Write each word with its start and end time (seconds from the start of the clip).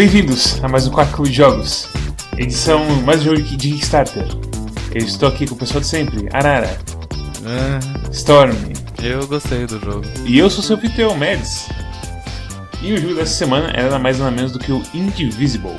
Bem-vindos 0.00 0.58
a 0.64 0.66
mais 0.66 0.86
um 0.86 0.90
Quarto 0.92 1.12
Clube 1.12 1.28
de 1.28 1.36
Jogos, 1.36 1.86
edição 2.38 2.86
mais 3.02 3.20
um 3.20 3.24
jogo 3.24 3.42
de 3.42 3.54
Kickstarter. 3.54 4.26
Eu 4.94 5.04
estou 5.04 5.28
aqui 5.28 5.46
com 5.46 5.54
o 5.54 5.58
pessoal 5.58 5.78
de 5.82 5.86
sempre, 5.88 6.26
Arara, 6.32 6.78
É, 7.44 8.10
Storm, 8.10 8.54
eu 9.02 9.26
gostei 9.26 9.66
do 9.66 9.78
jogo. 9.78 10.02
e 10.24 10.38
eu 10.38 10.48
sou 10.48 10.64
seu 10.64 10.76
anfitrião, 10.76 11.14
Mads. 11.18 11.68
E 12.80 12.94
o 12.94 12.96
jogo 12.98 13.14
dessa 13.16 13.34
semana 13.34 13.68
era 13.74 13.90
nada 13.90 13.98
mais 13.98 14.18
nada 14.18 14.30
menos 14.30 14.52
do 14.52 14.58
que 14.58 14.72
o 14.72 14.82
Indivisible. 14.94 15.76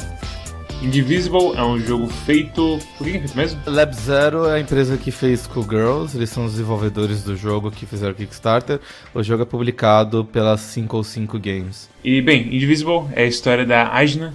Indivisible 0.82 1.54
é 1.56 1.64
um 1.64 1.78
jogo 1.80 2.08
feito. 2.08 2.80
Por 2.98 3.06
quem 3.06 3.16
é 3.16 3.20
feito 3.20 3.38
mesmo? 3.38 3.62
Lab 3.68 3.96
Zero 3.96 4.46
é 4.48 4.56
a 4.56 4.60
empresa 4.60 4.98
que 4.98 5.12
fez 5.12 5.44
Schoolgirls, 5.44 6.18
eles 6.18 6.30
são 6.32 6.46
os 6.46 6.54
desenvolvedores 6.54 7.24
do 7.24 7.36
jogo 7.36 7.70
que 7.70 7.86
fizeram 7.86 8.14
o 8.14 8.16
Kickstarter. 8.16 8.80
O 9.14 9.22
jogo 9.22 9.44
é 9.44 9.46
publicado 9.46 10.26
pela 10.26 10.58
505 10.58 11.38
Games. 11.40 11.88
E 12.04 12.20
bem, 12.22 12.48
Indivisible 12.48 13.04
é 13.14 13.24
a 13.24 13.28
história 13.28 13.64
da 13.64 13.94
Ajna, 13.94 14.34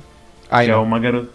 que 0.48 0.54
é 0.54 0.58
Aina. 0.58 0.78
uma 0.78 1.00
garota. 1.00 1.28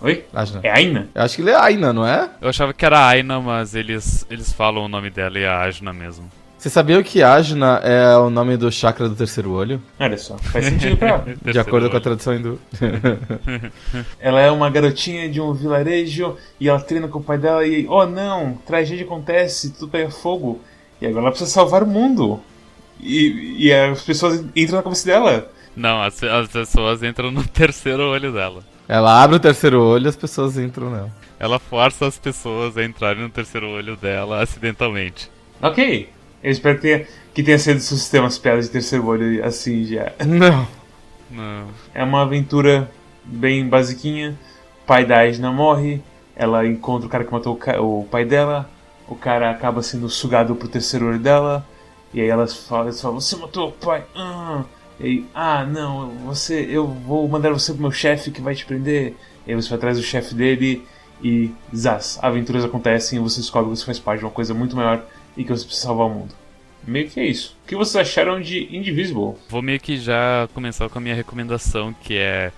Oi? 0.00 0.24
Ajna. 0.32 0.60
É 0.62 0.70
Aina? 0.70 1.08
Eu 1.12 1.22
acho 1.22 1.36
que 1.36 1.42
ele 1.42 1.50
é 1.50 1.56
Aina, 1.56 1.92
não 1.92 2.06
é? 2.06 2.30
Eu 2.40 2.48
achava 2.48 2.72
que 2.72 2.84
era 2.84 3.04
Aina, 3.06 3.40
mas 3.40 3.74
eles, 3.74 4.24
eles 4.30 4.52
falam 4.52 4.84
o 4.84 4.88
nome 4.88 5.10
dela 5.10 5.38
e 5.38 5.42
é 5.42 5.48
Ajna 5.48 5.92
mesmo. 5.92 6.30
Você 6.62 6.70
sabia 6.70 7.02
que 7.02 7.24
Ajna 7.24 7.80
é 7.82 8.16
o 8.16 8.30
nome 8.30 8.56
do 8.56 8.70
chakra 8.70 9.08
do 9.08 9.16
terceiro 9.16 9.50
olho? 9.50 9.82
Olha 9.98 10.16
só, 10.16 10.38
faz 10.38 10.66
sentido 10.66 10.96
pra 10.96 11.08
ela. 11.26 11.26
De 11.42 11.58
acordo 11.58 11.90
com 11.90 11.96
a 11.96 12.00
tradução 12.00 12.36
hindu. 12.36 12.60
Ela 14.20 14.40
é 14.42 14.48
uma 14.48 14.70
garotinha 14.70 15.28
de 15.28 15.40
um 15.40 15.52
vilarejo 15.52 16.36
e 16.60 16.68
ela 16.68 16.78
treina 16.78 17.08
com 17.08 17.18
o 17.18 17.22
pai 17.22 17.36
dela 17.36 17.66
e, 17.66 17.84
oh 17.88 18.06
não, 18.06 18.54
tragédia 18.64 19.04
acontece, 19.04 19.72
tudo 19.72 19.90
pega 19.90 20.08
fogo. 20.08 20.60
E 21.00 21.06
agora 21.06 21.22
ela 21.22 21.30
precisa 21.32 21.50
salvar 21.50 21.82
o 21.82 21.86
mundo. 21.86 22.40
E, 23.00 23.56
e 23.58 23.72
as 23.72 24.00
pessoas 24.02 24.44
entram 24.54 24.76
na 24.76 24.84
cabeça 24.84 25.04
dela. 25.04 25.50
Não, 25.74 26.00
as, 26.00 26.22
as 26.22 26.46
pessoas 26.46 27.02
entram 27.02 27.32
no 27.32 27.42
terceiro 27.42 28.04
olho 28.04 28.32
dela. 28.32 28.62
Ela 28.86 29.20
abre 29.20 29.34
o 29.34 29.40
terceiro 29.40 29.82
olho 29.82 30.06
e 30.06 30.08
as 30.10 30.16
pessoas 30.16 30.56
entram 30.56 30.92
nela. 30.92 31.10
Ela 31.40 31.58
força 31.58 32.06
as 32.06 32.18
pessoas 32.18 32.78
a 32.78 32.84
entrarem 32.84 33.24
no 33.24 33.30
terceiro 33.30 33.68
olho 33.68 33.96
dela 33.96 34.40
acidentalmente. 34.40 35.28
Ok, 35.60 36.08
eu 36.42 36.50
espero 36.50 36.76
que 36.76 36.82
tenha, 36.82 37.06
que 37.34 37.42
tenha 37.42 37.58
sido 37.58 37.80
seu 37.80 37.96
sistema 37.96 38.26
as 38.26 38.38
piadas 38.38 38.66
de 38.66 38.70
terceiro 38.72 39.06
olho 39.06 39.44
assim 39.44 39.84
já. 39.84 40.12
Não. 40.26 40.66
Não. 41.30 41.66
É 41.94 42.02
uma 42.04 42.22
aventura 42.22 42.90
bem 43.24 43.66
basiquinha. 43.68 44.38
O 44.82 44.86
pai 44.86 45.04
da 45.04 45.18
Aisna 45.18 45.50
morre, 45.52 46.02
ela 46.36 46.66
encontra 46.66 47.06
o 47.06 47.10
cara 47.10 47.24
que 47.24 47.32
matou 47.32 47.54
o, 47.54 47.56
ca- 47.56 47.80
o 47.80 48.04
pai 48.10 48.24
dela, 48.24 48.68
o 49.08 49.14
cara 49.14 49.50
acaba 49.50 49.82
sendo 49.82 50.08
sugado 50.08 50.54
pro 50.56 50.68
terceiro 50.68 51.06
olho 51.06 51.18
dela, 51.18 51.64
e 52.12 52.20
aí 52.20 52.28
elas 52.28 52.54
falam, 52.54 52.84
elas 52.84 53.00
falam 53.00 53.20
você 53.20 53.36
matou 53.36 53.68
o 53.68 53.72
pai, 53.72 54.04
ah. 54.14 54.64
E 55.00 55.06
aí, 55.06 55.26
ah 55.34 55.64
não, 55.64 56.10
você, 56.26 56.66
eu 56.68 56.86
vou 56.86 57.26
mandar 57.28 57.50
você 57.50 57.72
pro 57.72 57.80
meu 57.82 57.92
chefe 57.92 58.30
que 58.30 58.42
vai 58.42 58.54
te 58.54 58.66
prender. 58.66 59.14
E 59.46 59.50
aí 59.50 59.56
você 59.56 59.68
vai 59.70 59.78
atrás 59.78 59.96
do 59.96 60.02
chefe 60.02 60.34
dele 60.34 60.86
e 61.22 61.50
zaz, 61.74 62.18
aventuras 62.20 62.64
acontecem 62.64 63.18
e 63.18 63.22
você 63.22 63.40
descobre 63.40 63.70
que 63.72 63.78
você 63.78 63.86
faz 63.86 63.98
parte 63.98 64.18
de 64.20 64.24
uma 64.26 64.30
coisa 64.30 64.52
muito 64.52 64.76
maior 64.76 65.02
e 65.36 65.44
que 65.44 65.50
você 65.50 65.64
precisa 65.64 65.86
salvar 65.86 66.06
o 66.06 66.10
mundo. 66.10 66.34
Meio 66.86 67.08
que 67.08 67.20
é 67.20 67.26
isso. 67.26 67.56
O 67.64 67.68
que 67.68 67.76
vocês 67.76 67.96
acharam 67.96 68.40
de 68.40 68.76
Indivisible? 68.76 69.34
Vou 69.48 69.62
meio 69.62 69.78
que 69.78 69.96
já 69.96 70.48
começar 70.52 70.88
com 70.88 70.98
a 70.98 71.02
minha 71.02 71.14
recomendação, 71.14 71.94
que 72.02 72.16
é. 72.16 72.50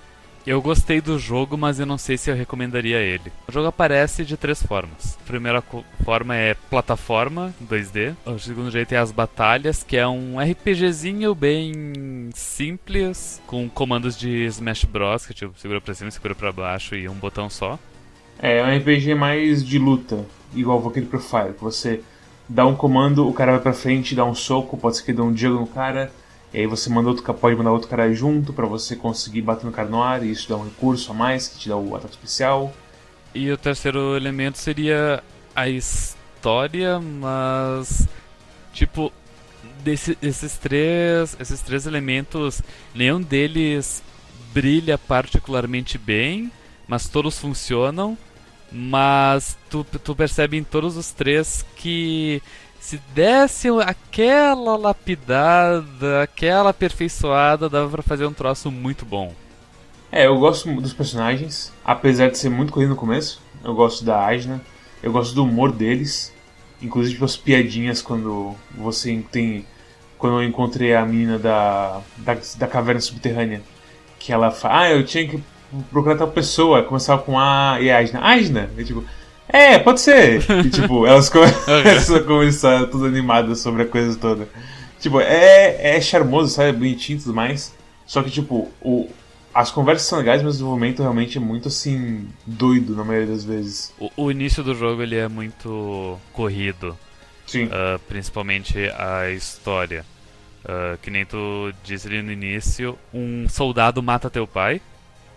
Eu 0.47 0.61
gostei 0.61 1.01
do 1.01 1.19
jogo, 1.19 1.57
mas 1.57 1.81
eu 1.81 1.87
não 1.87 1.97
sei 1.97 2.19
se 2.19 2.31
eu 2.31 2.35
recomendaria 2.35 2.99
ele. 2.99 3.33
O 3.49 3.53
jogo 3.53 3.69
aparece 3.69 4.27
de 4.27 4.37
três 4.37 4.63
formas. 4.63 5.17
A 5.23 5.27
primeira 5.27 5.63
forma 6.05 6.37
é 6.37 6.53
plataforma 6.69 7.55
2D. 7.67 8.15
O 8.27 8.39
segundo 8.39 8.71
jeito 8.71 8.93
é 8.93 8.99
as 8.99 9.11
batalhas, 9.11 9.83
que 9.83 9.97
é 9.97 10.07
um 10.07 10.39
RPGzinho 10.39 11.35
bem 11.35 12.29
simples, 12.35 13.41
com 13.47 13.71
comandos 13.71 14.19
de 14.19 14.45
Smash 14.45 14.85
Bros, 14.85 15.27
que 15.27 15.33
tipo, 15.33 15.59
segura 15.59 15.81
pra 15.81 15.95
cima, 15.95 16.11
segura 16.11 16.35
pra 16.35 16.53
baixo 16.53 16.95
e 16.95 17.09
um 17.09 17.15
botão 17.15 17.49
só. 17.49 17.79
É 18.39 18.63
um 18.63 18.77
RPG 18.77 19.15
mais 19.15 19.65
de 19.65 19.79
luta, 19.79 20.27
igual 20.55 20.77
o 20.77 20.81
Valkyrie 20.83 21.09
Profile, 21.09 21.55
que 21.55 21.63
você 21.63 22.03
dá 22.49 22.67
um 22.67 22.75
comando, 22.75 23.29
o 23.29 23.33
cara 23.33 23.53
vai 23.53 23.61
pra 23.61 23.73
frente, 23.73 24.15
dá 24.15 24.25
um 24.25 24.35
soco, 24.35 24.77
pode 24.77 24.97
ser 24.97 25.05
que 25.05 25.13
dê 25.13 25.23
um 25.23 25.33
diego 25.33 25.57
no 25.57 25.67
cara, 25.67 26.13
e 26.53 26.59
aí 26.59 26.67
você 26.67 26.89
manda 26.91 27.09
outro, 27.09 27.35
pode 27.35 27.57
mandar 27.57 27.73
outro 27.73 27.89
cara 27.89 28.13
junto 28.13 28.53
pra 28.53 28.67
você 28.67 28.95
conseguir 28.95 29.43
bater 29.43 29.67
no 29.67 29.73
cara 29.73 29.89
no 29.89 30.03
ar, 30.03 30.23
e 30.23 30.31
isso 30.31 30.49
dá 30.49 30.57
um 30.57 30.65
recurso 30.65 31.11
a 31.11 31.15
mais, 31.15 31.49
que 31.49 31.59
te 31.59 31.69
dá 31.69 31.77
o 31.77 31.95
ataque 31.95 32.15
especial. 32.15 32.73
E 33.35 33.51
o 33.51 33.57
terceiro 33.57 34.17
elemento 34.17 34.59
seria 34.59 35.23
a 35.55 35.69
história, 35.69 37.01
mas 37.01 38.07
tipo 38.73 39.13
desse, 39.83 40.17
esses 40.23 40.57
três, 40.57 41.37
esses 41.41 41.61
três 41.61 41.87
elementos, 41.87 42.63
nenhum 42.95 43.21
deles 43.21 44.03
brilha 44.53 44.97
particularmente 44.97 45.99
bem, 45.99 46.51
mas 46.87 47.09
todos 47.09 47.39
funcionam. 47.39 48.17
Mas 48.77 49.57
tu, 49.71 49.85
tu 49.85 50.17
percebe 50.17 50.57
em 50.57 50.65
todos 50.65 50.97
os 50.97 51.13
três 51.13 51.65
que 51.77 52.43
se 52.81 53.01
desse 53.15 53.69
aquela 53.81 54.77
lapidada, 54.77 56.23
aquela 56.23 56.71
aperfeiçoada, 56.71 57.69
dava 57.69 57.89
pra 57.89 58.03
fazer 58.03 58.27
um 58.27 58.33
troço 58.33 58.73
muito 58.73 59.07
bom. 59.07 59.33
É, 60.11 60.27
eu 60.27 60.37
gosto 60.41 60.69
dos 60.81 60.93
personagens, 60.93 61.73
apesar 61.85 62.31
de 62.31 62.37
ser 62.37 62.49
muito 62.49 62.73
corrido 62.73 62.91
no 62.91 62.97
começo, 62.97 63.41
eu 63.65 63.73
gosto 63.75 64.05
da 64.05 64.25
Ajna, 64.27 64.61
eu 65.01 65.13
gosto 65.13 65.37
do 65.37 65.45
humor 65.45 65.71
deles, 65.71 66.35
inclusive 66.83 67.25
as 67.25 67.37
piadinhas 67.37 68.03
quando 68.03 68.57
você 68.73 69.25
tem... 69.31 69.65
Quando 70.19 70.41
eu 70.41 70.49
encontrei 70.49 70.97
a 70.97 71.07
menina 71.07 71.39
da, 71.39 72.01
da, 72.17 72.37
da 72.57 72.67
caverna 72.67 73.01
subterrânea, 73.01 73.63
que 74.19 74.33
ela 74.33 74.51
fala, 74.51 74.81
ah, 74.81 74.91
eu 74.91 75.05
tinha 75.05 75.29
que 75.29 75.41
procurar 75.91 76.17
tal 76.17 76.29
pessoa, 76.29 76.83
começava 76.83 77.23
com 77.23 77.39
A 77.39 77.79
e 77.81 77.91
Ajna. 77.91 78.21
Ajna? 78.21 78.71
E 78.77 78.85
tipo, 78.85 79.05
é, 79.49 79.79
pode 79.79 80.01
ser. 80.01 80.43
E 80.65 80.71
tipo, 80.71 81.07
elas 81.07 81.29
começam 81.29 82.17
a 82.17 82.23
conversar 82.23 82.87
tudo 82.87 83.07
animadas 83.07 83.61
sobre 83.61 83.83
a 83.83 83.87
coisa 83.87 84.19
toda. 84.19 84.49
Tipo, 85.01 85.21
é, 85.21 85.97
é 85.97 86.01
charmoso, 86.01 86.55
sabe? 86.55 86.71
É 86.71 86.73
bonitinho 86.73 87.19
e 87.19 87.23
tudo 87.23 87.35
mais. 87.35 87.75
Só 88.07 88.23
que, 88.23 88.31
tipo, 88.31 88.71
o, 88.81 89.09
as 89.55 89.71
conversas 89.71 90.09
são 90.09 90.19
legais, 90.19 90.43
mas 90.43 90.55
o 90.55 90.57
desenvolvimento 90.59 91.03
realmente 91.03 91.39
é 91.39 91.41
muito, 91.41 91.69
assim, 91.69 92.27
doido 92.47 92.95
na 92.97 93.05
maioria 93.05 93.29
das 93.29 93.45
vezes. 93.45 93.93
O, 93.99 94.11
o 94.17 94.31
início 94.31 94.63
do 94.63 94.75
jogo 94.75 95.03
ele 95.03 95.17
é 95.17 95.29
muito 95.29 96.19
corrido. 96.33 96.99
Sim. 97.47 97.69
Ah, 97.71 97.99
principalmente 98.09 98.79
a 98.97 99.31
história. 99.31 100.05
Ah, 100.65 100.97
que 101.01 101.11
nem 101.11 101.25
tu 101.25 101.73
disse 101.85 102.09
ali 102.09 102.23
no 102.23 102.33
início, 102.33 102.99
um 103.13 103.47
soldado 103.49 104.03
mata 104.03 104.31
teu 104.31 104.47
pai, 104.47 104.81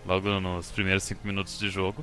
logo 0.08 0.40
nos 0.40 0.70
primeiros 0.70 1.04
5 1.04 1.20
minutos 1.26 1.58
de 1.58 1.68
jogo. 1.68 2.02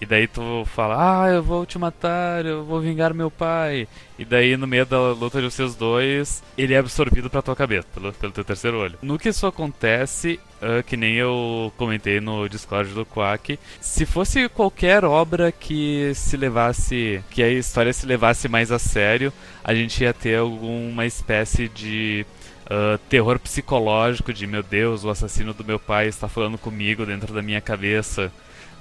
E 0.00 0.06
daí 0.06 0.26
tu 0.26 0.64
fala, 0.64 1.24
ah, 1.24 1.28
eu 1.28 1.42
vou 1.42 1.66
te 1.66 1.78
matar, 1.78 2.46
eu 2.46 2.64
vou 2.64 2.80
vingar 2.80 3.12
meu 3.12 3.30
pai. 3.30 3.86
E 4.18 4.24
daí 4.24 4.56
no 4.56 4.66
meio 4.66 4.86
da 4.86 5.12
luta 5.12 5.42
de 5.42 5.50
vocês 5.50 5.74
dois, 5.74 6.42
ele 6.56 6.72
é 6.72 6.78
absorvido 6.78 7.28
pra 7.28 7.42
tua 7.42 7.54
cabeça, 7.54 7.86
pelo, 7.92 8.10
pelo 8.14 8.32
teu 8.32 8.42
terceiro 8.42 8.78
olho. 8.78 8.98
No 9.02 9.18
que 9.18 9.28
isso 9.28 9.46
acontece, 9.46 10.40
ah, 10.62 10.82
que 10.82 10.96
nem 10.96 11.16
eu 11.16 11.70
comentei 11.76 12.18
no 12.18 12.48
Discord 12.48 12.94
do 12.94 13.04
Quack, 13.04 13.58
se 13.78 14.06
fosse 14.06 14.48
qualquer 14.48 15.04
obra 15.04 15.52
que 15.52 16.12
se 16.14 16.34
levasse, 16.34 17.22
que 17.30 17.42
a 17.42 17.50
história 17.50 17.92
se 17.92 18.06
levasse 18.06 18.48
mais 18.48 18.72
a 18.72 18.78
sério, 18.78 19.30
a 19.62 19.74
gente 19.74 20.02
ia 20.02 20.14
ter 20.14 20.38
alguma 20.38 21.04
espécie 21.04 21.68
de 21.68 22.24
ah, 22.70 22.98
terror 23.08 23.38
psicológico 23.40 24.32
de 24.32 24.46
meu 24.46 24.62
Deus, 24.62 25.04
o 25.04 25.10
assassino 25.10 25.52
do 25.52 25.64
meu 25.64 25.78
pai 25.78 26.06
está 26.08 26.28
falando 26.28 26.56
comigo 26.56 27.04
dentro 27.04 27.34
da 27.34 27.42
minha 27.42 27.60
cabeça. 27.60 28.32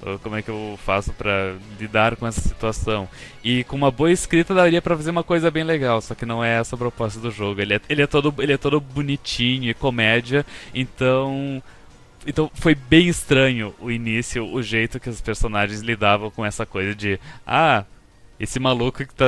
Ah, 0.03 0.17
Como 0.21 0.35
é 0.35 0.41
que 0.43 0.49
eu 0.49 0.79
faço 0.85 1.11
pra 1.13 1.55
lidar 1.79 2.15
com 2.15 2.27
essa 2.27 2.39
situação? 2.41 3.09
E 3.43 3.63
com 3.65 3.75
uma 3.75 3.91
boa 3.91 4.11
escrita 4.11 4.53
daria 4.53 4.81
pra 4.81 4.95
fazer 4.95 5.09
uma 5.11 5.23
coisa 5.23 5.49
bem 5.51 5.63
legal, 5.63 6.01
só 6.01 6.13
que 6.15 6.25
não 6.25 6.43
é 6.43 6.59
essa 6.59 6.75
a 6.75 6.77
proposta 6.77 7.19
do 7.19 7.31
jogo. 7.31 7.61
Ele 7.61 7.75
é, 7.75 7.81
ele 7.89 8.01
é 8.03 8.07
todo 8.07 8.33
ele 8.39 8.53
é 8.53 8.57
todo 8.57 8.79
bonitinho 8.79 9.69
e 9.69 9.73
comédia, 9.73 10.45
então 10.73 11.61
então 12.27 12.51
foi 12.53 12.75
bem 12.75 13.07
estranho 13.07 13.73
o 13.79 13.89
início, 13.89 14.45
o 14.45 14.61
jeito 14.61 14.99
que 14.99 15.09
os 15.09 15.21
personagens 15.21 15.81
lidavam 15.81 16.29
com 16.29 16.45
essa 16.45 16.65
coisa 16.65 16.93
de 16.93 17.19
ah, 17.47 17.85
esse 18.39 18.59
maluco 18.59 19.05
que 19.05 19.13
tá 19.13 19.25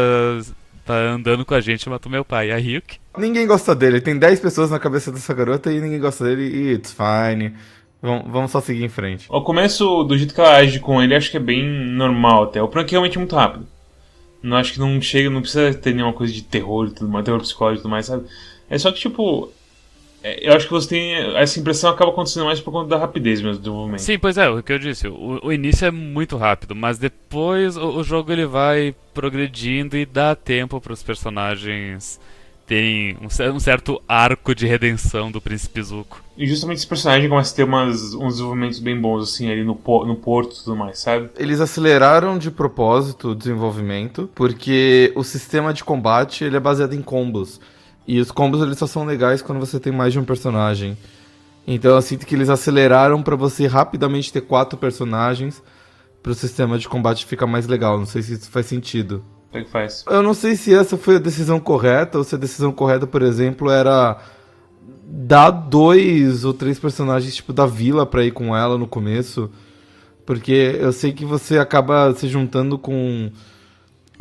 tá 0.94 1.02
andando 1.02 1.46
com 1.46 1.54
a 1.54 1.62
gente 1.62 1.90
matou 1.90 2.12
meu 2.12 2.26
pai. 2.26 2.52
A 2.52 2.58
Ryuk 2.58 2.98
Ninguém 3.18 3.46
gosta 3.46 3.76
dele. 3.76 4.00
Tem 4.00 4.18
10 4.18 4.40
pessoas 4.40 4.72
na 4.72 4.80
cabeça 4.80 5.12
dessa 5.12 5.34
garota 5.34 5.72
e 5.72 5.80
ninguém 5.80 6.00
gosta 6.00 6.24
dele. 6.24 6.44
E 6.44 6.74
it's 6.74 6.94
fine. 6.94 7.54
Vamos, 8.02 8.32
vamos 8.32 8.52
só 8.52 8.62
seguir 8.62 8.84
em 8.84 8.90
frente. 8.90 9.28
O 9.30 9.42
começo, 9.42 10.04
do 10.04 10.18
jeito 10.18 10.34
que 10.34 10.42
ela 10.42 10.56
age 10.56 10.80
com 10.80 11.02
ele, 11.02 11.16
acho 11.16 11.30
que 11.30 11.38
é 11.38 11.40
bem 11.40 11.64
normal 11.64 12.44
até. 12.44 12.62
O 12.62 12.68
prank 12.68 12.90
é 12.90 12.92
realmente 12.92 13.18
muito 13.18 13.36
rápido. 13.36 13.68
Não 14.42 14.58
acho 14.58 14.74
que 14.74 14.80
não 14.80 15.00
chega, 15.00 15.30
não 15.30 15.42
precisa 15.42 15.74
ter 15.74 15.94
nenhuma 15.94 16.14
coisa 16.14 16.34
de 16.34 16.42
terror 16.42 16.88
e 16.88 16.92
tudo 16.92 17.12
mais, 17.12 17.24
terror 17.24 17.40
psicológico 17.40 17.82
e 17.82 17.84
tudo 17.84 17.92
mais, 17.92 18.06
sabe? 18.08 18.26
É 18.70 18.78
só 18.78 18.92
que, 18.92 19.00
tipo. 19.00 19.52
É, 20.24 20.48
Eu 20.48 20.54
acho 20.54 20.66
que 20.66 20.72
você 20.72 20.90
tem. 20.90 21.14
Essa 21.36 21.60
impressão 21.60 21.90
acaba 21.90 22.12
acontecendo 22.12 22.46
mais 22.46 22.60
por 22.60 22.72
conta 22.72 22.90
da 22.90 22.98
rapidez 22.98 23.42
mesmo 23.42 23.58
do 23.58 23.60
desenvolvimento. 23.60 24.02
Sim, 24.02 24.20
pois 24.20 24.38
é, 24.38 24.50
o 24.50 24.62
que 24.62 24.74
eu 24.74 24.80
disse, 24.80 25.08
o, 25.08 25.40
o 25.44 25.54
início 25.54 25.86
é 25.86 25.92
muito 25.92 26.38
rápido, 26.38 26.76
mas 26.76 26.98
depois 26.98 27.78
o, 27.78 27.98
o 27.98 28.04
jogo 28.04 28.32
ele 28.32 28.46
vai 28.46 28.96
progredindo 29.14 29.98
e 29.98 30.06
dá 30.06 30.36
tempo 30.36 30.80
para 30.80 30.94
os 30.94 31.04
personagens 31.04 32.20
tem 32.72 33.18
um, 33.22 33.56
um 33.56 33.60
certo 33.60 34.02
arco 34.08 34.56
de 34.56 34.66
redenção 34.66 35.30
do 35.30 35.42
Príncipe 35.42 35.84
Zuko. 35.84 36.24
E 36.38 36.48
justamente 36.48 36.78
esse 36.78 36.88
personagem 36.88 37.28
começa 37.28 37.52
a 37.52 37.56
ter 37.58 37.64
umas, 37.66 38.14
uns 38.14 38.36
desenvolvimentos 38.36 38.80
bem 38.80 38.98
bons, 38.98 39.24
assim, 39.24 39.52
ali 39.52 39.62
no, 39.62 39.78
no 40.06 40.16
porto 40.16 40.56
e 40.56 40.64
tudo 40.64 40.78
mais, 40.78 41.00
sabe? 41.00 41.30
Eles 41.38 41.60
aceleraram 41.60 42.38
de 42.38 42.50
propósito 42.50 43.32
o 43.32 43.36
desenvolvimento, 43.36 44.30
porque 44.34 45.12
o 45.16 45.24
sistema 45.24 45.74
de 45.74 45.84
combate 45.84 46.46
ele 46.46 46.56
é 46.56 46.62
baseado 46.62 46.94
em 46.94 47.02
combos. 47.02 47.60
E 48.08 48.20
os 48.20 48.32
combos 48.32 48.62
eles 48.62 48.78
só 48.78 48.88
são 48.88 49.06
legais 49.06 49.42
quando 49.42 49.60
você 49.60 49.80
tem 49.80 49.94
mais 49.94 50.14
de 50.14 50.20
um 50.20 50.26
personagem. 50.26 50.98
Então 51.66 51.96
eu 51.96 52.02
sinto 52.02 52.26
que 52.26 52.36
eles 52.36 52.50
aceleraram 52.50 53.22
pra 53.22 53.36
você 53.36 53.68
rapidamente 53.68 54.34
ter 54.34 54.42
quatro 54.42 54.78
personagens 54.78 55.62
pro 56.22 56.34
sistema 56.34 56.78
de 56.78 56.90
combate 56.90 57.26
ficar 57.26 57.48
mais 57.48 57.68
legal. 57.68 57.98
Não 57.98 58.06
sei 58.06 58.22
se 58.22 58.34
isso 58.34 58.50
faz 58.50 58.66
sentido. 58.66 59.24
O 59.54 59.58
é 59.58 59.64
que 59.64 59.70
faz? 59.70 60.04
Eu 60.10 60.24
não 60.24 60.34
sei 60.34 60.56
se 60.56 60.74
essa 60.74 60.98
foi 60.98 61.18
a 61.18 61.20
decisão 61.20 61.60
correta, 61.60 62.18
ou 62.18 62.24
se 62.24 62.36
a 62.36 62.38
decisão 62.38 62.72
correta, 62.72 63.06
por 63.06 63.22
exemplo, 63.22 63.70
era 63.70 64.18
dar 65.06 65.52
dois 65.52 66.46
ou 66.46 66.54
três 66.54 66.80
personagens 66.80 67.36
tipo 67.36 67.52
da 67.52 67.66
vila 67.66 68.06
pra 68.06 68.24
ir 68.24 68.32
com 68.32 68.56
ela 68.56 68.78
no 68.78 68.88
começo. 68.88 69.50
Porque 70.26 70.78
eu 70.80 70.94
sei 70.94 71.12
que 71.12 71.26
você 71.26 71.58
acaba 71.58 72.14
se 72.14 72.28
juntando 72.28 72.78
com 72.78 73.32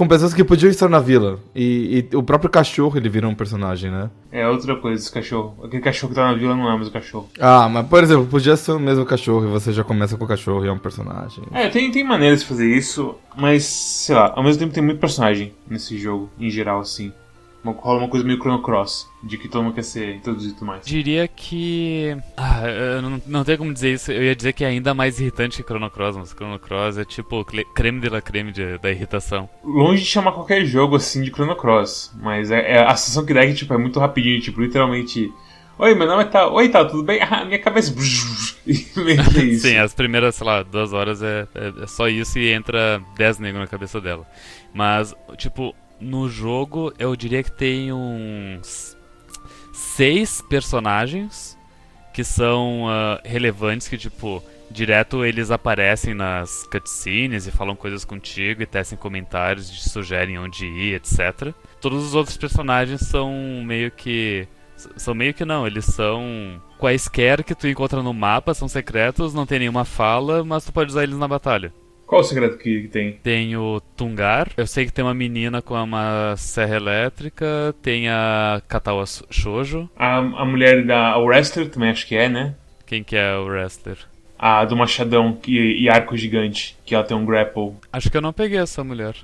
com 0.01 0.09
pessoas 0.09 0.33
que 0.33 0.43
podiam 0.43 0.71
estar 0.71 0.89
na 0.89 0.99
vila. 0.99 1.39
E, 1.55 2.09
e 2.11 2.17
o 2.17 2.23
próprio 2.23 2.49
cachorro 2.49 2.97
ele 2.97 3.11
vira 3.11 3.29
um 3.29 3.35
personagem, 3.35 3.91
né? 3.91 4.09
É 4.33 4.49
outra 4.49 4.75
coisa, 4.77 4.99
esse 4.99 5.13
cachorro. 5.13 5.55
Aquele 5.63 5.83
cachorro 5.83 6.09
que 6.09 6.15
tá 6.15 6.25
na 6.25 6.33
vila 6.33 6.57
não 6.57 6.73
é 6.73 6.75
mais 6.75 6.89
o 6.89 6.91
cachorro. 6.91 7.29
Ah, 7.39 7.69
mas 7.69 7.87
por 7.87 8.03
exemplo, 8.03 8.25
podia 8.25 8.57
ser 8.57 8.73
o 8.73 8.81
mesmo 8.81 9.05
cachorro 9.05 9.45
e 9.45 9.51
você 9.51 9.75
já 9.75 9.85
começa 9.85 10.17
com 10.17 10.25
o 10.25 10.27
cachorro 10.27 10.65
e 10.65 10.69
é 10.69 10.73
um 10.73 10.79
personagem. 10.79 11.45
É, 11.53 11.69
tem, 11.69 11.91
tem 11.91 12.03
maneiras 12.03 12.41
de 12.41 12.47
fazer 12.47 12.75
isso, 12.75 13.15
mas, 13.37 13.65
sei 13.65 14.15
lá, 14.15 14.33
ao 14.35 14.43
mesmo 14.43 14.59
tempo 14.59 14.73
tem 14.73 14.83
muito 14.83 15.01
personagem 15.01 15.53
nesse 15.69 15.99
jogo, 15.99 16.31
em 16.39 16.49
geral, 16.49 16.81
assim. 16.81 17.13
Uma- 17.63 17.73
Rola 17.73 17.99
uma 17.99 18.09
coisa 18.09 18.25
meio 18.27 18.39
Chrono 18.39 18.63
Cross, 18.63 19.09
de 19.23 19.37
que 19.37 19.47
todo 19.49 19.63
mundo 19.65 19.75
quer 19.75 19.83
ser 19.85 20.15
introduzido 20.15 20.65
mais. 20.65 20.85
Diria 20.87 21.29
que. 21.29 22.17
Ah, 22.37 22.63
eu 22.67 23.03
não, 23.03 23.23
não 23.27 23.45
tenho 23.45 23.59
como 23.59 23.73
dizer 23.73 23.93
isso. 23.95 24.11
Eu 24.11 24.23
ia 24.23 24.35
dizer 24.35 24.53
que 24.55 24.65
é 24.65 24.69
ainda 24.69 24.95
mais 24.95 25.21
irritante 25.21 25.59
que 25.59 25.63
Chrono 25.69 25.91
Cross, 25.91 26.17
mas 26.17 26.31
Chrono 26.31 26.59
Cross 26.59 26.97
é 26.99 27.05
tipo 27.05 27.45
creme 27.75 28.01
de 28.01 28.09
la 28.09 28.21
creme 28.23 28.51
de- 28.53 28.79
da 28.79 28.91
irritação. 28.91 29.49
Longe 29.63 30.03
de 30.03 30.07
chamar 30.09 30.33
qualquer 30.33 30.65
jogo 30.65 30.97
assim 30.97 31.23
de 31.23 31.31
Chrono 31.31 31.55
Cross, 31.55 32.13
mas 32.21 32.51
é, 32.51 32.73
é 32.77 32.83
a 32.83 32.97
sensação 32.97 33.27
que 33.27 33.35
dá 33.35 33.43
é 33.45 33.49
que 33.49 33.55
tipo, 33.55 33.75
é 33.75 33.79
muito 33.79 34.01
rapidinho, 34.01 34.41
tipo, 34.41 34.61
literalmente. 34.61 35.31
Oi, 35.79 35.95
meu 35.95 36.07
nome 36.07 36.25
é 36.25 36.27
tal. 36.27 36.53
Oi, 36.55 36.69
tal, 36.69 36.87
tudo 36.89 37.03
bem? 37.03 37.21
Ah, 37.23 37.45
minha 37.45 37.59
cabeça. 37.59 37.95
É. 38.71 39.57
Sim, 39.57 39.77
as 39.79 39.95
primeiras, 39.95 40.35
sei 40.35 40.47
lá, 40.47 40.63
duas 40.63 40.93
horas 40.93 41.23
é, 41.23 41.47
é, 41.55 41.83
é 41.83 41.87
só 41.87 42.09
isso 42.09 42.39
e 42.39 42.51
entra 42.53 43.01
10 43.17 43.39
negros 43.39 43.61
na 43.63 43.67
cabeça 43.67 44.01
dela. 44.01 44.27
Mas, 44.75 45.15
tipo, 45.39 45.75
no 46.01 46.29
jogo 46.29 46.93
eu 46.99 47.15
diria 47.15 47.43
que 47.43 47.53
tem 47.53 47.93
uns 47.93 48.97
seis 49.73 50.43
personagens 50.43 51.59
que 52.13 52.25
são 52.25 52.87
ah, 52.89 53.21
relevantes, 53.25 53.89
que, 53.89 53.97
tipo, 53.97 54.43
direto 54.71 55.25
eles 55.25 55.51
aparecem 55.51 56.15
nas 56.15 56.67
cutscenes 56.71 57.47
e 57.47 57.51
falam 57.51 57.77
coisas 57.77 58.05
contigo 58.05 58.63
e 58.63 58.67
tecem 58.67 58.97
comentários, 58.97 59.71
te 59.71 59.89
sugerem 59.89 60.39
onde 60.39 60.67
ir, 60.67 60.95
etc. 60.95 61.55
Todos 61.81 62.05
os 62.05 62.15
outros 62.15 62.37
personagens 62.37 63.01
são 63.03 63.33
meio 63.65 63.91
que. 63.91 64.47
São 64.97 65.15
meio 65.15 65.35
que 65.35 65.45
não, 65.45 65.67
eles 65.67 65.85
são 65.85 66.61
quaisquer 66.79 67.45
que 67.45 67.55
tu 67.55 67.69
encontra 67.69 68.03
no 68.03 68.15
mapa, 68.15 68.55
são 68.55 68.67
secretos, 68.67 69.35
não 69.35 69.45
tem 69.45 69.59
nenhuma 69.59 69.85
fala, 69.85 70.43
mas 70.43 70.65
tu 70.65 70.73
pode 70.73 70.91
usar 70.91 71.03
eles 71.03 71.19
na 71.19 71.29
batalha. 71.29 71.71
Qual 72.11 72.23
o 72.23 72.25
segredo 72.25 72.59
que, 72.59 72.89
tem? 72.89 73.13
Tem 73.23 73.57
o 73.57 73.81
Tungar, 73.97 74.49
eu 74.57 74.67
sei 74.67 74.85
que 74.85 74.93
tem 74.93 75.05
uma 75.05 75.15
menina 75.15 75.63
com 75.63 75.75
uma 75.81 76.35
serra 76.37 76.75
elétrica, 76.75 77.73
tem 77.81 78.09
a 78.09 78.61
Katawa 78.67 79.05
Shoujo, 79.31 79.89
A, 79.97 80.17
a 80.17 80.45
mulher 80.45 80.85
da 80.85 81.13
a 81.13 81.19
wrestler 81.19 81.71
também 81.71 81.89
acho 81.89 82.05
que 82.09 82.17
é, 82.17 82.29
né? 82.29 82.57
quem 82.85 83.05
que 83.05 83.15
é 83.15 83.37
o 83.37 83.45
wrestler? 83.45 83.97
A 84.37 84.65
do 84.65 84.77
machadão 84.77 85.35
que, 85.35 85.53
e 85.53 85.89
arco 85.89 86.17
gigante, 86.17 86.77
que 86.85 86.97
ela 86.97 87.05
tem 87.05 87.17
um 87.17 87.25
grapple. 87.25 87.75
Acho 87.93 88.11
que 88.11 88.17
eu 88.17 88.21
não 88.21 88.33
peguei 88.33 88.59
essa 88.59 88.83
mulher. 88.83 89.15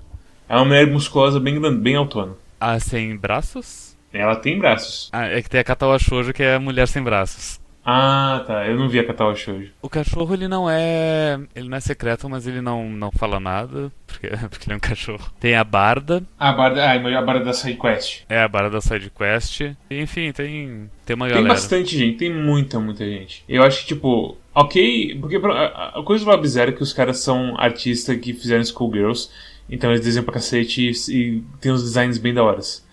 É 0.49 0.55
uma 0.55 0.67
mulher 0.67 0.87
musculosa 0.87 1.41
bem, 1.41 1.61
grande, 1.61 1.81
bem 1.81 1.97
autona. 1.97 2.35
Ah, 2.61 2.79
sem 2.79 3.17
braços? 3.17 3.97
Ela 4.13 4.37
tem 4.37 4.61
braços. 4.61 5.11
Ah, 5.13 5.27
é 5.27 5.43
que 5.43 5.51
tem 5.51 5.59
a 5.59 5.65
Katawa 5.65 5.99
Shoujo 5.99 6.33
que 6.33 6.45
é 6.45 6.55
a 6.55 6.61
mulher 6.61 6.87
sem 6.87 7.03
braços. 7.03 7.61
Ah, 7.89 8.43
tá. 8.45 8.67
Eu 8.67 8.77
não 8.77 8.89
vi 8.89 8.99
a 8.99 9.07
Katawa 9.07 9.35
Shoujo. 9.37 9.71
O 9.81 9.89
cachorro 9.89 10.35
ele 10.35 10.49
não 10.49 10.69
é. 10.69 11.39
Ele 11.55 11.69
não 11.69 11.77
é 11.77 11.81
secreto, 11.81 12.29
mas 12.29 12.45
ele 12.45 12.61
não, 12.61 12.91
não 12.91 13.13
fala 13.13 13.39
nada, 13.39 13.93
porque, 14.07 14.29
porque 14.51 14.67
ele 14.67 14.75
é 14.75 14.77
um 14.77 14.81
cachorro. 14.81 15.31
Tem 15.39 15.55
a 15.55 15.63
Barda, 15.63 16.23
a 16.39 16.53
barda, 16.53 16.85
ah, 16.85 17.19
a 17.19 17.23
barda 17.23 17.45
da 17.45 17.53
side 17.53 17.79
quest. 17.79 18.23
é 18.29 18.41
a 18.41 18.49
Barda 18.49 18.71
da 18.71 18.81
Side 18.81 19.11
Quest. 19.11 19.61
Enfim, 19.89 20.33
tem, 20.33 20.91
tem 21.05 21.15
uma 21.15 21.27
Tem 21.27 21.35
galera. 21.37 21.49
bastante 21.55 21.97
gente, 21.97 22.17
tem 22.19 22.33
muita, 22.35 22.81
muita 22.81 23.05
gente. 23.05 23.45
Eu 23.49 23.63
acho 23.63 23.83
que, 23.83 23.87
tipo, 23.95 24.37
ok. 24.53 25.19
Porque 25.21 25.37
a, 25.37 26.03
coisa 26.05 26.25
do 26.25 26.31
Lab 26.31 26.47
Zero 26.49 26.71
é 26.73 26.75
que 26.75 26.83
os 26.83 26.93
caras 26.93 27.19
são 27.21 27.55
artistas 27.57 28.17
que 28.19 28.33
fizeram 28.35 28.65
Schoolgirls. 28.65 29.31
Então 29.71 29.91
eles 29.91 30.01
desenham 30.05 30.25
pra 30.25 30.35
cacete 30.35 30.91
e, 30.91 31.13
e 31.13 31.43
tem 31.61 31.71
uns 31.73 31.83
designs 31.83 32.19
bem 32.19 32.35
da 32.35 32.43
horas. 32.43 32.86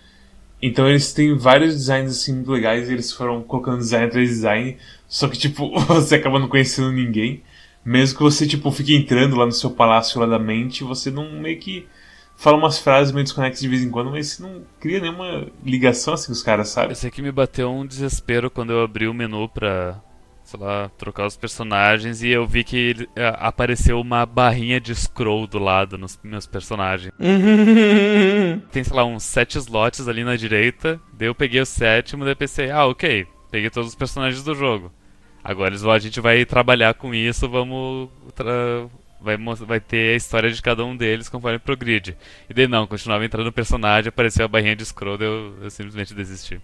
Então 0.60 0.88
eles 0.88 1.12
têm 1.12 1.36
vários 1.36 1.74
designs 1.74 2.10
assim 2.10 2.34
muito 2.34 2.50
legais 2.50 2.88
eles 2.88 3.12
foram 3.12 3.42
colocando 3.42 3.78
design 3.78 4.06
atrás 4.06 4.28
de 4.28 4.34
design. 4.34 4.76
Só 5.08 5.28
que, 5.28 5.38
tipo, 5.38 5.78
você 5.86 6.16
acaba 6.16 6.38
não 6.38 6.48
conhecendo 6.48 6.90
ninguém. 6.90 7.42
Mesmo 7.84 8.16
que 8.16 8.22
você, 8.22 8.46
tipo, 8.46 8.70
fique 8.70 8.94
entrando 8.94 9.36
lá 9.36 9.44
no 9.44 9.52
seu 9.52 9.70
palácio 9.70 10.18
lá 10.18 10.26
da 10.26 10.38
mente, 10.38 10.82
você 10.82 11.10
não 11.10 11.30
meio 11.32 11.58
que 11.58 11.86
fala 12.36 12.56
umas 12.56 12.78
frases 12.78 13.12
meio 13.12 13.24
desconexas 13.24 13.60
de 13.60 13.68
vez 13.68 13.82
em 13.82 13.90
quando, 13.90 14.10
mas 14.10 14.28
você 14.28 14.42
não 14.42 14.62
cria 14.80 15.00
nenhuma 15.00 15.46
ligação 15.64 16.14
assim 16.14 16.26
com 16.26 16.32
os 16.32 16.42
caras, 16.42 16.68
sabe? 16.68 16.92
Eu 16.92 16.96
sei 16.96 17.10
que 17.10 17.22
me 17.22 17.30
bateu 17.30 17.70
um 17.70 17.86
desespero 17.86 18.50
quando 18.50 18.72
eu 18.72 18.82
abri 18.82 19.06
o 19.06 19.14
menu 19.14 19.48
pra, 19.48 20.00
sei 20.56 20.64
lá, 20.66 20.88
trocar 20.96 21.26
os 21.26 21.36
personagens 21.36 22.22
e 22.22 22.28
eu 22.30 22.46
vi 22.46 22.62
que 22.62 23.08
a- 23.16 23.48
apareceu 23.48 24.00
uma 24.00 24.24
barrinha 24.24 24.80
de 24.80 24.94
scroll 24.94 25.46
do 25.46 25.58
lado 25.58 25.98
nos 25.98 26.18
meus 26.22 26.46
personagens. 26.46 27.12
Tem, 28.70 28.84
sei 28.84 28.96
lá, 28.96 29.04
uns 29.04 29.24
sete 29.24 29.58
slots 29.58 30.06
ali 30.08 30.22
na 30.22 30.36
direita. 30.36 31.00
Daí 31.12 31.28
eu 31.28 31.34
peguei 31.34 31.60
o 31.60 31.66
sétimo, 31.66 32.24
daí 32.24 32.34
pensei, 32.34 32.70
ah, 32.70 32.86
ok, 32.86 33.26
peguei 33.50 33.68
todos 33.70 33.88
os 33.90 33.94
personagens 33.94 34.42
do 34.44 34.54
jogo. 34.54 34.92
Agora 35.42 35.74
a 35.74 35.98
gente 35.98 36.20
vai 36.20 36.44
trabalhar 36.44 36.94
com 36.94 37.14
isso, 37.14 37.48
vamos. 37.48 38.08
Vai, 39.20 39.36
vai 39.66 39.80
ter 39.80 40.12
a 40.12 40.16
história 40.16 40.50
de 40.50 40.60
cada 40.60 40.84
um 40.84 40.94
deles 40.96 41.28
conforme 41.30 41.58
progride. 41.58 42.16
E 42.48 42.54
daí 42.54 42.68
não, 42.68 42.86
continuava 42.86 43.24
entrando 43.24 43.46
no 43.46 43.52
personagem, 43.52 44.08
apareceu 44.10 44.44
a 44.44 44.48
barrinha 44.48 44.76
de 44.76 44.84
scroll, 44.84 45.16
daí 45.18 45.26
eu, 45.26 45.54
eu 45.62 45.70
simplesmente 45.70 46.14
desisti. 46.14 46.60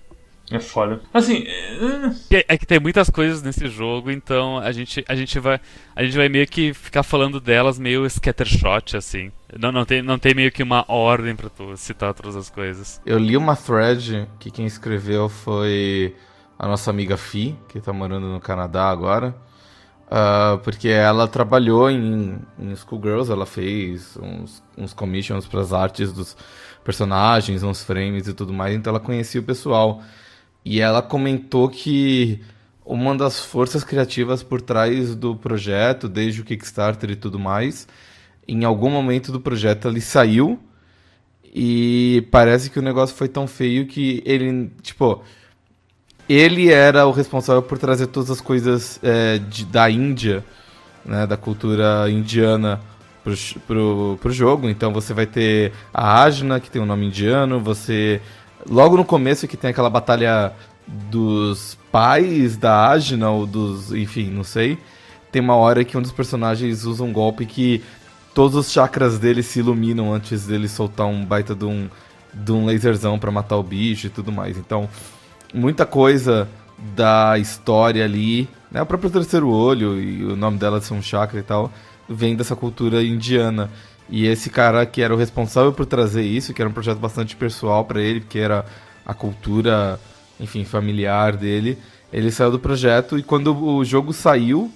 É 0.51 0.59
foda. 0.59 1.01
Assim, 1.15 1.45
é, 1.47 2.11
Que- 2.29 2.45
É 2.49 2.59
que 2.59 2.67
tem 2.67 2.81
muitas 2.81 3.09
coisas 3.09 3.43
nesse 3.43 3.69
jogo, 3.69 4.11
então 4.11 4.59
a 4.59 4.73
gente, 4.73 5.05
a 5.09 5.15
gente 5.15 5.39
vai 5.39 5.61
a 5.95 6.03
gente 6.05 6.17
vai 6.17 6.29
meio 6.29 6.47
que 6.47 6.75
ficar 6.75 7.03
falando 7.03 7.41
delas 7.41 7.79
meio 7.79 8.09
scattershot 8.09 8.97
assim. 8.97 9.31
Não, 9.59 9.71
não 9.71 9.85
tem 9.85 10.03
não 10.03 10.19
tem 10.19 10.35
meio 10.35 10.51
que 10.51 10.63
uma 10.63 10.85
ordem 10.89 11.37
pra 11.37 11.49
tu 11.49 11.77
citar 11.77 12.13
todas 12.15 12.35
as 12.37 12.51
coisas. 12.51 13.01
Eu 13.07 13.19
li 13.19 13.37
uma 13.37 13.55
thread 13.55 14.27
que 14.39 14.51
quem 14.51 14.67
escreveu 14.67 15.29
foi 15.29 16.15
a 16.59 16.67
nossa 16.67 16.91
amiga 16.91 17.17
Fi, 17.17 17.57
que 17.69 17.81
tá 17.81 17.93
morando 17.93 18.27
no 18.27 18.41
Canadá 18.41 18.89
agora. 18.91 19.35
Ah, 20.11 20.59
porque 20.65 20.89
ela 20.89 21.29
trabalhou 21.29 21.89
em, 21.89 22.37
em 22.59 22.75
Schoolgirls, 22.75 23.31
ela 23.31 23.47
fez 23.47 24.17
uns, 24.21 24.61
uns 24.77 24.93
commissions 24.93 25.47
pras 25.47 25.73
artes 25.73 26.13
dos 26.13 26.37
personagens, 26.83 27.63
uns 27.63 27.85
frames 27.85 28.27
e 28.27 28.35
tudo 28.35 28.53
mais, 28.53 28.75
então 28.75 28.91
ela 28.91 28.99
conhecia 28.99 29.41
o 29.41 29.45
pessoal. 29.45 30.03
E 30.71 30.81
ela 30.81 31.03
comentou 31.03 31.69
que 31.69 32.39
uma 32.87 33.13
das 33.17 33.41
forças 33.41 33.83
criativas 33.83 34.41
por 34.41 34.61
trás 34.61 35.17
do 35.17 35.35
projeto, 35.35 36.09
desde 36.09 36.43
o 36.43 36.45
Kickstarter 36.45 37.11
e 37.11 37.17
tudo 37.17 37.41
mais, 37.41 37.89
em 38.47 38.63
algum 38.63 38.89
momento 38.89 39.33
do 39.33 39.41
projeto 39.41 39.89
ele 39.89 40.01
saiu 40.01 40.61
e 41.53 42.25
parece 42.31 42.71
que 42.71 42.79
o 42.79 42.83
negócio 42.83 43.17
foi 43.17 43.27
tão 43.27 43.49
feio 43.49 43.85
que 43.85 44.23
ele, 44.25 44.71
tipo, 44.81 45.25
ele 46.29 46.71
era 46.71 47.05
o 47.05 47.11
responsável 47.11 47.63
por 47.63 47.77
trazer 47.77 48.07
todas 48.07 48.31
as 48.31 48.41
coisas 48.41 49.01
é, 49.03 49.39
de- 49.39 49.65
da 49.65 49.91
Índia, 49.91 50.45
né, 51.05 51.27
da 51.27 51.37
cultura 51.37 52.09
indiana 52.09 52.81
pro, 53.25 53.35
pro, 53.67 54.19
pro 54.23 54.33
jogo. 54.33 54.69
Então 54.69 54.93
você 54.93 55.13
vai 55.13 55.27
ter 55.27 55.73
a 55.93 56.23
Ajna, 56.23 56.61
que 56.61 56.71
tem 56.71 56.81
um 56.81 56.87
nome 56.87 57.07
indiano, 57.07 57.59
você... 57.59 58.21
Logo 58.69 58.97
no 58.97 59.05
começo 59.05 59.49
que 59.49 59.57
tem 59.57 59.71
aquela 59.71 59.91
batalha 59.91 60.53
dos 60.87 61.79
pais 61.91 62.57
da 62.57 62.89
Ajna, 62.89 63.31
ou 63.31 63.47
dos... 63.47 63.93
enfim, 63.93 64.31
não 64.31 64.45
sei. 64.45 64.79
Tem 65.31 65.41
uma 65.41 65.55
hora 65.55 65.85
que 65.85 65.97
um 65.97 66.03
dos 66.03 66.13
personagens 66.13 66.85
usa 66.85 67.05
um 67.05 67.13
golpe 67.13 67.47
que 67.47 67.83
todos 68.35 68.57
os 68.57 68.73
chakras 68.73 69.19
dele 69.19 69.43
se 69.43 69.61
iluminam 69.61 70.13
antes 70.13 70.47
dele 70.47 70.69
soltar 70.69 71.07
um 71.07 71.25
baita 71.25 71.55
de 71.55 71.65
um, 71.65 71.89
de 72.33 72.53
um 72.53 72.67
laserzão 72.67 73.19
pra 73.19 73.31
matar 73.31 73.57
o 73.57 73.63
bicho 73.63 74.07
e 74.07 74.11
tudo 74.11 74.33
mais. 74.33 74.57
Então, 74.57 74.89
muita 75.55 75.87
coisa 75.87 76.49
da 76.97 77.39
história 77.39 78.05
ali, 78.05 78.49
né? 78.71 78.83
O 78.83 78.87
próprio 78.87 79.11
terceiro 79.11 79.49
olho 79.49 80.01
e 80.01 80.25
o 80.25 80.37
nome 80.37 80.59
dela 80.59 80.81
ser 80.81 80.95
um 80.95 81.03
chakra 81.03 81.39
e 81.39 81.43
tal, 81.43 81.71
vem 82.09 82.35
dessa 82.35 82.57
cultura 82.57 83.03
indiana. 83.03 83.71
E 84.11 84.27
esse 84.27 84.51
cara 84.51 84.85
que 84.85 85.01
era 85.01 85.15
o 85.15 85.17
responsável 85.17 85.73
por 85.73 85.87
trazer 85.87 86.23
isso, 86.23 86.53
que 86.53 86.61
era 86.61 86.69
um 86.69 86.73
projeto 86.73 86.99
bastante 86.99 87.37
pessoal 87.37 87.85
pra 87.85 88.01
ele, 88.01 88.21
que 88.21 88.39
era 88.39 88.65
a 89.07 89.15
cultura, 89.15 90.01
enfim, 90.39 90.65
familiar 90.65 91.37
dele. 91.37 91.79
Ele 92.13 92.31
saiu 92.31 92.51
do 92.51 92.59
projeto 92.59 93.17
e 93.19 93.23
quando 93.23 93.57
o 93.57 93.85
jogo 93.85 94.13
saiu, 94.13 94.71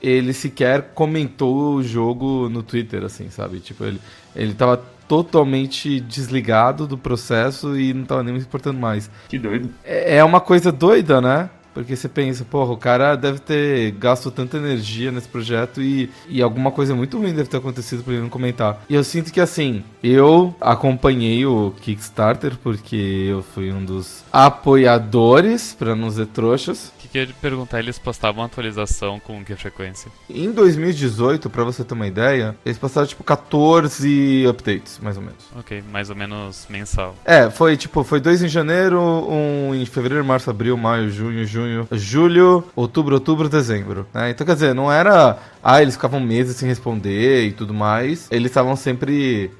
ele 0.00 0.32
sequer 0.32 0.90
comentou 0.94 1.76
o 1.76 1.82
jogo 1.82 2.48
no 2.50 2.62
Twitter, 2.62 3.02
assim, 3.02 3.30
sabe? 3.30 3.60
Tipo, 3.60 3.84
ele, 3.84 4.00
ele 4.34 4.52
tava 4.52 4.76
totalmente 5.08 6.00
desligado 6.00 6.86
do 6.86 6.98
processo 6.98 7.78
e 7.78 7.94
não 7.94 8.04
tava 8.04 8.22
nem 8.22 8.34
me 8.34 8.40
importando 8.40 8.78
mais. 8.78 9.10
Que 9.28 9.38
doido. 9.38 9.70
É, 9.84 10.16
é 10.18 10.24
uma 10.24 10.40
coisa 10.40 10.70
doida, 10.70 11.20
né? 11.20 11.48
Porque 11.76 11.94
você 11.94 12.08
pensa, 12.08 12.42
porra, 12.42 12.72
o 12.72 12.76
cara 12.78 13.14
deve 13.16 13.38
ter 13.38 13.90
gasto 13.90 14.30
tanta 14.30 14.56
energia 14.56 15.12
nesse 15.12 15.28
projeto 15.28 15.82
e, 15.82 16.08
e 16.26 16.40
alguma 16.40 16.70
coisa 16.70 16.94
muito 16.94 17.18
ruim 17.18 17.34
deve 17.34 17.50
ter 17.50 17.58
acontecido 17.58 18.02
pra 18.02 18.14
ele 18.14 18.22
não 18.22 18.30
comentar. 18.30 18.82
E 18.88 18.94
eu 18.94 19.04
sinto 19.04 19.30
que 19.30 19.42
assim, 19.42 19.84
eu 20.02 20.56
acompanhei 20.58 21.44
o 21.44 21.74
Kickstarter 21.82 22.56
porque 22.62 23.26
eu 23.28 23.42
fui 23.42 23.70
um 23.70 23.84
dos 23.84 24.24
apoiadores, 24.32 25.76
pra 25.78 25.94
não 25.94 26.08
dizer 26.08 26.28
trouxas. 26.28 26.90
Ia 27.16 27.26
te 27.26 27.32
perguntar? 27.32 27.78
Eles 27.78 27.98
postavam 27.98 28.44
atualização 28.44 29.18
com 29.18 29.42
que 29.42 29.56
frequência? 29.56 30.12
Em 30.28 30.52
2018, 30.52 31.48
pra 31.48 31.64
você 31.64 31.82
ter 31.82 31.94
uma 31.94 32.06
ideia, 32.06 32.54
eles 32.62 32.76
passaram 32.76 33.06
tipo 33.06 33.24
14 33.24 34.44
updates, 34.46 34.98
mais 35.02 35.16
ou 35.16 35.22
menos. 35.22 35.46
Ok, 35.58 35.82
mais 35.90 36.10
ou 36.10 36.16
menos 36.16 36.66
mensal. 36.68 37.16
É, 37.24 37.48
foi 37.48 37.74
tipo, 37.74 38.04
foi 38.04 38.20
dois 38.20 38.42
em 38.42 38.48
janeiro, 38.48 39.00
um 39.00 39.74
em 39.74 39.86
fevereiro, 39.86 40.22
março, 40.26 40.50
abril, 40.50 40.76
maio, 40.76 41.08
junho, 41.08 41.46
junho, 41.46 41.88
julho, 41.92 42.62
outubro, 42.76 43.14
outubro, 43.14 43.48
dezembro. 43.48 44.06
Né? 44.12 44.28
Então, 44.28 44.46
quer 44.46 44.52
dizer, 44.52 44.74
não 44.74 44.92
era. 44.92 45.38
Ah, 45.64 45.80
eles 45.80 45.94
ficavam 45.94 46.20
meses 46.20 46.56
sem 46.56 46.68
responder 46.68 47.46
e 47.46 47.52
tudo 47.52 47.72
mais. 47.72 48.28
Eles 48.30 48.50
estavam 48.50 48.76
sempre. 48.76 49.50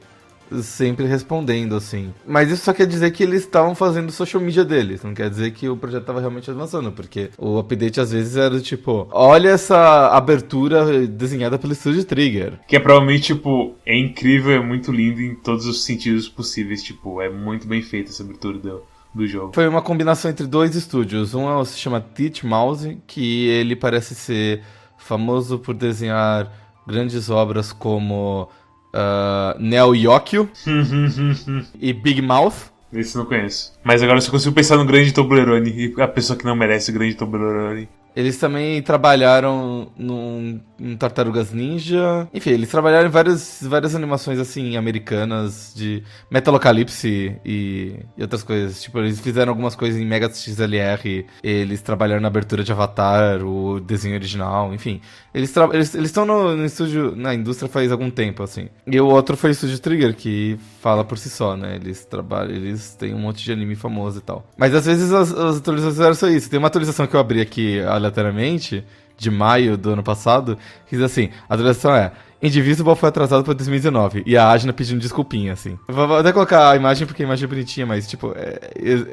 Sempre 0.62 1.06
respondendo, 1.06 1.74
assim. 1.74 2.12
Mas 2.26 2.50
isso 2.50 2.64
só 2.64 2.72
quer 2.72 2.86
dizer 2.86 3.10
que 3.10 3.22
eles 3.22 3.42
estavam 3.42 3.74
fazendo 3.74 4.12
social 4.12 4.42
media 4.42 4.64
deles. 4.64 5.02
Não 5.02 5.14
quer 5.14 5.28
dizer 5.28 5.50
que 5.52 5.68
o 5.68 5.76
projeto 5.76 6.02
estava 6.02 6.20
realmente 6.20 6.50
avançando. 6.50 6.92
Porque 6.92 7.30
o 7.36 7.58
update 7.58 8.00
às 8.00 8.12
vezes 8.12 8.36
era 8.36 8.50
do 8.50 8.60
tipo: 8.60 9.08
olha 9.10 9.50
essa 9.50 10.08
abertura 10.08 11.06
desenhada 11.06 11.58
pelo 11.58 11.72
estúdio 11.72 12.04
Trigger. 12.04 12.60
Que 12.66 12.76
é 12.76 12.80
provavelmente, 12.80 13.34
tipo, 13.34 13.74
é 13.84 13.96
incrível, 13.98 14.52
é 14.52 14.60
muito 14.60 14.92
lindo 14.92 15.20
em 15.20 15.34
todos 15.34 15.66
os 15.66 15.84
sentidos 15.84 16.28
possíveis. 16.28 16.82
Tipo, 16.82 17.20
é 17.20 17.28
muito 17.28 17.66
bem 17.66 17.82
feita 17.82 18.10
essa 18.10 18.22
abertura 18.22 18.58
do, 18.58 18.82
do 19.14 19.26
jogo. 19.26 19.52
Foi 19.54 19.66
uma 19.66 19.82
combinação 19.82 20.30
entre 20.30 20.46
dois 20.46 20.74
estúdios. 20.74 21.34
Um 21.34 21.60
é 21.60 21.64
se 21.64 21.78
chama 21.78 22.00
Teach 22.00 22.46
Mouse, 22.46 22.98
que 23.06 23.48
ele 23.48 23.74
parece 23.74 24.14
ser 24.14 24.62
famoso 24.96 25.58
por 25.58 25.74
desenhar 25.74 26.52
grandes 26.86 27.28
obras 27.30 27.72
como 27.72 28.48
uh, 28.94 29.58
Neo 29.58 29.94
Yokio 29.94 30.48
e 31.78 31.92
Big 31.92 32.22
Mouth. 32.22 32.70
Esse 32.92 33.16
eu 33.16 33.22
não 33.22 33.28
conheço. 33.28 33.72
Mas 33.84 34.02
agora 34.02 34.18
eu 34.18 34.22
só 34.22 34.30
consigo 34.30 34.54
pensar 34.54 34.76
no 34.76 34.84
Grande 34.86 35.12
Toblerone 35.12 35.70
e 35.70 36.00
a 36.00 36.08
pessoa 36.08 36.38
que 36.38 36.44
não 36.44 36.56
merece 36.56 36.90
o 36.90 36.94
Grande 36.94 37.14
Toblerone. 37.14 37.88
Eles 38.16 38.38
também 38.38 38.80
trabalharam 38.80 39.92
num, 39.94 40.58
em 40.80 40.96
Tartarugas 40.96 41.52
Ninja. 41.52 42.26
Enfim, 42.32 42.50
eles 42.50 42.70
trabalharam 42.70 43.08
em 43.08 43.10
várias, 43.10 43.58
várias 43.62 43.94
animações 43.94 44.38
assim 44.38 44.74
americanas 44.74 45.74
de 45.76 46.02
Metalocalypse 46.30 47.36
e, 47.44 47.94
e 48.16 48.22
outras 48.22 48.42
coisas. 48.42 48.82
Tipo, 48.82 49.00
eles 49.00 49.20
fizeram 49.20 49.52
algumas 49.52 49.76
coisas 49.76 50.00
em 50.00 50.06
Mega 50.06 50.32
XLR. 50.32 51.26
Eles 51.42 51.82
trabalharam 51.82 52.22
na 52.22 52.28
abertura 52.28 52.64
de 52.64 52.72
Avatar, 52.72 53.44
o 53.44 53.80
desenho 53.80 54.14
original, 54.14 54.72
enfim. 54.72 55.02
Eles 55.34 55.50
estão 55.50 55.70
eles, 55.74 55.94
eles 55.94 56.14
no, 56.14 56.56
no 56.56 56.64
estúdio, 56.64 57.14
na 57.14 57.34
indústria 57.34 57.68
faz 57.68 57.92
algum 57.92 58.08
tempo, 58.08 58.42
assim. 58.42 58.70
E 58.86 58.98
o 58.98 59.06
outro 59.06 59.36
foi 59.36 59.50
o 59.50 59.52
Estúdio 59.52 59.78
Trigger, 59.78 60.16
que 60.16 60.58
fala 60.80 61.04
por 61.04 61.18
si 61.18 61.28
só, 61.28 61.54
né? 61.54 61.76
Eles 61.76 62.06
trabalham, 62.06 62.54
eles 62.54 62.94
têm 62.94 63.14
um 63.14 63.18
monte 63.18 63.44
de 63.44 63.52
anime 63.52 63.74
famoso 63.74 64.18
e 64.18 64.22
tal. 64.22 64.46
Mas 64.56 64.74
às 64.74 64.86
vezes 64.86 65.12
as, 65.12 65.30
as 65.32 65.58
atualizações 65.58 66.00
eram 66.00 66.14
só 66.14 66.28
isso. 66.28 66.48
Tem 66.48 66.58
uma 66.58 66.68
atualização 66.68 67.06
que 67.06 67.14
eu 67.14 67.20
abri 67.20 67.42
aqui 67.42 67.82
aleatoriamente, 68.06 68.84
de 69.16 69.30
maio 69.30 69.76
do 69.76 69.90
ano 69.90 70.02
passado, 70.02 70.58
que 70.88 70.96
diz 70.96 71.04
assim: 71.04 71.30
a 71.48 71.54
atualização 71.54 71.94
é. 71.94 72.12
Indivisible 72.42 72.94
foi 72.94 73.08
atrasado 73.08 73.42
para 73.42 73.54
2019. 73.54 74.22
E 74.26 74.36
a 74.36 74.46
Agna 74.46 74.70
pedindo 74.70 75.00
desculpinha, 75.00 75.54
assim. 75.54 75.78
Vou 75.88 76.16
até 76.16 76.32
colocar 76.32 76.70
a 76.70 76.76
imagem 76.76 77.06
porque 77.06 77.22
a 77.22 77.24
imagem 77.24 77.46
é 77.46 77.48
bonitinha, 77.48 77.86
mas, 77.86 78.06
tipo, 78.06 78.34
é, 78.36 78.60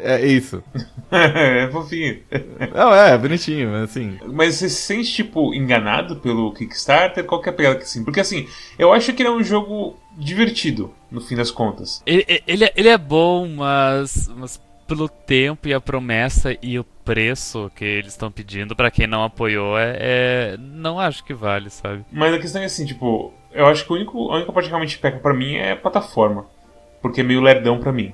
é, 0.04 0.22
é 0.22 0.28
isso. 0.28 0.62
é 1.10 1.70
fofinho. 1.72 2.20
Não, 2.76 2.94
é, 2.94 3.14
é 3.14 3.18
bonitinho, 3.18 3.74
assim. 3.76 4.20
Mas 4.28 4.56
você 4.56 4.68
se 4.68 4.76
sente, 4.76 5.12
tipo, 5.12 5.54
enganado 5.54 6.18
pelo 6.18 6.54
Kickstarter? 6.54 7.24
Qual 7.24 7.42
que 7.42 7.48
é 7.48 7.54
a 7.54 7.56
pegada 7.56 7.80
que 7.80 7.90
sim? 7.90 8.04
Porque, 8.04 8.20
assim, 8.20 8.46
eu 8.78 8.92
acho 8.92 9.14
que 9.14 9.22
ele 9.22 9.30
é 9.30 9.32
um 9.32 9.44
jogo 9.44 9.98
divertido, 10.18 10.94
no 11.10 11.22
fim 11.22 11.36
das 11.36 11.50
contas. 11.50 12.04
Ele, 12.06 12.26
ele, 12.46 12.72
ele 12.76 12.90
é 12.90 12.98
bom, 12.98 13.48
mas, 13.48 14.30
mas 14.36 14.60
pelo 14.84 15.08
tempo 15.08 15.68
e 15.68 15.74
a 15.74 15.82
promessa 15.82 16.56
e 16.62 16.78
o 16.78 16.84
preço 16.84 17.72
que 17.76 17.84
eles 17.84 18.14
estão 18.14 18.32
pedindo 18.32 18.76
para 18.76 18.92
quem 18.92 19.08
não 19.08 19.24
apoiou 19.24 19.78
é, 19.78 19.98
é, 20.00 20.58
não 20.58 21.00
acho 21.00 21.24
que 21.24 21.34
vale, 21.34 21.70
sabe? 21.70 22.06
Mas 22.12 22.34
a 22.34 22.40
questão 22.40 22.62
é 22.62 22.66
assim, 22.66 22.86
tipo, 22.86 23.34
eu 23.52 23.66
acho 23.66 23.86
que 23.86 23.92
o 23.92 23.96
único, 23.96 24.32
a 24.32 24.36
única 24.36 24.52
parte 24.52 24.66
que 24.66 24.72
realmente 24.72 24.98
peca 24.98 25.20
para 25.20 25.34
mim 25.34 25.56
é 25.56 25.72
a 25.72 25.78
plataforma, 25.78 26.46
porque 27.02 27.22
é 27.22 27.24
meio 27.24 27.42
lerdão 27.42 27.80
para 27.80 27.92
mim. 27.92 28.14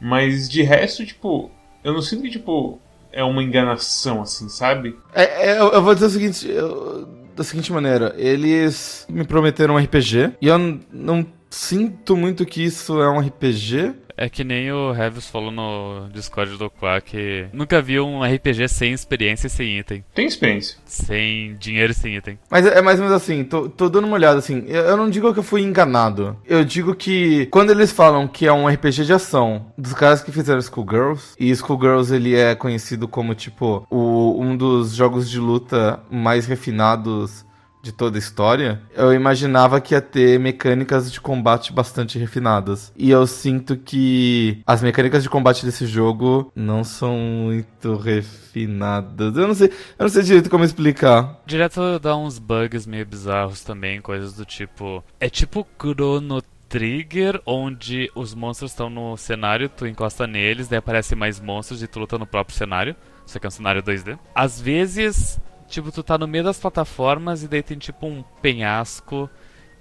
Mas 0.00 0.48
de 0.48 0.62
resto, 0.62 1.06
tipo, 1.06 1.50
eu 1.84 1.92
não 1.92 2.02
sinto 2.02 2.22
que 2.22 2.30
tipo 2.30 2.80
é 3.12 3.22
uma 3.22 3.42
enganação 3.42 4.22
assim, 4.22 4.48
sabe? 4.48 4.98
É, 5.14 5.50
é, 5.50 5.60
eu 5.60 5.82
vou 5.82 5.94
dizer 5.94 6.06
o 6.06 6.10
seguinte, 6.10 6.48
eu, 6.48 7.06
da 7.36 7.44
seguinte 7.44 7.72
maneira, 7.72 8.14
eles 8.16 9.06
me 9.08 9.24
prometeram 9.24 9.74
um 9.74 9.78
RPG 9.78 10.32
e 10.40 10.48
eu 10.48 10.58
não 10.90 11.26
sinto 11.52 12.16
muito 12.16 12.46
que 12.46 12.64
isso 12.64 13.00
é 13.00 13.08
um 13.10 13.20
RPG. 13.20 13.94
É 14.16 14.28
que 14.28 14.44
nem 14.44 14.70
o 14.70 14.92
Revis 14.92 15.26
falou 15.28 15.50
no 15.50 16.08
Discord 16.12 16.56
do 16.56 16.70
Qua 16.70 17.00
que 17.00 17.46
nunca 17.52 17.80
viu 17.80 18.06
um 18.06 18.22
RPG 18.22 18.68
sem 18.68 18.92
experiência 18.92 19.46
e 19.46 19.50
sem 19.50 19.78
item. 19.78 20.04
Tem 20.14 20.26
experiência. 20.26 20.76
Sem 20.84 21.54
dinheiro 21.54 21.92
e 21.92 21.94
sem 21.94 22.16
item. 22.16 22.38
Mas 22.50 22.66
é 22.66 22.80
mais 22.82 23.00
ou 23.00 23.06
menos 23.06 23.20
assim, 23.20 23.42
tô, 23.42 23.68
tô 23.68 23.88
dando 23.88 24.06
uma 24.06 24.14
olhada 24.14 24.38
assim. 24.38 24.64
Eu, 24.68 24.82
eu, 24.82 24.96
não 24.96 25.08
digo 25.08 25.32
que 25.32 25.38
eu 25.38 25.42
fui 25.42 25.62
enganado. 25.62 26.36
Eu 26.46 26.64
digo 26.64 26.94
que 26.94 27.46
quando 27.46 27.70
eles 27.70 27.90
falam 27.90 28.28
que 28.28 28.46
é 28.46 28.52
um 28.52 28.68
RPG 28.68 29.06
de 29.06 29.12
ação 29.12 29.72
dos 29.76 29.94
caras 29.94 30.22
que 30.22 30.30
fizeram 30.30 30.60
Schoolgirls, 30.60 31.34
e 31.40 31.54
Schoolgirls 31.56 32.14
ele 32.14 32.36
é 32.36 32.54
conhecido 32.54 33.08
como 33.08 33.34
tipo 33.34 33.86
o, 33.90 34.40
um 34.40 34.56
dos 34.56 34.92
jogos 34.94 35.28
de 35.28 35.38
luta 35.38 36.00
mais 36.10 36.46
refinados 36.46 37.44
de 37.82 37.92
toda 37.92 38.16
a 38.16 38.20
história, 38.20 38.80
eu 38.94 39.12
imaginava 39.12 39.80
que 39.80 39.94
ia 39.94 40.00
ter 40.00 40.38
mecânicas 40.38 41.10
de 41.10 41.20
combate 41.20 41.72
bastante 41.72 42.18
refinadas. 42.18 42.92
E 42.96 43.10
eu 43.10 43.26
sinto 43.26 43.76
que 43.76 44.62
as 44.64 44.80
mecânicas 44.80 45.22
de 45.22 45.28
combate 45.28 45.66
desse 45.66 45.86
jogo 45.86 46.52
não 46.54 46.84
são 46.84 47.16
muito 47.16 47.96
refinadas. 47.96 49.36
Eu 49.36 49.48
não 49.48 49.54
sei, 49.54 49.68
eu 49.68 50.02
não 50.04 50.08
sei 50.08 50.22
direito 50.22 50.48
como 50.48 50.64
explicar. 50.64 51.40
Direto 51.44 51.98
dá 51.98 52.16
uns 52.16 52.38
bugs 52.38 52.86
meio 52.86 53.04
bizarros 53.04 53.62
também, 53.62 54.00
coisas 54.00 54.34
do 54.34 54.44
tipo. 54.44 55.02
É 55.18 55.28
tipo 55.28 55.66
Chrono 55.80 56.40
Trigger, 56.68 57.42
onde 57.44 58.10
os 58.14 58.34
monstros 58.34 58.70
estão 58.70 58.88
no 58.88 59.16
cenário, 59.16 59.68
tu 59.68 59.86
encosta 59.86 60.26
neles, 60.26 60.68
daí 60.68 60.78
aparecem 60.78 61.18
mais 61.18 61.38
monstros 61.38 61.82
e 61.82 61.86
tu 61.86 61.98
luta 61.98 62.16
no 62.16 62.26
próprio 62.26 62.56
cenário. 62.56 62.96
Isso 63.26 63.36
aqui 63.36 63.46
é 63.46 63.48
um 63.48 63.50
cenário 63.50 63.82
2D. 63.82 64.18
Às 64.34 64.60
vezes 64.60 65.38
Tipo, 65.72 65.90
tu 65.90 66.02
tá 66.02 66.18
no 66.18 66.28
meio 66.28 66.44
das 66.44 66.60
plataformas 66.60 67.42
e 67.42 67.48
daí 67.48 67.62
tem 67.62 67.78
tipo 67.78 68.06
um 68.06 68.22
penhasco. 68.42 69.28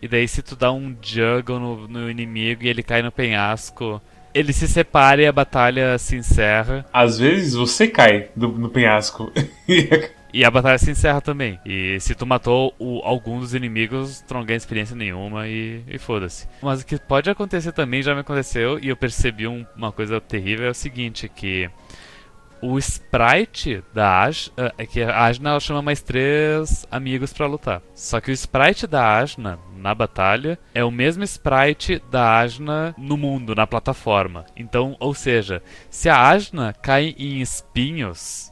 E 0.02 0.08
daí 0.08 0.26
se 0.26 0.42
tu 0.42 0.56
dá 0.56 0.72
um 0.72 0.96
juggle 1.02 1.60
no, 1.60 1.86
no 1.86 2.10
inimigo 2.10 2.64
e 2.64 2.70
ele 2.70 2.82
cai 2.82 3.02
no 3.02 3.12
penhasco, 3.12 4.02
ele 4.34 4.54
se 4.54 4.70
separa 4.70 5.22
e 5.22 5.28
a 5.28 5.34
batalha 5.34 5.98
se 5.98 6.16
encerra. 6.16 6.86
Às 6.94 7.20
vezes 7.20 7.56
você 7.56 7.90
cai 7.90 8.30
do, 8.34 8.48
no 8.48 8.70
penhasco. 8.70 9.34
e 10.34 10.46
a 10.46 10.50
batalha 10.50 10.78
se 10.78 10.90
encerra 10.90 11.20
também. 11.20 11.60
E 11.66 12.00
se 12.00 12.16
tu 12.16 12.26
matou 12.26 12.74
o, 12.80 13.02
algum 13.04 13.42
dos 13.42 13.54
inimigos, 13.54 14.22
tu 14.22 14.34
não 14.34 14.46
ganha 14.46 14.56
experiência 14.56 14.96
nenhuma 14.96 15.50
e, 15.50 15.84
e 15.90 15.98
foda-se. 15.98 16.48
Mas 16.62 16.82
o 16.82 16.86
que 16.86 16.98
pode 16.98 17.30
acontecer 17.30 17.74
também, 17.74 18.02
já 18.02 18.16
me 18.16 18.22
aconteceu, 18.22 18.80
e 18.80 18.88
eu 18.88 18.96
percebi 18.96 19.46
um, 19.46 19.66
uma 19.76 19.92
coisa 19.92 20.22
terrível, 20.22 20.68
é 20.68 20.70
o 20.70 20.74
seguinte, 20.74 21.28
que 21.28 21.70
o 22.62 22.78
sprite 22.78 23.84
da 23.94 24.22
Ajna, 24.22 24.74
é 24.78 24.86
que 24.86 25.02
a 25.02 25.30
ela 25.30 25.60
chama 25.60 25.82
mais 25.82 26.02
três 26.02 26.86
amigos 26.92 27.34
para 27.34 27.48
lutar. 27.48 27.82
Só 27.96 28.22
que 28.22 28.32
o 28.32 28.34
sprite 28.34 28.86
da 28.86 29.18
Ajna 29.18 29.60
na 29.76 29.96
batalha 29.96 30.60
é 30.74 30.84
o 30.84 30.92
mesmo 30.92 31.24
sprite 31.24 32.02
da 32.12 32.40
Ajna 32.40 32.94
no 32.98 33.18
mundo, 33.18 33.56
na 33.56 33.66
plataforma. 33.66 34.46
Então, 34.56 34.96
ou 35.00 35.14
seja, 35.14 35.62
se 35.90 36.08
a 36.10 36.30
Ajna 36.30 36.74
cai 36.74 37.16
em 37.18 37.42
espinhos 37.42 38.52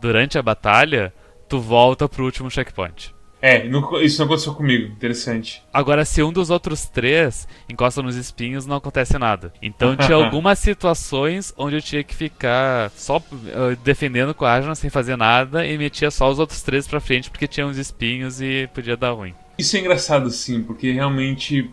durante 0.00 0.38
a 0.38 0.42
batalha, 0.42 1.12
tu 1.48 1.60
volta 1.60 2.08
pro 2.08 2.24
último 2.24 2.50
checkpoint. 2.50 3.14
É, 3.42 3.66
isso 4.02 4.18
não 4.18 4.26
aconteceu 4.26 4.54
comigo. 4.54 4.92
Interessante. 4.92 5.62
Agora, 5.72 6.04
se 6.04 6.22
um 6.22 6.32
dos 6.32 6.50
outros 6.50 6.86
três 6.86 7.48
encosta 7.68 8.02
nos 8.02 8.16
espinhos, 8.16 8.66
não 8.66 8.76
acontece 8.76 9.16
nada. 9.18 9.52
Então, 9.62 9.96
tinha 9.96 10.16
algumas 10.22 10.58
situações 10.58 11.52
onde 11.56 11.76
eu 11.76 11.82
tinha 11.82 12.04
que 12.04 12.14
ficar 12.14 12.90
só 12.90 13.16
uh, 13.16 13.76
defendendo 13.82 14.34
com 14.34 14.44
a 14.44 14.54
Ajna 14.54 14.74
sem 14.74 14.90
fazer 14.90 15.16
nada 15.16 15.66
e 15.66 15.78
metia 15.78 16.10
só 16.10 16.30
os 16.30 16.38
outros 16.38 16.62
três 16.62 16.86
pra 16.86 17.00
frente 17.00 17.30
porque 17.30 17.46
tinha 17.46 17.66
uns 17.66 17.78
espinhos 17.78 18.40
e 18.42 18.68
podia 18.74 18.96
dar 18.96 19.12
ruim. 19.12 19.34
Isso 19.58 19.76
é 19.76 19.80
engraçado, 19.80 20.30
sim, 20.30 20.62
porque 20.62 20.92
realmente 20.92 21.70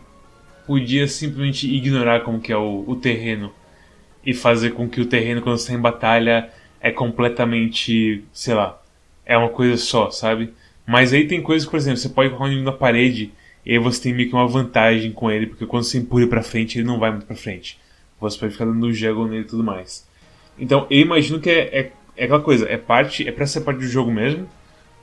podia 0.66 1.08
simplesmente 1.08 1.66
ignorar 1.74 2.20
como 2.20 2.40
que 2.40 2.52
é 2.52 2.56
o, 2.56 2.84
o 2.86 2.96
terreno. 2.96 3.52
e 4.24 4.34
fazer 4.34 4.72
com 4.72 4.88
que 4.88 5.00
o 5.00 5.06
terreno, 5.06 5.40
quando 5.42 5.58
você 5.58 5.68
tá 5.72 5.78
em 5.78 5.80
batalha, 5.80 6.50
é 6.80 6.90
completamente, 6.90 8.24
sei 8.32 8.54
lá, 8.54 8.80
é 9.24 9.36
uma 9.38 9.48
coisa 9.48 9.76
só, 9.76 10.10
sabe? 10.10 10.52
Mas 10.88 11.12
aí 11.12 11.28
tem 11.28 11.42
coisas, 11.42 11.68
por 11.68 11.76
exemplo, 11.76 11.98
você 11.98 12.08
pode 12.08 12.30
colocar 12.30 12.44
um 12.44 12.46
inimigo 12.46 12.70
na 12.70 12.74
parede 12.74 13.30
e 13.64 13.72
aí 13.72 13.78
você 13.78 14.04
tem 14.04 14.14
meio 14.14 14.30
que 14.30 14.34
uma 14.34 14.48
vantagem 14.48 15.12
com 15.12 15.30
ele, 15.30 15.46
porque 15.46 15.66
quando 15.66 15.84
você 15.84 15.98
empurra 15.98 16.26
pra 16.26 16.42
frente, 16.42 16.78
ele 16.78 16.86
não 16.86 16.98
vai 16.98 17.10
muito 17.10 17.26
pra 17.26 17.36
frente. 17.36 17.78
Você 18.18 18.38
pode 18.38 18.52
ficar 18.52 18.64
dando 18.64 18.90
juggle 18.90 19.28
nele 19.28 19.42
e 19.42 19.46
tudo 19.46 19.62
mais. 19.62 20.08
Então 20.58 20.86
eu 20.88 21.00
imagino 21.00 21.40
que 21.40 21.50
é, 21.50 21.78
é, 21.78 21.92
é 22.16 22.24
aquela 22.24 22.40
coisa, 22.40 22.66
é 22.66 22.78
parte, 22.78 23.28
é 23.28 23.30
pra 23.30 23.46
ser 23.46 23.60
parte 23.60 23.80
do 23.80 23.86
jogo 23.86 24.10
mesmo, 24.10 24.48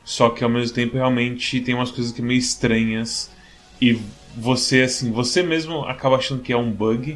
só 0.04 0.32
que 0.32 0.44
ao 0.44 0.50
mesmo 0.50 0.74
tempo 0.74 0.98
realmente 0.98 1.62
tem 1.62 1.76
umas 1.76 1.92
coisas 1.92 2.12
que 2.12 2.20
é 2.20 2.26
meio 2.26 2.40
estranhas 2.40 3.32
e 3.80 3.94
você 4.36 4.82
assim, 4.82 5.12
você 5.12 5.44
mesmo 5.44 5.86
acaba 5.86 6.16
achando 6.16 6.42
que 6.42 6.52
é 6.52 6.58
um 6.58 6.72
bug, 6.72 7.16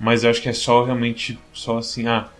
mas 0.00 0.24
eu 0.24 0.30
acho 0.30 0.40
que 0.40 0.48
é 0.48 0.54
só 0.54 0.82
realmente 0.82 1.38
só 1.52 1.76
assim, 1.76 2.06
ah, 2.08 2.30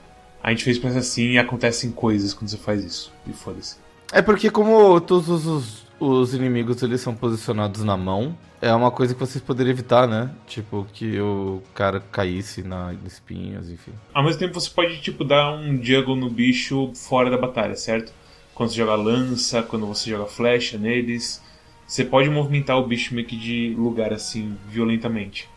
a 0.42 0.49
gente 0.49 0.64
fez 0.64 0.78
pra 0.78 0.88
assim 0.92 1.32
e 1.32 1.38
acontecem 1.38 1.90
coisas 1.90 2.32
quando 2.32 2.49
você 2.49 2.56
faz 2.56 2.82
isso. 2.82 3.12
E 3.28 3.35
foda-se. 3.35 3.81
É 4.14 4.21
porque 4.21 4.50
como 4.50 5.00
todos 5.00 5.47
os, 5.47 5.87
os 5.99 6.35
inimigos 6.35 6.83
eles 6.83 7.00
são 7.00 7.14
posicionados 7.14 7.83
na 7.83 7.97
mão, 7.97 8.37
é 8.61 8.71
uma 8.75 8.90
coisa 8.90 9.14
que 9.14 9.21
vocês 9.21 9.42
poderiam 9.42 9.73
evitar, 9.73 10.07
né? 10.07 10.31
Tipo, 10.47 10.87
que 10.92 11.19
o 11.19 11.62
cara 11.75 11.99
caísse 11.99 12.62
na 12.62 12.92
em 12.92 13.07
espinhos, 13.07 13.71
enfim. 13.71 13.92
Ao 14.12 14.23
mesmo 14.23 14.38
tempo 14.38 14.61
você 14.61 14.69
pode, 14.69 15.00
tipo, 15.00 15.25
dar 15.25 15.54
um 15.54 15.83
juggle 15.83 16.14
no 16.14 16.28
bicho 16.28 16.92
fora 16.95 17.31
da 17.31 17.38
batalha, 17.38 17.75
certo? 17.75 18.12
Quando 18.54 18.69
você 18.69 18.76
joga 18.76 18.95
lança, 18.97 19.62
quando 19.62 19.87
você 19.87 20.11
joga 20.11 20.26
flecha 20.26 20.76
neles. 20.76 21.42
Você 21.87 22.04
pode 22.04 22.28
movimentar 22.28 22.78
o 22.78 22.87
bicho 22.87 23.14
meio 23.14 23.26
que 23.26 23.37
de 23.37 23.75
lugar 23.78 24.12
assim, 24.12 24.59
violentamente. 24.69 25.49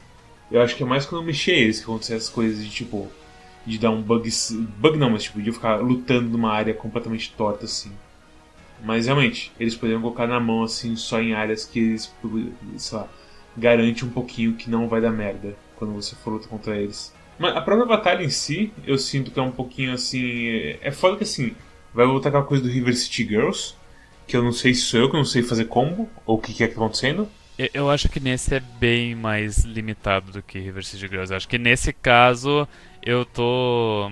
Eu 0.49 0.61
acho 0.61 0.77
que 0.77 0.83
é 0.83 0.85
mais 0.85 1.05
quando 1.05 1.25
mexer 1.25 1.51
eles 1.51 1.79
que 1.79 1.83
acontecem 1.83 2.15
as 2.15 2.29
coisas 2.29 2.63
de 2.63 2.69
tipo. 2.69 3.09
De 3.65 3.77
dar 3.77 3.89
um 3.89 4.01
bug. 4.01 4.29
Bug 4.77 4.97
não, 4.97 5.09
mas 5.09 5.23
tipo, 5.23 5.41
de 5.41 5.49
eu 5.49 5.53
ficar 5.53 5.81
lutando 5.81 6.29
numa 6.29 6.51
área 6.53 6.73
completamente 6.73 7.33
torta 7.35 7.65
assim. 7.65 7.91
Mas 8.83 9.05
realmente, 9.05 9.51
eles 9.59 9.75
poderiam 9.75 10.01
colocar 10.01 10.27
na 10.27 10.39
mão 10.39 10.63
assim, 10.63 10.95
só 10.95 11.19
em 11.21 11.33
áreas 11.33 11.65
que 11.65 11.79
eles, 11.79 12.13
sei 12.77 12.97
lá, 12.97 13.07
garante 13.57 14.05
um 14.05 14.09
pouquinho 14.09 14.53
que 14.53 14.69
não 14.69 14.87
vai 14.87 15.01
dar 15.01 15.11
merda 15.11 15.55
quando 15.77 15.93
você 15.93 16.15
for 16.15 16.31
lutar 16.31 16.49
contra 16.49 16.75
eles. 16.77 17.13
Mas 17.37 17.55
a 17.55 17.61
própria 17.61 17.85
batalha 17.87 18.23
em 18.23 18.29
si, 18.29 18.71
eu 18.85 18.97
sinto 18.97 19.31
que 19.31 19.39
é 19.39 19.43
um 19.43 19.51
pouquinho 19.51 19.93
assim. 19.93 20.47
É 20.81 20.91
foda 20.91 21.17
que 21.17 21.23
assim, 21.23 21.53
vai 21.93 22.05
voltar 22.05 22.29
aquela 22.29 22.43
coisa 22.45 22.63
do 22.63 22.69
River 22.69 22.95
City 22.95 23.25
Girls, 23.25 23.73
que 24.27 24.37
eu 24.37 24.43
não 24.43 24.51
sei 24.51 24.73
se 24.73 24.81
sou 24.81 24.99
eu 25.01 25.09
que 25.09 25.17
não 25.17 25.25
sei 25.25 25.43
fazer 25.43 25.65
combo, 25.65 26.09
ou 26.25 26.37
o 26.37 26.41
que, 26.41 26.53
que 26.53 26.63
é 26.63 26.67
que 26.67 26.75
tá 26.75 26.81
acontecendo. 26.81 27.27
Eu- 27.57 27.89
acho 27.89 28.09
que 28.09 28.19
nesse 28.19 28.53
é 28.55 28.59
bem 28.59 29.15
mais 29.15 29.59
limitado 29.63 30.31
do 30.31 30.41
que 30.41 30.59
River 30.59 30.83
City 30.83 31.07
Girls. 31.07 31.31
Eu 31.31 31.37
acho 31.37 31.47
que 31.47 31.57
nesse 31.57 31.93
caso 31.93 32.67
eu 33.01 33.23
tô. 33.25 34.11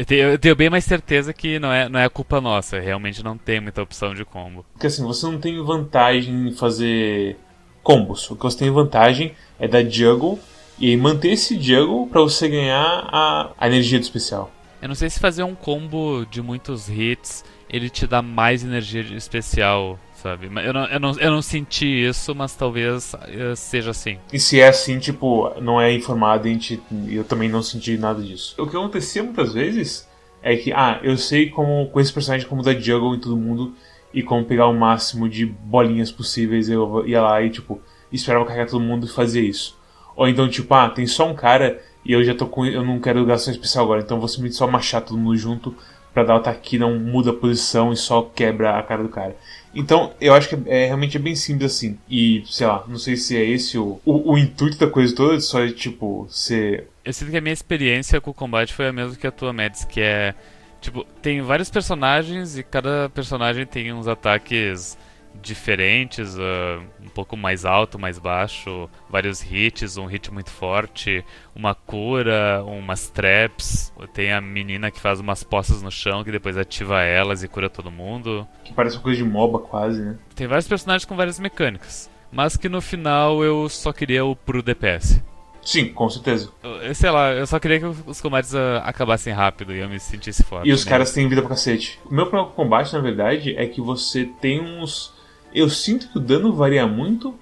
Eu 0.00 0.06
tenho, 0.06 0.28
eu 0.30 0.38
tenho 0.38 0.56
bem 0.56 0.70
mais 0.70 0.86
certeza 0.86 1.30
que 1.30 1.58
não 1.58 1.70
é, 1.70 1.86
não 1.86 2.00
é 2.00 2.08
culpa 2.08 2.40
nossa. 2.40 2.80
Realmente 2.80 3.22
não 3.22 3.36
tem 3.36 3.60
muita 3.60 3.82
opção 3.82 4.14
de 4.14 4.24
combo. 4.24 4.64
Porque 4.72 4.86
assim, 4.86 5.04
você 5.04 5.26
não 5.26 5.38
tem 5.38 5.62
vantagem 5.62 6.48
em 6.48 6.52
fazer 6.52 7.36
combos. 7.82 8.30
O 8.30 8.34
que 8.34 8.42
você 8.42 8.56
tem 8.56 8.70
vantagem 8.70 9.34
é 9.58 9.68
dar 9.68 9.84
juggle 9.84 10.40
e 10.78 10.96
manter 10.96 11.32
esse 11.32 11.60
juggle 11.60 12.06
pra 12.06 12.22
você 12.22 12.48
ganhar 12.48 13.08
a, 13.12 13.50
a 13.58 13.66
energia 13.66 13.98
do 13.98 14.02
especial. 14.02 14.50
Eu 14.80 14.88
não 14.88 14.94
sei 14.94 15.10
se 15.10 15.20
fazer 15.20 15.42
um 15.42 15.54
combo 15.54 16.24
de 16.30 16.40
muitos 16.40 16.88
hits 16.88 17.44
ele 17.68 17.88
te 17.88 18.06
dá 18.06 18.20
mais 18.20 18.64
energia 18.64 19.02
especial, 19.14 19.98
sabe? 20.22 20.46
Eu 20.46 20.72
não, 20.72 20.84
eu 20.86 21.00
não, 21.00 21.18
eu 21.18 21.30
não 21.30 21.42
senti 21.42 21.86
isso, 21.86 22.34
mas 22.34 22.54
talvez 22.54 23.14
eh, 23.26 23.54
seja 23.56 23.90
assim. 23.90 24.18
E 24.32 24.38
se 24.38 24.60
é 24.60 24.68
assim, 24.68 24.98
tipo, 24.98 25.52
não 25.60 25.80
é 25.80 25.92
informado, 25.92 26.46
a 26.46 26.50
gente, 26.50 26.80
eu 27.08 27.24
também 27.24 27.48
não 27.48 27.62
senti 27.62 27.96
nada 27.96 28.22
disso. 28.22 28.54
O 28.58 28.66
que 28.66 28.76
acontecia 28.76 29.22
muitas 29.22 29.52
vezes 29.52 30.08
é 30.42 30.56
que, 30.56 30.72
ah, 30.72 31.00
eu 31.02 31.16
sei 31.16 31.48
como, 31.48 31.88
com 31.88 32.00
esse 32.00 32.12
personagem, 32.12 32.46
como 32.46 32.62
dar 32.62 32.78
juggle 32.78 33.14
em 33.14 33.20
todo 33.20 33.36
mundo 33.36 33.74
e 34.12 34.22
como 34.22 34.44
pegar 34.44 34.66
o 34.66 34.74
máximo 34.74 35.28
de 35.28 35.46
bolinhas 35.46 36.10
possíveis. 36.10 36.68
Eu 36.68 37.06
ia 37.06 37.22
lá 37.22 37.42
e, 37.42 37.50
tipo, 37.50 37.80
esperava 38.12 38.44
carregar 38.44 38.66
todo 38.66 38.80
mundo 38.80 39.06
e 39.06 39.10
fazia 39.10 39.42
isso. 39.42 39.78
Ou 40.16 40.28
então, 40.28 40.48
tipo, 40.48 40.72
ah, 40.74 40.88
tem 40.90 41.06
só 41.06 41.28
um 41.28 41.34
cara 41.34 41.80
e 42.04 42.12
eu 42.12 42.22
já 42.24 42.34
tô 42.34 42.46
com. 42.46 42.66
Eu 42.66 42.84
não 42.84 42.98
quero 42.98 43.24
gastar 43.24 43.52
especial 43.52 43.84
agora, 43.84 44.02
então 44.02 44.18
vou 44.18 44.28
simplesmente 44.28 44.56
só 44.56 44.66
machar 44.66 45.02
todo 45.02 45.18
mundo 45.18 45.36
junto 45.36 45.74
pra 46.12 46.24
dar 46.24 46.34
o 46.34 46.38
ataque 46.38 46.70
que 46.70 46.78
não 46.78 46.98
muda 46.98 47.30
a 47.30 47.34
posição 47.34 47.92
e 47.92 47.96
só 47.96 48.22
quebra 48.22 48.78
a 48.78 48.82
cara 48.82 49.02
do 49.02 49.08
cara. 49.08 49.36
Então, 49.74 50.12
eu 50.20 50.34
acho 50.34 50.48
que 50.48 50.58
é, 50.68 50.86
realmente 50.86 51.16
é 51.16 51.20
bem 51.20 51.34
simples 51.34 51.72
assim. 51.72 51.98
E, 52.08 52.42
sei 52.46 52.66
lá, 52.66 52.84
não 52.88 52.98
sei 52.98 53.16
se 53.16 53.36
é 53.36 53.44
esse 53.44 53.78
o, 53.78 54.00
o, 54.04 54.32
o 54.32 54.38
intuito 54.38 54.78
da 54.78 54.88
coisa 54.88 55.14
toda, 55.14 55.40
só 55.40 55.62
é 55.62 55.70
tipo, 55.70 56.26
ser. 56.28 56.88
Eu 57.04 57.12
sinto 57.12 57.30
que 57.30 57.36
a 57.36 57.40
minha 57.40 57.52
experiência 57.52 58.20
com 58.20 58.30
o 58.30 58.34
combate 58.34 58.74
foi 58.74 58.88
a 58.88 58.92
mesma 58.92 59.16
que 59.16 59.26
a 59.26 59.30
tua, 59.30 59.52
Mads, 59.52 59.84
que 59.84 60.00
é. 60.00 60.34
Tipo, 60.80 61.04
tem 61.22 61.42
vários 61.42 61.70
personagens 61.70 62.56
e 62.56 62.62
cada 62.62 63.10
personagem 63.10 63.66
tem 63.66 63.92
uns 63.92 64.08
ataques 64.08 64.96
diferentes, 65.34 66.36
ah, 66.38 66.80
um 67.02 67.08
pouco 67.08 67.36
mais 67.36 67.64
alto, 67.64 67.98
mais 67.98 68.18
baixo, 68.18 68.88
vários 69.08 69.42
hits, 69.42 69.96
um 69.96 70.06
hit 70.06 70.32
muito 70.32 70.50
forte, 70.50 71.24
uma 71.54 71.74
cura, 71.74 72.62
umas 72.64 73.08
traps. 73.08 73.92
Tem 74.12 74.32
a 74.32 74.40
menina 74.40 74.90
que 74.90 75.00
faz 75.00 75.20
umas 75.20 75.42
poças 75.42 75.82
no 75.82 75.90
chão 75.90 76.22
que 76.24 76.32
depois 76.32 76.56
ativa 76.56 77.02
elas 77.02 77.42
e 77.42 77.48
cura 77.48 77.68
todo 77.70 77.90
mundo. 77.90 78.46
que 78.64 78.72
parece 78.72 78.96
uma 78.96 79.02
coisa 79.02 79.22
de 79.22 79.28
MOBA 79.28 79.58
quase, 79.60 80.00
né? 80.02 80.16
Tem 80.34 80.46
vários 80.46 80.68
personagens 80.68 81.04
com 81.04 81.16
várias 81.16 81.38
mecânicas. 81.40 82.10
Mas 82.32 82.56
que 82.56 82.68
no 82.68 82.80
final 82.80 83.42
eu 83.42 83.68
só 83.68 83.92
queria 83.92 84.24
o 84.24 84.36
puro 84.36 84.62
DPS. 84.62 85.20
Sim, 85.62 85.92
com 85.92 86.08
certeza. 86.08 86.50
Eu- 86.62 86.94
sei 86.94 87.10
lá, 87.10 87.32
eu 87.32 87.46
só 87.46 87.58
queria 87.58 87.80
que 87.80 87.86
os 88.06 88.20
combates 88.20 88.54
ah, 88.54 88.78
acabassem 88.84 89.32
rápido 89.32 89.74
e 89.74 89.78
eu 89.80 89.88
me 89.88 89.98
sentisse 90.00 90.42
forte. 90.42 90.68
E 90.68 90.72
os 90.72 90.84
né? 90.84 90.90
caras 90.90 91.12
têm 91.12 91.28
vida 91.28 91.42
pra 91.42 91.50
cacete. 91.50 91.98
O 92.06 92.14
meu 92.14 92.26
problema 92.26 92.46
com 92.46 92.52
o 92.52 92.64
combate, 92.64 92.92
na 92.92 93.00
verdade, 93.00 93.54
é 93.56 93.66
que 93.66 93.80
você 93.80 94.24
tem 94.40 94.60
uns. 94.60 95.12
Eu 95.52 95.68
sinto 95.68 96.08
que 96.08 96.18
o 96.18 96.20
dano 96.20 96.52
varia 96.52 96.86
muito. 96.86 97.34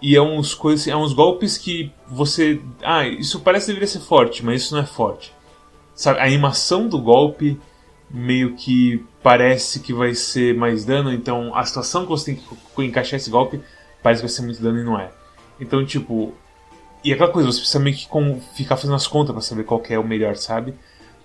E 0.00 0.14
é 0.14 0.22
uns 0.22 0.54
coisas. 0.54 0.86
É 0.86 0.96
uns 0.96 1.12
golpes 1.12 1.58
que 1.58 1.92
você. 2.06 2.60
Ah, 2.82 3.06
isso 3.06 3.40
parece 3.40 3.66
que 3.66 3.72
deveria 3.72 3.88
ser 3.88 4.00
forte, 4.00 4.44
mas 4.44 4.62
isso 4.62 4.74
não 4.74 4.82
é 4.82 4.86
forte. 4.86 5.32
Sabe, 5.94 6.20
a 6.20 6.24
animação 6.24 6.88
do 6.88 7.00
golpe 7.00 7.60
meio 8.10 8.54
que 8.54 9.04
parece 9.22 9.80
que 9.80 9.92
vai 9.92 10.14
ser 10.14 10.54
mais 10.54 10.84
dano, 10.84 11.12
então 11.12 11.54
a 11.54 11.64
situação 11.64 12.04
que 12.04 12.08
você 12.08 12.32
tem 12.32 12.36
que 12.36 12.84
encaixar 12.84 13.18
esse 13.18 13.28
golpe 13.28 13.60
parece 14.02 14.22
que 14.22 14.28
vai 14.28 14.34
ser 14.34 14.42
muito 14.42 14.62
dano 14.62 14.78
e 14.78 14.84
não 14.84 14.98
é. 14.98 15.10
Então, 15.60 15.84
tipo. 15.84 16.32
E 17.04 17.12
aquela 17.12 17.30
coisa, 17.30 17.50
você 17.50 17.60
precisa 17.60 17.78
meio 17.78 17.96
que 17.96 18.08
ficar 18.54 18.76
fazendo 18.76 18.94
as 18.94 19.06
contas 19.06 19.32
pra 19.32 19.40
saber 19.40 19.64
qual 19.64 19.82
é 19.88 19.98
o 19.98 20.04
melhor, 20.04 20.36
sabe? 20.36 20.74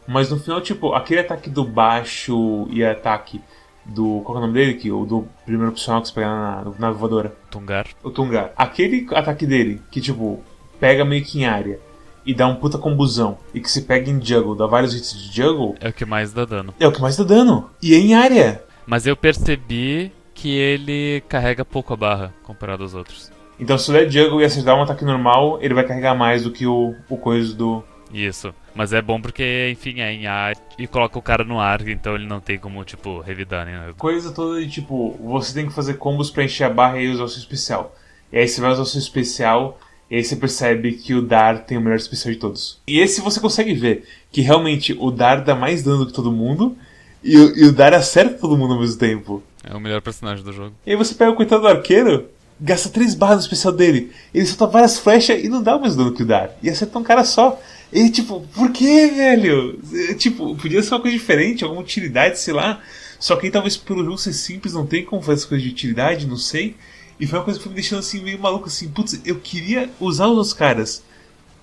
Mas 0.07 0.29
no 0.29 0.39
final, 0.39 0.61
tipo, 0.61 0.93
aquele 0.93 1.21
ataque 1.21 1.49
do 1.49 1.63
baixo 1.63 2.67
e 2.69 2.83
ataque 2.83 3.41
do. 3.85 4.21
Qual 4.23 4.35
é 4.37 4.39
o 4.39 4.41
nome 4.41 4.53
dele? 4.53 4.73
Que, 4.75 4.91
o 4.91 5.05
do 5.05 5.27
primeiro 5.45 5.71
opcional 5.71 6.01
que 6.01 6.07
você 6.09 6.13
pega 6.13 6.27
na, 6.27 6.65
na 6.79 6.91
voadora. 6.91 7.35
Tungar. 7.49 7.87
O 8.03 8.09
Tungar. 8.09 8.51
Aquele 8.55 9.07
ataque 9.13 9.45
dele, 9.45 9.81
que 9.91 9.99
tipo, 10.01 10.41
pega 10.79 11.03
meio 11.05 11.23
que 11.23 11.39
em 11.39 11.45
área 11.45 11.79
e 12.25 12.33
dá 12.33 12.47
um 12.47 12.55
puta 12.55 12.77
combusão, 12.77 13.37
e 13.53 13.59
que 13.59 13.69
se 13.69 13.81
pega 13.81 14.09
em 14.09 14.23
juggle, 14.23 14.55
dá 14.55 14.65
vários 14.65 14.95
hits 14.95 15.11
de 15.13 15.35
juggle, 15.35 15.75
É 15.81 15.89
o 15.89 15.93
que 15.93 16.05
mais 16.05 16.31
dá 16.31 16.45
dano. 16.45 16.73
é 16.79 16.87
o 16.87 16.91
que 16.91 17.01
mais 17.01 17.17
dá 17.17 17.23
dano. 17.25 17.69
E 17.81 17.93
é 17.93 17.97
em 17.97 18.13
área. 18.15 18.63
Mas 18.85 19.05
eu 19.05 19.15
percebi 19.17 20.09
que 20.33 20.49
ele 20.49 21.21
carrega 21.27 21.65
pouco 21.65 21.93
a 21.93 21.97
barra 21.97 22.33
comparado 22.43 22.81
aos 22.83 22.93
outros. 22.93 23.29
Então 23.59 23.77
se 23.77 23.91
der 23.91 24.09
juggle 24.09 24.41
e 24.41 24.45
acertar 24.45 24.75
um 24.75 24.81
ataque 24.81 25.03
normal, 25.05 25.59
ele 25.61 25.73
vai 25.73 25.85
carregar 25.85 26.15
mais 26.15 26.43
do 26.43 26.51
que 26.51 26.65
o, 26.65 26.95
o 27.09 27.17
coisa 27.17 27.53
do. 27.53 27.83
Isso. 28.13 28.53
Mas 28.75 28.93
é 28.93 29.01
bom 29.01 29.19
porque, 29.19 29.69
enfim, 29.71 29.99
é 29.99 30.13
em 30.13 30.27
ar 30.27 30.55
e 30.77 30.85
coloca 30.87 31.17
o 31.17 31.21
cara 31.21 31.43
no 31.43 31.59
ar, 31.59 31.87
então 31.87 32.15
ele 32.15 32.25
não 32.27 32.39
tem 32.39 32.57
como, 32.57 32.83
tipo, 32.83 33.19
revidar 33.21 33.65
nem 33.65 33.75
nada. 33.75 33.93
Coisa 33.95 34.31
toda 34.31 34.59
de 34.61 34.69
tipo, 34.69 35.17
você 35.21 35.53
tem 35.53 35.67
que 35.67 35.73
fazer 35.73 35.95
combos 35.95 36.29
pra 36.31 36.43
encher 36.43 36.65
a 36.65 36.69
barra 36.69 36.99
e 36.99 37.07
usar 37.09 37.23
o 37.23 37.29
seu 37.29 37.39
especial. 37.39 37.95
E 38.31 38.37
aí 38.37 38.47
você 38.47 38.61
vai 38.61 38.71
usar 38.71 38.81
o 38.81 38.85
seu 38.85 38.99
especial, 38.99 39.79
e 40.09 40.15
aí 40.15 40.23
você 40.23 40.35
percebe 40.35 40.93
que 40.93 41.13
o 41.13 41.21
Dar 41.21 41.59
tem 41.65 41.77
o 41.77 41.81
melhor 41.81 41.97
especial 41.97 42.33
de 42.33 42.39
todos. 42.39 42.79
E 42.87 42.99
esse 42.99 43.21
você 43.21 43.39
consegue 43.39 43.73
ver, 43.73 44.07
que 44.31 44.41
realmente 44.41 44.95
o 44.99 45.11
Dar 45.11 45.43
dá 45.43 45.55
mais 45.55 45.83
dano 45.83 45.99
do 45.99 46.07
que 46.07 46.13
todo 46.13 46.31
mundo, 46.31 46.75
e, 47.23 47.37
o- 47.37 47.57
e 47.57 47.65
o 47.65 47.71
Dar 47.73 47.93
acerta 47.93 48.37
todo 48.39 48.57
mundo 48.57 48.73
ao 48.73 48.79
mesmo 48.79 48.99
tempo. 48.99 49.41
É 49.63 49.73
o 49.75 49.79
melhor 49.79 50.01
personagem 50.01 50.43
do 50.43 50.51
jogo. 50.51 50.75
E 50.85 50.91
aí 50.91 50.95
você 50.97 51.13
pega 51.15 51.31
o 51.31 51.35
coitado 51.35 51.61
do 51.61 51.67
arqueiro, 51.67 52.27
gasta 52.59 52.89
três 52.89 53.13
barras 53.15 53.37
no 53.37 53.43
especial 53.43 53.73
dele, 53.73 54.11
ele 54.33 54.45
solta 54.45 54.67
várias 54.67 54.97
flechas 54.97 55.43
e 55.43 55.49
não 55.49 55.61
dá 55.61 55.75
o 55.75 55.81
mesmo 55.81 55.97
dano 55.97 56.15
que 56.15 56.23
o 56.23 56.25
Dar. 56.25 56.51
E 56.61 56.69
acerta 56.69 56.97
um 56.99 57.03
cara 57.03 57.23
só. 57.23 57.59
E 57.91 58.09
tipo, 58.09 58.41
por 58.53 58.71
que, 58.71 59.07
velho? 59.07 59.79
É, 60.09 60.13
Tipo, 60.15 60.55
podia 60.55 60.81
ser 60.81 60.93
uma 60.93 61.01
coisa 61.01 61.17
diferente, 61.17 61.63
alguma 61.63 61.81
utilidade, 61.81 62.39
sei 62.39 62.53
lá. 62.53 62.81
Só 63.19 63.35
que 63.35 63.45
aí 63.45 63.51
talvez 63.51 63.77
pelo 63.77 64.03
jogo 64.03 64.17
ser 64.17 64.33
simples, 64.33 64.73
não 64.73 64.85
tem 64.85 65.05
como 65.05 65.21
fazer 65.21 65.33
essas 65.33 65.45
coisas 65.45 65.63
de 65.65 65.71
utilidade, 65.71 66.27
não 66.27 66.37
sei. 66.37 66.75
E 67.19 67.27
foi 67.27 67.39
uma 67.39 67.45
coisa 67.45 67.59
que 67.59 67.63
foi 67.63 67.69
me 67.69 67.75
deixando 67.75 67.99
assim 67.99 68.21
meio 68.21 68.39
maluco 68.39 68.67
assim, 68.67 68.89
putz, 68.89 69.21
eu 69.23 69.39
queria 69.39 69.89
usar 69.99 70.27
os 70.27 70.53
caras. 70.53 71.03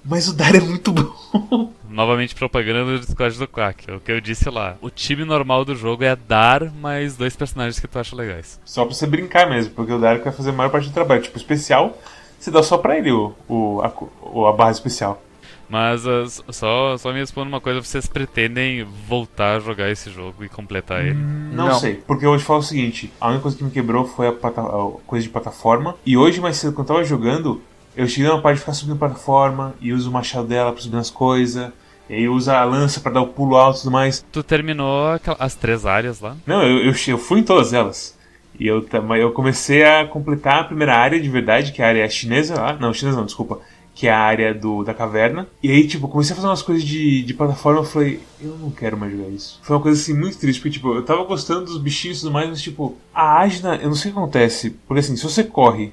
Mas 0.04 0.28
o 0.28 0.32
Dar 0.32 0.54
é 0.54 0.60
muito 0.60 0.92
bom. 0.92 1.72
Novamente 1.88 2.34
propaganda 2.34 2.84
do 2.84 3.00
Discord 3.00 3.38
do 3.38 3.48
Quack. 3.48 3.90
É 3.90 3.94
o 3.94 4.00
que 4.00 4.12
eu 4.12 4.20
disse 4.20 4.48
lá. 4.48 4.76
O 4.80 4.90
time 4.90 5.24
normal 5.24 5.64
do 5.64 5.74
jogo 5.74 6.04
é 6.04 6.14
dar 6.16 6.72
mais 6.72 7.16
dois 7.16 7.36
personagens 7.36 7.78
que 7.78 7.88
tu 7.88 7.98
acha 7.98 8.16
legais. 8.16 8.60
Só 8.64 8.84
pra 8.84 8.94
você 8.94 9.06
brincar 9.06 9.48
mesmo, 9.48 9.74
porque 9.74 9.92
o 9.92 9.98
Dar 9.98 10.18
vai 10.18 10.32
fazer 10.32 10.50
a 10.50 10.52
maior 10.52 10.70
parte 10.70 10.88
do 10.88 10.94
trabalho. 10.94 11.22
Tipo, 11.22 11.36
especial, 11.36 11.98
você 12.38 12.50
dá 12.50 12.62
só 12.62 12.78
pra 12.78 12.96
ele 12.96 13.10
o, 13.10 13.34
o, 13.48 13.82
a, 13.82 14.48
a 14.48 14.52
barra 14.52 14.70
especial. 14.70 15.22
Mas 15.70 16.04
uh, 16.04 16.26
só, 16.52 16.98
só 16.98 17.12
me 17.12 17.20
responda 17.20 17.48
uma 17.48 17.60
coisa: 17.60 17.80
vocês 17.80 18.08
pretendem 18.08 18.84
voltar 19.06 19.56
a 19.56 19.60
jogar 19.60 19.88
esse 19.88 20.10
jogo 20.10 20.44
e 20.44 20.48
completar 20.48 21.00
ele? 21.04 21.14
Hum, 21.14 21.50
não, 21.52 21.68
não, 21.68 21.78
sei, 21.78 21.94
porque 21.94 22.26
hoje 22.26 22.42
falo 22.42 22.58
o 22.58 22.62
seguinte: 22.62 23.12
a 23.20 23.28
única 23.28 23.42
coisa 23.42 23.56
que 23.56 23.62
me 23.62 23.70
quebrou 23.70 24.04
foi 24.04 24.26
a, 24.26 24.30
a 24.30 24.90
coisa 25.06 25.22
de 25.22 25.28
plataforma. 25.30 25.94
E 26.04 26.16
hoje, 26.16 26.40
mais 26.40 26.56
cedo, 26.56 26.72
quando 26.72 26.88
eu 26.88 26.94
tava 26.94 27.04
jogando, 27.04 27.62
eu 27.96 28.06
cheguei 28.06 28.28
numa 28.28 28.40
parte 28.40 28.56
de 28.56 28.60
ficar 28.60 28.72
subindo 28.72 28.98
plataforma 28.98 29.74
e 29.80 29.92
uso 29.92 30.10
o 30.10 30.12
machado 30.12 30.46
dela 30.46 30.72
pra 30.72 30.80
subir 30.80 30.96
as 30.96 31.10
coisas. 31.10 31.70
E 32.08 32.14
aí 32.14 32.28
usa 32.28 32.56
a 32.56 32.64
lança 32.64 32.98
para 33.00 33.12
dar 33.12 33.22
o 33.22 33.28
pulo 33.28 33.56
alto 33.56 33.78
e 33.78 33.82
tudo 33.82 33.92
mais. 33.92 34.24
Tu 34.32 34.42
terminou 34.42 35.16
as 35.38 35.54
três 35.54 35.86
áreas 35.86 36.20
lá? 36.20 36.36
Não, 36.44 36.62
eu, 36.62 36.78
eu, 36.78 36.94
eu 37.06 37.18
fui 37.18 37.38
em 37.38 37.44
todas 37.44 37.72
elas. 37.72 38.18
E 38.58 38.66
eu, 38.66 38.84
eu 39.16 39.32
comecei 39.32 39.84
a 39.84 40.04
completar 40.04 40.60
a 40.60 40.64
primeira 40.64 40.96
área 40.96 41.20
de 41.20 41.28
verdade, 41.28 41.72
que 41.72 41.80
é 41.80 41.84
a 41.84 41.88
área 41.88 42.08
chinesa 42.10 42.60
lá. 42.60 42.72
Não, 42.74 42.92
chinesa 42.92 43.16
não, 43.16 43.24
desculpa. 43.24 43.60
Que 43.94 44.08
é 44.08 44.10
a 44.10 44.18
área 44.18 44.52
do, 44.52 44.82
da 44.82 44.92
caverna. 44.92 45.46
E 45.62 45.70
aí, 45.70 45.86
tipo, 45.86 46.08
comecei 46.08 46.32
a 46.32 46.36
fazer 46.36 46.48
umas 46.48 46.62
coisas 46.62 46.84
de, 46.84 47.22
de 47.22 47.32
plataforma. 47.32 47.80
Eu 47.80 47.84
falei, 47.84 48.20
eu 48.40 48.56
não 48.58 48.70
quero 48.70 48.96
mais 48.96 49.12
jogar 49.12 49.28
isso. 49.28 49.60
Foi 49.62 49.76
uma 49.76 49.82
coisa 49.82 50.00
assim 50.00 50.12
muito 50.12 50.36
triste, 50.36 50.60
porque, 50.60 50.74
tipo, 50.74 50.92
eu 50.92 51.04
tava 51.04 51.22
gostando 51.24 51.66
dos 51.66 51.78
bichinhos 51.78 52.18
e 52.18 52.20
tudo 52.22 52.32
mais, 52.32 52.48
mas, 52.48 52.60
tipo, 52.60 52.96
a 53.14 53.40
Agna, 53.40 53.76
eu 53.76 53.88
não 53.88 53.94
sei 53.94 54.10
o 54.10 54.14
que 54.14 54.20
acontece. 54.20 54.70
Porque, 54.86 55.00
assim, 55.00 55.16
se 55.16 55.22
você 55.22 55.44
corre, 55.44 55.92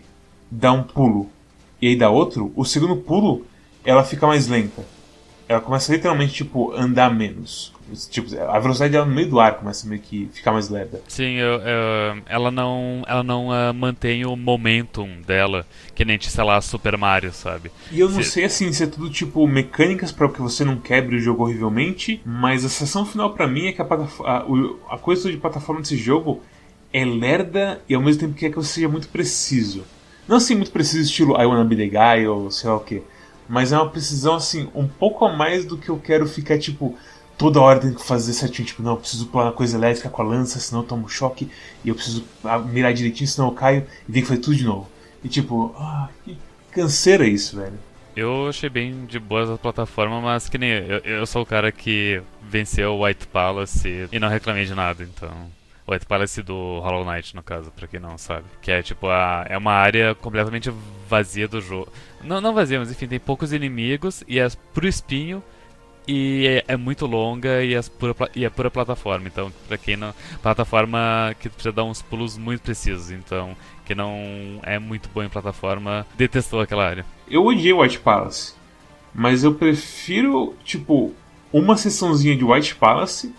dá 0.49 0.71
um 0.71 0.81
pulo 0.81 1.29
e 1.81 1.87
aí 1.87 1.95
dá 1.95 2.09
outro, 2.09 2.51
o 2.55 2.65
segundo 2.65 2.95
pulo 2.95 3.45
ela 3.83 4.03
fica 4.03 4.27
mais 4.27 4.47
lenta 4.47 4.83
ela 5.47 5.61
começa 5.61 5.93
literalmente, 5.93 6.33
tipo, 6.33 6.73
andar 6.73 7.13
menos. 7.13 7.73
Tipo, 8.09 8.37
a 8.37 8.59
velocidade 8.59 8.91
dela 8.91 9.05
no 9.05 9.15
meio 9.15 9.29
do 9.29 9.39
ar 9.39 9.55
começa 9.55 9.87
meio 9.87 10.01
que 10.01 10.29
ficar 10.33 10.51
mais 10.51 10.67
lerda. 10.67 11.01
Sim, 11.07 11.35
eu, 11.35 11.53
eu, 11.61 12.21
ela 12.25 12.51
não, 12.51 13.01
ela 13.07 13.23
não 13.23 13.47
uh, 13.47 13.73
mantém 13.73 14.25
o 14.25 14.35
momentum 14.35 15.21
dela, 15.25 15.65
que 15.95 16.03
nem, 16.03 16.19
sei 16.19 16.43
lá, 16.43 16.59
Super 16.59 16.97
Mario, 16.97 17.31
sabe? 17.31 17.71
E 17.89 18.01
eu 18.01 18.09
não 18.09 18.21
se... 18.21 18.31
sei, 18.31 18.43
assim, 18.43 18.73
se 18.73 18.83
é 18.83 18.87
tudo, 18.87 19.09
tipo, 19.09 19.47
mecânicas 19.47 20.11
para 20.11 20.27
que 20.27 20.41
você 20.41 20.65
não 20.65 20.75
quebre 20.75 21.15
o 21.15 21.19
jogo 21.19 21.43
horrivelmente, 21.43 22.21
mas 22.25 22.65
a 22.65 22.69
sessão 22.69 23.05
final 23.05 23.33
para 23.33 23.47
mim 23.47 23.67
é 23.67 23.71
que 23.71 23.81
a, 23.81 23.85
a, 23.85 24.45
a 24.89 24.97
coisa 24.97 25.31
de 25.31 25.37
plataforma 25.37 25.79
desse 25.79 25.95
jogo 25.95 26.41
é 26.91 27.05
lerda 27.05 27.81
e 27.87 27.95
ao 27.95 28.01
mesmo 28.01 28.19
tempo 28.19 28.33
quer 28.33 28.49
que 28.49 28.57
você 28.57 28.73
seja 28.73 28.89
muito 28.89 29.07
preciso. 29.07 29.85
Não 30.27 30.37
assim, 30.37 30.55
muito 30.55 30.71
preciso, 30.71 31.09
estilo 31.09 31.39
I 31.39 31.45
Wanna 31.45 31.63
Be 31.63 31.75
The 31.75 31.87
Guy 31.87 32.27
ou 32.27 32.51
sei 32.51 32.69
lá 32.69 32.75
o 32.75 32.81
que 32.81 33.01
mas 33.47 33.71
é 33.71 33.77
uma 33.77 33.89
precisão, 33.89 34.35
assim, 34.35 34.69
um 34.75 34.87
pouco 34.87 35.25
a 35.25 35.35
mais 35.35 35.65
do 35.65 35.77
que 35.77 35.89
eu 35.89 35.97
quero 35.97 36.27
ficar, 36.27 36.57
tipo, 36.57 36.97
toda 37.37 37.61
hora 37.61 37.79
tendo 37.79 37.95
que 37.95 38.05
fazer 38.05 38.33
certinho. 38.33 38.67
Tipo, 38.67 38.83
não, 38.83 38.91
eu 38.91 38.97
preciso 38.97 39.27
pular 39.27 39.45
na 39.45 39.51
coisa 39.51 39.77
elétrica 39.77 40.09
com 40.09 40.21
a 40.21 40.25
lança, 40.25 40.59
senão 40.59 40.81
eu 40.81 40.87
tomo 40.87 41.07
choque. 41.07 41.49
E 41.83 41.89
eu 41.89 41.95
preciso 41.95 42.25
ah, 42.43 42.59
mirar 42.59 42.93
direitinho, 42.93 43.27
senão 43.27 43.47
eu 43.47 43.53
caio 43.53 43.85
e 44.07 44.11
tenho 44.11 44.25
que 44.25 44.29
fazer 44.29 44.41
tudo 44.41 44.57
de 44.57 44.65
novo. 44.65 44.89
E 45.23 45.29
tipo, 45.29 45.73
ah, 45.77 46.09
que 46.25 46.37
canseira 46.71 47.25
isso, 47.25 47.55
velho. 47.55 47.79
Eu 48.15 48.49
achei 48.49 48.69
bem 48.69 49.05
de 49.05 49.19
boas 49.19 49.49
a 49.49 49.57
plataforma, 49.57 50.19
mas 50.19 50.49
que 50.49 50.57
nem 50.57 50.71
eu, 50.71 50.97
eu 50.99 51.25
sou 51.25 51.43
o 51.43 51.45
cara 51.45 51.71
que 51.71 52.21
venceu 52.41 52.93
o 52.93 53.05
White 53.05 53.27
Palace 53.27 54.09
e 54.11 54.19
não 54.19 54.27
reclamei 54.27 54.65
de 54.65 54.73
nada, 54.73 55.03
então. 55.03 55.56
O 55.87 55.93
White 55.93 56.05
Palace 56.05 56.43
do 56.43 56.79
Hollow 56.79 57.05
Knight, 57.05 57.33
no 57.33 57.41
caso, 57.41 57.71
pra 57.71 57.87
quem 57.87 57.99
não 57.99 58.17
sabe. 58.17 58.43
Que 58.61 58.71
é 58.71 58.83
tipo, 58.83 59.07
a, 59.07 59.45
é 59.47 59.57
uma 59.57 59.71
área 59.71 60.13
completamente 60.13 60.69
vazia 61.07 61.47
do 61.47 61.61
jogo. 61.61 61.87
Não, 62.21 62.41
não 62.41 62.53
vazia, 62.53 62.77
mas 62.77 62.91
enfim, 62.91 63.07
tem 63.07 63.19
poucos 63.19 63.53
inimigos 63.53 64.21
e 64.27 64.37
é 64.37 64.47
pro 64.73 64.85
espinho 64.85 65.41
e 66.07 66.47
é, 66.47 66.73
é, 66.73 66.77
muito 66.77 67.05
longa 67.05 67.63
e 67.63 67.73
é, 67.73 67.81
pura, 67.81 68.15
e 68.35 68.45
é 68.45 68.49
pura 68.49 68.71
plataforma. 68.71 69.27
Então, 69.27 69.51
pra 69.67 69.77
quem 69.77 69.97
não. 69.97 70.13
Plataforma 70.41 71.35
que 71.39 71.49
precisa 71.49 71.71
dar 71.71 71.83
uns 71.83 72.01
pulos 72.01 72.37
muito 72.37 72.61
precisos. 72.61 73.11
Então, 73.11 73.55
quem 73.85 73.95
não 73.95 74.59
é 74.63 74.79
muito 74.79 75.09
bom 75.13 75.23
em 75.23 75.29
plataforma 75.29 76.05
detestou 76.17 76.61
aquela 76.61 76.85
área. 76.85 77.05
Eu 77.29 77.45
odiei 77.45 77.73
White 77.73 77.99
Palace, 77.99 78.53
mas 79.13 79.43
eu 79.43 79.53
prefiro, 79.53 80.55
tipo, 80.63 81.13
uma 81.51 81.75
sessãozinha 81.75 82.35
de 82.35 82.43
White 82.43 82.75
Palace 82.75 83.33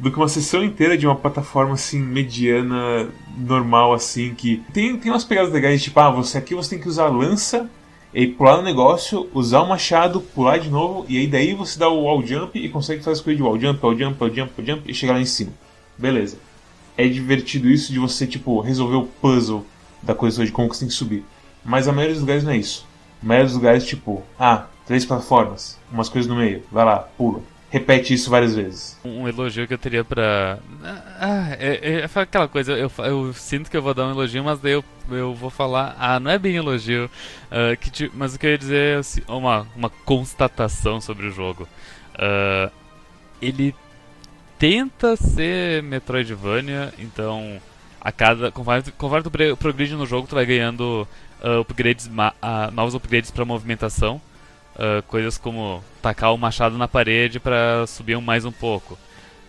do 0.00 0.10
que 0.10 0.16
uma 0.16 0.28
sessão 0.28 0.64
inteira 0.64 0.96
de 0.96 1.06
uma 1.06 1.14
plataforma 1.14 1.74
assim 1.74 2.00
mediana, 2.00 3.10
normal 3.36 3.92
assim, 3.92 4.34
que 4.34 4.62
tem, 4.72 4.96
tem 4.96 5.12
umas 5.12 5.24
pegadas 5.24 5.52
legais, 5.52 5.82
tipo, 5.82 6.00
ah, 6.00 6.10
você 6.10 6.38
aqui 6.38 6.54
você 6.54 6.70
tem 6.70 6.78
que 6.78 6.88
usar 6.88 7.08
lança 7.08 7.68
e 8.14 8.26
pular 8.26 8.56
no 8.56 8.62
negócio, 8.62 9.28
usar 9.34 9.60
o 9.60 9.68
machado, 9.68 10.22
pular 10.22 10.58
de 10.58 10.70
novo, 10.70 11.04
e 11.06 11.18
aí 11.18 11.26
daí 11.26 11.52
você 11.52 11.78
dá 11.78 11.88
o 11.90 12.04
wall 12.04 12.26
jump 12.26 12.58
e 12.58 12.68
consegue 12.70 13.02
fazer 13.02 13.18
as 13.18 13.20
coisas 13.20 13.36
de 13.36 13.42
wall 13.42 13.60
jump, 13.60 13.78
wall 13.84 13.96
jump, 13.96 14.16
wall 14.18 14.34
jump, 14.34 14.52
wall 14.56 14.66
jump 14.66 14.90
e 14.90 14.94
chegar 14.94 15.12
lá 15.12 15.20
em 15.20 15.26
cima. 15.26 15.52
Beleza. 15.98 16.38
É 16.96 17.06
divertido 17.06 17.68
isso 17.68 17.92
de 17.92 17.98
você, 17.98 18.26
tipo, 18.26 18.58
resolver 18.60 18.96
o 18.96 19.04
puzzle 19.04 19.66
da 20.02 20.14
coisa 20.14 20.44
de 20.44 20.50
como 20.50 20.68
você 20.68 20.80
tem 20.80 20.88
que 20.88 20.94
subir. 20.94 21.24
Mas 21.62 21.86
a 21.86 21.92
maioria 21.92 22.14
dos 22.14 22.22
lugares 22.22 22.42
não 22.42 22.52
é 22.52 22.56
isso. 22.56 22.86
A 23.22 23.26
maioria 23.26 23.46
dos 23.46 23.54
lugares, 23.54 23.84
tipo, 23.84 24.22
ah, 24.38 24.66
três 24.86 25.04
plataformas, 25.04 25.78
umas 25.92 26.08
coisas 26.08 26.28
no 26.28 26.36
meio, 26.36 26.62
vai 26.72 26.86
lá, 26.86 26.96
pula 26.98 27.42
repete 27.70 28.12
isso 28.12 28.28
várias 28.28 28.54
vezes. 28.54 28.98
Um 29.04 29.26
elogio 29.26 29.66
que 29.66 29.74
eu 29.74 29.78
teria 29.78 30.04
pra. 30.04 30.58
Ah, 31.18 31.56
é, 31.58 31.80
é, 31.82 32.00
é 32.00 32.20
aquela 32.20 32.48
coisa, 32.48 32.72
eu, 32.72 32.90
eu, 32.98 33.32
sinto 33.32 33.70
que 33.70 33.76
eu 33.76 33.82
vou 33.82 33.94
dar 33.94 34.06
um 34.06 34.10
elogio, 34.10 34.42
mas 34.44 34.58
daí 34.58 34.72
eu, 34.72 34.84
eu 35.10 35.34
vou 35.34 35.50
falar. 35.50 35.96
Ah, 35.98 36.18
não 36.20 36.30
é 36.30 36.38
bem 36.38 36.56
elogio. 36.56 37.10
Uh, 37.46 37.76
que, 37.78 38.10
mas 38.14 38.34
o 38.34 38.38
que 38.38 38.46
eu 38.46 38.50
ia 38.50 38.58
dizer 38.58 38.96
é 38.96 38.96
assim, 38.96 39.22
uma, 39.28 39.66
uma 39.76 39.88
constatação 39.88 41.00
sobre 41.00 41.26
o 41.26 41.30
jogo. 41.30 41.68
Uh, 42.16 42.70
ele 43.40 43.74
tenta 44.58 45.16
ser 45.16 45.82
Metroidvania, 45.82 46.92
então 46.98 47.58
a 48.00 48.10
cada. 48.10 48.50
Conforme, 48.50 48.82
conforme 48.96 49.24
tu 49.24 49.56
progride 49.56 49.94
no 49.94 50.06
jogo, 50.06 50.26
tu 50.26 50.34
vai 50.34 50.44
ganhando 50.44 51.06
uh, 51.42 51.60
upgrades, 51.60 52.06
uh, 52.06 52.70
novos 52.72 52.94
upgrades 52.94 53.30
para 53.30 53.44
movimentação. 53.44 54.20
Uh, 54.80 55.02
coisas 55.02 55.36
como 55.36 55.84
tacar 56.00 56.32
o 56.32 56.38
machado 56.38 56.78
na 56.78 56.88
parede 56.88 57.38
para 57.38 57.86
subir 57.86 58.18
mais 58.18 58.46
um 58.46 58.52
pouco. 58.52 58.98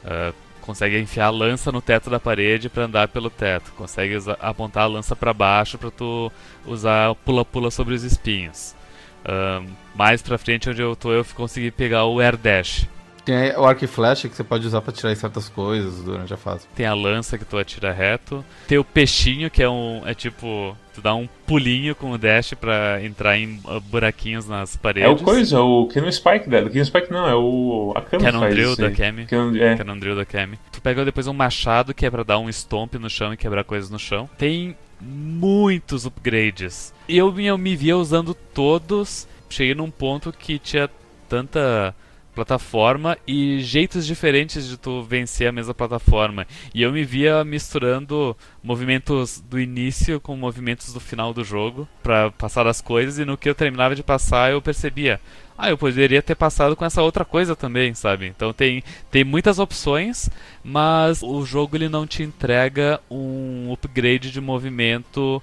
Uh, 0.04 0.36
consegue 0.60 1.00
enfiar 1.00 1.28
a 1.28 1.30
lança 1.30 1.72
no 1.72 1.82
teto 1.82 2.10
da 2.10 2.20
parede 2.20 2.68
para 2.68 2.84
andar 2.84 3.08
pelo 3.08 3.30
teto. 3.30 3.72
Consegue 3.78 4.18
apontar 4.42 4.84
a 4.84 4.88
lança 4.88 5.16
para 5.16 5.34
baixo 5.34 5.78
para 5.78 5.90
tu 5.90 6.30
usar 6.66 7.16
pula-pula 7.16 7.72
sobre 7.72 7.94
os 7.94 8.04
espinhos. 8.04 8.76
Uh, 9.24 9.66
mais 9.96 10.22
pra 10.22 10.38
frente, 10.38 10.70
onde 10.70 10.82
eu 10.82 10.98
tô, 10.98 11.14
eu 11.14 11.26
consegui 11.34 11.72
pegar 11.72 12.04
o 12.04 12.20
Air 12.20 12.36
Dash. 12.36 12.86
Tem 13.26 13.52
o 13.56 13.66
arco 13.66 13.84
e 13.84 13.88
flecha 13.88 14.28
que 14.28 14.36
você 14.36 14.44
pode 14.44 14.66
usar 14.66 14.82
para 14.82 14.94
tirar 14.94 15.16
certas 15.16 15.48
coisas 15.48 16.04
durante 16.04 16.34
a 16.34 16.38
fase. 16.38 16.68
Tem 16.76 16.86
a 16.86 16.94
lança 16.94 17.38
que 17.38 17.46
tu 17.46 17.58
atira 17.58 17.92
reto. 17.92 18.44
Tem 18.68 18.78
o 18.78 18.84
peixinho, 18.84 19.50
que 19.50 19.62
é 19.62 19.70
um. 19.70 20.02
É 20.06 20.14
tipo. 20.14 20.76
Tu 20.94 21.02
dá 21.02 21.16
um 21.16 21.28
pulinho 21.48 21.96
com 21.96 22.12
o 22.12 22.18
dash 22.18 22.54
pra 22.54 23.02
entrar 23.02 23.38
em 23.38 23.62
uh, 23.64 23.80
buraquinhos 23.80 24.46
nas 24.46 24.76
paredes. 24.76 25.10
É 25.10 25.14
o 25.14 25.18
coisa, 25.18 25.62
o 25.62 25.88
Cannon 25.88 26.12
Spike 26.12 26.50
dela. 26.50 26.70
Cannon 26.70 26.86
Spike 26.86 27.12
não, 27.12 27.28
é 27.28 27.36
o. 27.36 27.94
A 27.96 28.02
Canon, 28.02 28.24
Cannon 28.24 28.50
Drill 28.50 28.76
da 28.76 28.92
Kemi. 28.92 29.26
Cannon, 29.26 29.56
é. 29.56 29.78
Cannon 29.78 30.00
Drill 30.00 30.16
da 30.16 30.26
Kemi. 30.26 30.60
Tu 30.72 30.82
pega 30.82 31.06
depois 31.06 31.28
um 31.28 31.34
machado 31.34 31.94
que 31.94 32.06
é 32.06 32.10
pra 32.10 32.24
dar 32.24 32.40
um 32.40 32.50
stomp 32.50 32.96
no 32.96 33.10
chão 33.10 33.34
e 33.34 33.38
quebrar 33.38 33.64
coisas 33.64 33.90
no 33.90 34.00
chão. 34.00 34.30
Tem 34.38 34.76
muitos 35.00 36.06
upgrades. 36.06 36.94
E 37.08 37.18
eu, 37.18 37.40
eu 37.40 37.58
me 37.58 37.76
via 37.76 37.96
usando 37.96 38.34
todos. 38.34 39.28
Cheguei 39.50 39.76
num 39.76 39.92
ponto 39.92 40.32
que 40.32 40.60
tinha 40.60 40.90
tanta 41.30 41.96
plataforma 42.34 43.18
e 43.28 43.60
jeitos 43.60 44.06
diferentes 44.06 44.68
de 44.68 44.78
tu 44.78 45.04
vencer 45.04 45.48
a 45.48 45.52
mesma 45.52 45.74
plataforma. 45.74 46.48
E 46.74 46.82
eu 46.82 46.92
me 46.92 47.04
via 47.04 47.44
misturando 47.44 48.36
movimentos 48.64 49.42
do 49.42 49.60
início 49.60 50.20
com 50.20 50.36
movimentos 50.36 50.94
do 50.94 51.00
final 51.00 51.34
do 51.34 51.44
jogo 51.44 51.88
para 52.02 52.32
passar 52.32 52.68
as 52.68 52.82
coisas 52.82 53.20
e 53.20 53.26
no 53.26 53.38
que 53.38 53.50
eu 53.50 53.56
terminava 53.56 53.96
de 53.96 54.04
passar 54.04 54.52
eu 54.52 54.62
percebia, 54.62 55.20
ah, 55.58 55.70
eu 55.70 55.78
poderia 55.78 56.24
ter 56.24 56.34
passado 56.34 56.76
com 56.76 56.84
essa 56.84 57.04
outra 57.04 57.24
coisa 57.24 57.56
também, 57.56 57.94
sabe? 57.94 58.28
Então 58.28 58.52
tem, 58.52 58.84
tem 59.12 59.24
muitas 59.24 59.60
opções, 59.60 60.30
mas 60.64 61.22
o 61.22 61.46
jogo 61.46 61.76
ele 61.76 61.88
não 61.88 62.08
te 62.08 62.24
entrega 62.24 63.00
um 63.10 63.72
upgrade 63.72 64.32
de 64.32 64.42
movimento 64.42 65.42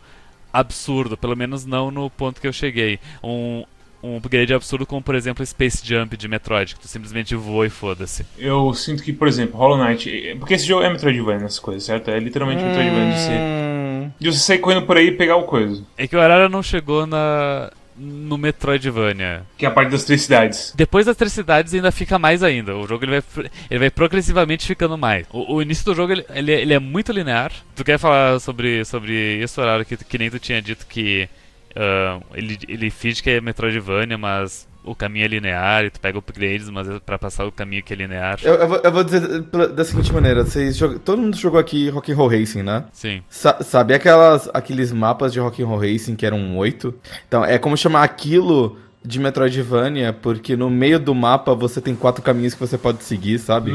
absurdo, 0.52 1.16
pelo 1.16 1.36
menos 1.36 1.64
não 1.64 1.90
no 1.90 2.10
ponto 2.10 2.40
que 2.40 2.48
eu 2.48 2.52
cheguei. 2.52 2.98
Um, 3.22 3.64
um 4.02 4.16
upgrade 4.16 4.54
absurdo 4.54 4.86
como, 4.86 5.02
por 5.02 5.14
exemplo, 5.14 5.44
Space 5.44 5.80
Jump 5.84 6.16
de 6.16 6.28
Metroid, 6.28 6.74
que 6.74 6.80
tu 6.80 6.88
simplesmente 6.88 7.34
voa 7.34 7.66
e 7.66 7.70
foda-se. 7.70 8.24
Eu 8.38 8.72
sinto 8.74 9.02
que, 9.02 9.12
por 9.12 9.26
exemplo, 9.26 9.58
Hollow 9.58 9.78
Knight... 9.78 10.36
Porque 10.38 10.54
esse 10.54 10.66
jogo 10.66 10.84
é 10.84 10.90
Metroidvania, 10.90 11.46
essas 11.46 11.58
coisas, 11.58 11.84
certo? 11.84 12.10
É 12.10 12.18
literalmente 12.18 12.62
hum... 12.62 12.66
Metroidvania 12.66 13.12
de 13.12 13.20
você... 13.20 14.10
De 14.20 14.32
você 14.32 14.38
sair 14.38 14.58
correndo 14.58 14.86
por 14.86 14.96
aí 14.96 15.08
e 15.08 15.12
pegar 15.12 15.36
o 15.36 15.44
coisa. 15.44 15.82
É 15.96 16.06
que 16.06 16.16
o 16.16 16.20
Arara 16.20 16.48
não 16.48 16.62
chegou 16.62 17.06
na... 17.06 17.70
No 18.00 18.38
Metroidvania. 18.38 19.42
Que 19.56 19.66
é 19.66 19.68
a 19.68 19.72
parte 19.72 19.90
das 19.90 20.04
três 20.04 20.22
cidades. 20.22 20.72
Depois 20.76 21.06
das 21.06 21.16
três 21.16 21.32
cidades 21.32 21.74
ainda 21.74 21.90
fica 21.90 22.16
mais 22.16 22.44
ainda. 22.44 22.76
O 22.76 22.86
jogo 22.86 23.04
ele 23.04 23.20
vai, 23.20 23.50
ele 23.68 23.80
vai 23.80 23.90
progressivamente 23.90 24.64
ficando 24.64 24.96
mais. 24.96 25.26
O, 25.32 25.56
o 25.56 25.60
início 25.62 25.84
do 25.84 25.96
jogo 25.96 26.12
ele, 26.12 26.24
ele, 26.32 26.52
ele, 26.52 26.74
é 26.74 26.78
muito 26.78 27.10
linear. 27.10 27.50
Tu 27.74 27.82
quer 27.82 27.98
falar 27.98 28.38
sobre, 28.38 28.84
sobre 28.84 29.42
isso, 29.42 29.60
Arara, 29.60 29.84
que, 29.84 29.96
que 29.96 30.16
nem 30.16 30.30
tu 30.30 30.38
tinha 30.38 30.62
dito 30.62 30.86
que 30.86 31.28
Uh, 31.70 32.24
ele, 32.34 32.58
ele 32.68 32.90
finge 32.90 33.22
que 33.22 33.30
é 33.30 33.40
Metroidvania, 33.40 34.18
mas 34.18 34.68
o 34.84 34.94
caminho 34.94 35.24
é 35.24 35.28
linear 35.28 35.84
e 35.84 35.90
tu 35.90 36.00
pega 36.00 36.18
upgrades, 36.18 36.70
mas 36.70 36.88
é 36.88 36.98
pra 36.98 37.18
passar 37.18 37.44
o 37.46 37.52
caminho 37.52 37.82
que 37.82 37.92
é 37.92 37.96
linear. 37.96 38.38
Eu, 38.42 38.54
eu, 38.54 38.68
vou, 38.68 38.80
eu 38.82 38.92
vou, 38.92 39.04
dizer 39.04 39.42
da 39.42 39.84
seguinte 39.84 40.12
maneira: 40.12 40.44
vocês 40.44 40.76
jogam, 40.76 40.98
todo 40.98 41.20
mundo 41.20 41.36
jogou 41.36 41.60
aqui 41.60 41.88
Rock 41.90 42.12
Roll 42.12 42.28
Racing, 42.28 42.62
né? 42.62 42.84
Sim. 42.92 43.22
Sa 43.28 43.62
sabe 43.62 43.94
aquelas, 43.94 44.48
aqueles 44.54 44.92
mapas 44.92 45.32
de 45.32 45.40
Rock 45.40 45.62
Roll 45.62 45.78
Racing 45.78 46.16
que 46.16 46.24
eram 46.24 46.56
oito? 46.56 46.94
Então, 47.26 47.44
é 47.44 47.58
como 47.58 47.76
chamar 47.76 48.02
aquilo 48.02 48.78
de 49.04 49.18
Metroidvania, 49.20 50.12
porque 50.12 50.56
no 50.56 50.68
meio 50.68 50.98
do 50.98 51.14
mapa 51.14 51.54
você 51.54 51.80
tem 51.80 51.94
quatro 51.94 52.22
caminhos 52.22 52.54
que 52.54 52.60
você 52.60 52.76
pode 52.76 53.02
seguir, 53.04 53.38
sabe? 53.38 53.72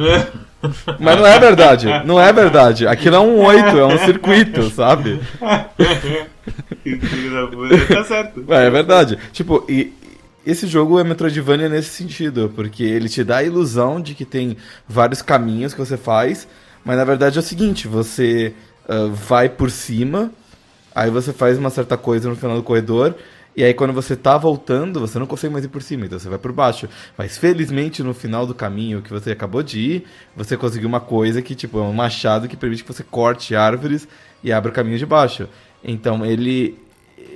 Mas 0.99 1.17
não 1.17 1.25
é 1.25 1.39
verdade, 1.39 1.87
não 2.05 2.19
é 2.19 2.31
verdade. 2.31 2.85
Aquilo 2.85 3.15
é 3.15 3.19
um 3.19 3.43
oito, 3.43 3.77
é 3.77 3.85
um 3.85 3.97
circuito, 3.99 4.69
sabe? 4.69 5.19
tá 7.87 8.03
certo. 8.03 8.43
É, 8.49 8.67
é 8.67 8.69
verdade. 8.69 9.17
Tipo, 9.31 9.65
e, 9.69 9.93
esse 10.45 10.67
jogo 10.67 10.99
é 10.99 11.03
Metroidvania 11.03 11.69
nesse 11.69 11.89
sentido, 11.89 12.51
porque 12.53 12.83
ele 12.83 13.07
te 13.07 13.23
dá 13.23 13.37
a 13.37 13.43
ilusão 13.43 14.01
de 14.01 14.13
que 14.13 14.25
tem 14.25 14.57
vários 14.87 15.21
caminhos 15.21 15.73
que 15.73 15.79
você 15.79 15.95
faz, 15.95 16.47
mas 16.83 16.97
na 16.97 17.05
verdade 17.05 17.37
é 17.37 17.39
o 17.39 17.43
seguinte, 17.43 17.87
você 17.87 18.53
uh, 18.89 19.09
vai 19.09 19.47
por 19.47 19.71
cima, 19.71 20.31
aí 20.93 21.09
você 21.09 21.31
faz 21.31 21.57
uma 21.57 21.69
certa 21.69 21.95
coisa 21.95 22.27
no 22.27 22.35
final 22.35 22.57
do 22.57 22.63
corredor, 22.63 23.15
e 23.55 23.63
aí 23.63 23.73
quando 23.73 23.93
você 23.93 24.17
tá 24.17 24.37
voltando, 24.37 24.99
você 24.99 25.17
não 25.17 25.27
consegue 25.27 25.53
mais 25.53 25.63
ir 25.63 25.69
por 25.69 25.81
cima, 25.81 26.07
então 26.07 26.19
você 26.19 26.27
vai 26.27 26.39
por 26.39 26.51
baixo. 26.51 26.89
Mas 27.17 27.37
felizmente 27.37 28.03
no 28.03 28.13
final 28.13 28.45
do 28.47 28.53
caminho 28.53 29.01
que 29.01 29.11
você 29.11 29.31
acabou 29.31 29.63
de 29.63 29.79
ir, 29.79 30.05
você 30.35 30.57
conseguiu 30.57 30.89
uma 30.89 30.99
coisa 30.99 31.41
que 31.41 31.55
tipo 31.55 31.79
é 31.79 31.83
um 31.83 31.93
machado 31.93 32.47
que 32.47 32.57
permite 32.57 32.83
que 32.83 32.91
você 32.91 33.03
corte 33.03 33.55
árvores 33.55 34.07
e 34.43 34.51
abra 34.51 34.71
o 34.71 34.73
caminho 34.73 34.97
de 34.97 35.05
baixo. 35.05 35.47
Então 35.83 36.25
ele 36.25 36.77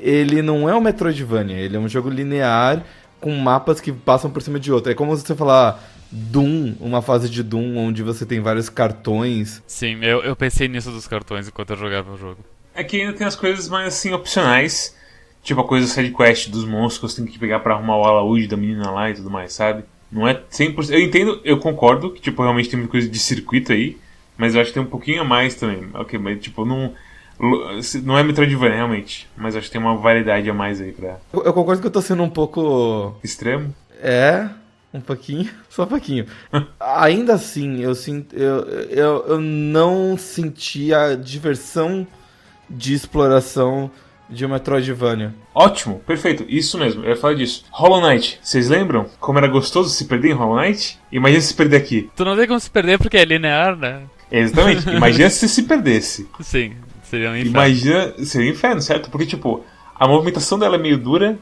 ele 0.01 0.41
não 0.41 0.69
é 0.69 0.75
um 0.75 0.81
Metroidvania, 0.81 1.57
ele 1.57 1.75
é 1.75 1.79
um 1.79 1.87
jogo 1.87 2.09
linear 2.09 2.83
com 3.19 3.31
mapas 3.35 3.81
que 3.81 3.91
passam 3.91 4.29
por 4.29 4.41
cima 4.41 4.59
de 4.59 4.71
outro. 4.71 4.91
É 4.91 4.95
como 4.95 5.15
você 5.15 5.35
falar 5.35 5.83
Doom, 6.11 6.75
uma 6.79 7.01
fase 7.01 7.29
de 7.29 7.43
Doom 7.43 7.77
onde 7.77 8.03
você 8.03 8.25
tem 8.25 8.39
vários 8.39 8.69
cartões. 8.69 9.61
Sim, 9.67 9.99
eu, 10.01 10.23
eu 10.23 10.35
pensei 10.35 10.67
nisso 10.67 10.91
dos 10.91 11.07
cartões 11.07 11.47
enquanto 11.47 11.71
eu 11.71 11.77
jogava 11.77 12.13
o 12.13 12.17
jogo. 12.17 12.39
É 12.73 12.83
que 12.83 13.01
ainda 13.01 13.13
tem 13.13 13.25
as 13.25 13.35
coisas 13.35 13.67
mais 13.67 13.87
assim 13.87 14.13
opcionais, 14.13 14.95
tipo 15.43 15.59
a 15.59 15.67
coisa 15.67 15.87
side 15.87 16.13
quest 16.13 16.49
dos 16.49 16.63
monstros 16.65 17.11
que 17.11 17.17
você 17.17 17.23
tem 17.23 17.31
que 17.31 17.39
pegar 17.39 17.59
para 17.59 17.73
arrumar 17.73 17.97
o 17.97 18.03
alaúde 18.03 18.47
da 18.47 18.55
menina 18.55 18.91
lá 18.91 19.09
e 19.09 19.15
tudo 19.15 19.29
mais, 19.29 19.53
sabe? 19.53 19.83
Não 20.11 20.27
é 20.27 20.35
100%. 20.35 20.91
Eu 20.91 21.01
entendo, 21.01 21.41
eu 21.43 21.57
concordo 21.57 22.11
que 22.11 22.21
tipo 22.21 22.41
realmente 22.41 22.69
tem 22.69 22.77
muita 22.77 22.91
coisa 22.91 23.09
de 23.09 23.19
circuito 23.19 23.73
aí, 23.73 23.97
mas 24.37 24.55
eu 24.55 24.61
acho 24.61 24.69
que 24.69 24.75
tem 24.75 24.83
um 24.83 24.89
pouquinho 24.89 25.21
a 25.21 25.25
mais 25.25 25.55
também. 25.55 25.89
OK, 25.93 26.17
mas 26.19 26.39
tipo 26.39 26.63
não 26.63 26.93
não 28.03 28.17
é 28.17 28.23
Metroidvania, 28.23 28.75
realmente. 28.75 29.27
Mas 29.37 29.55
acho 29.55 29.67
que 29.67 29.71
tem 29.73 29.81
uma 29.81 29.95
variedade 29.97 30.49
a 30.49 30.53
mais 30.53 30.81
aí 30.81 30.91
pra. 30.91 31.17
Eu, 31.33 31.43
eu 31.43 31.53
concordo 31.53 31.81
que 31.81 31.87
eu 31.87 31.91
tô 31.91 32.01
sendo 32.01 32.23
um 32.23 32.29
pouco. 32.29 33.15
Extremo? 33.23 33.73
É, 34.01 34.49
um 34.93 35.01
pouquinho. 35.01 35.49
Só 35.69 35.83
um 35.83 35.87
pouquinho. 35.87 36.25
Ainda 36.79 37.33
assim, 37.33 37.81
eu, 37.81 37.93
sinto, 37.95 38.35
eu, 38.35 38.63
eu, 38.89 39.25
eu 39.27 39.39
não 39.39 40.17
senti 40.17 40.93
a 40.93 41.15
diversão 41.15 42.07
de 42.69 42.93
exploração 42.93 43.91
de 44.29 44.45
Metroidvania. 44.45 45.33
Ótimo, 45.53 46.01
perfeito, 46.05 46.45
isso 46.47 46.77
mesmo, 46.77 47.03
eu 47.03 47.09
ia 47.09 47.15
falar 47.15 47.35
disso. 47.35 47.63
Hollow 47.71 48.01
Knight, 48.01 48.39
vocês 48.41 48.69
lembram 48.69 49.09
como 49.19 49.37
era 49.39 49.47
gostoso 49.47 49.89
se 49.89 50.05
perder 50.05 50.31
em 50.31 50.33
Hollow 50.33 50.59
Knight? 50.61 50.99
Imagina 51.11 51.41
se 51.41 51.53
perder 51.53 51.77
aqui. 51.77 52.09
Tu 52.15 52.25
não 52.25 52.35
tem 52.35 52.47
como 52.47 52.59
se 52.59 52.69
perder 52.69 52.97
porque 52.97 53.17
é 53.17 53.25
linear, 53.25 53.75
né? 53.75 54.01
Exatamente, 54.31 54.89
imagina 54.91 55.29
se 55.29 55.47
se 55.47 55.63
perdesse. 55.63 56.27
Sim. 56.41 56.73
Seria 57.09 57.31
um 57.31 57.35
inferno. 57.35 57.49
Imagina, 57.51 58.13
seria 58.25 58.49
um 58.49 58.53
inferno, 58.53 58.81
certo? 58.81 59.09
Porque, 59.09 59.25
tipo, 59.25 59.63
a 59.95 60.07
movimentação 60.07 60.59
dela 60.59 60.75
é 60.75 60.79
meio 60.79 60.97
dura. 60.97 61.39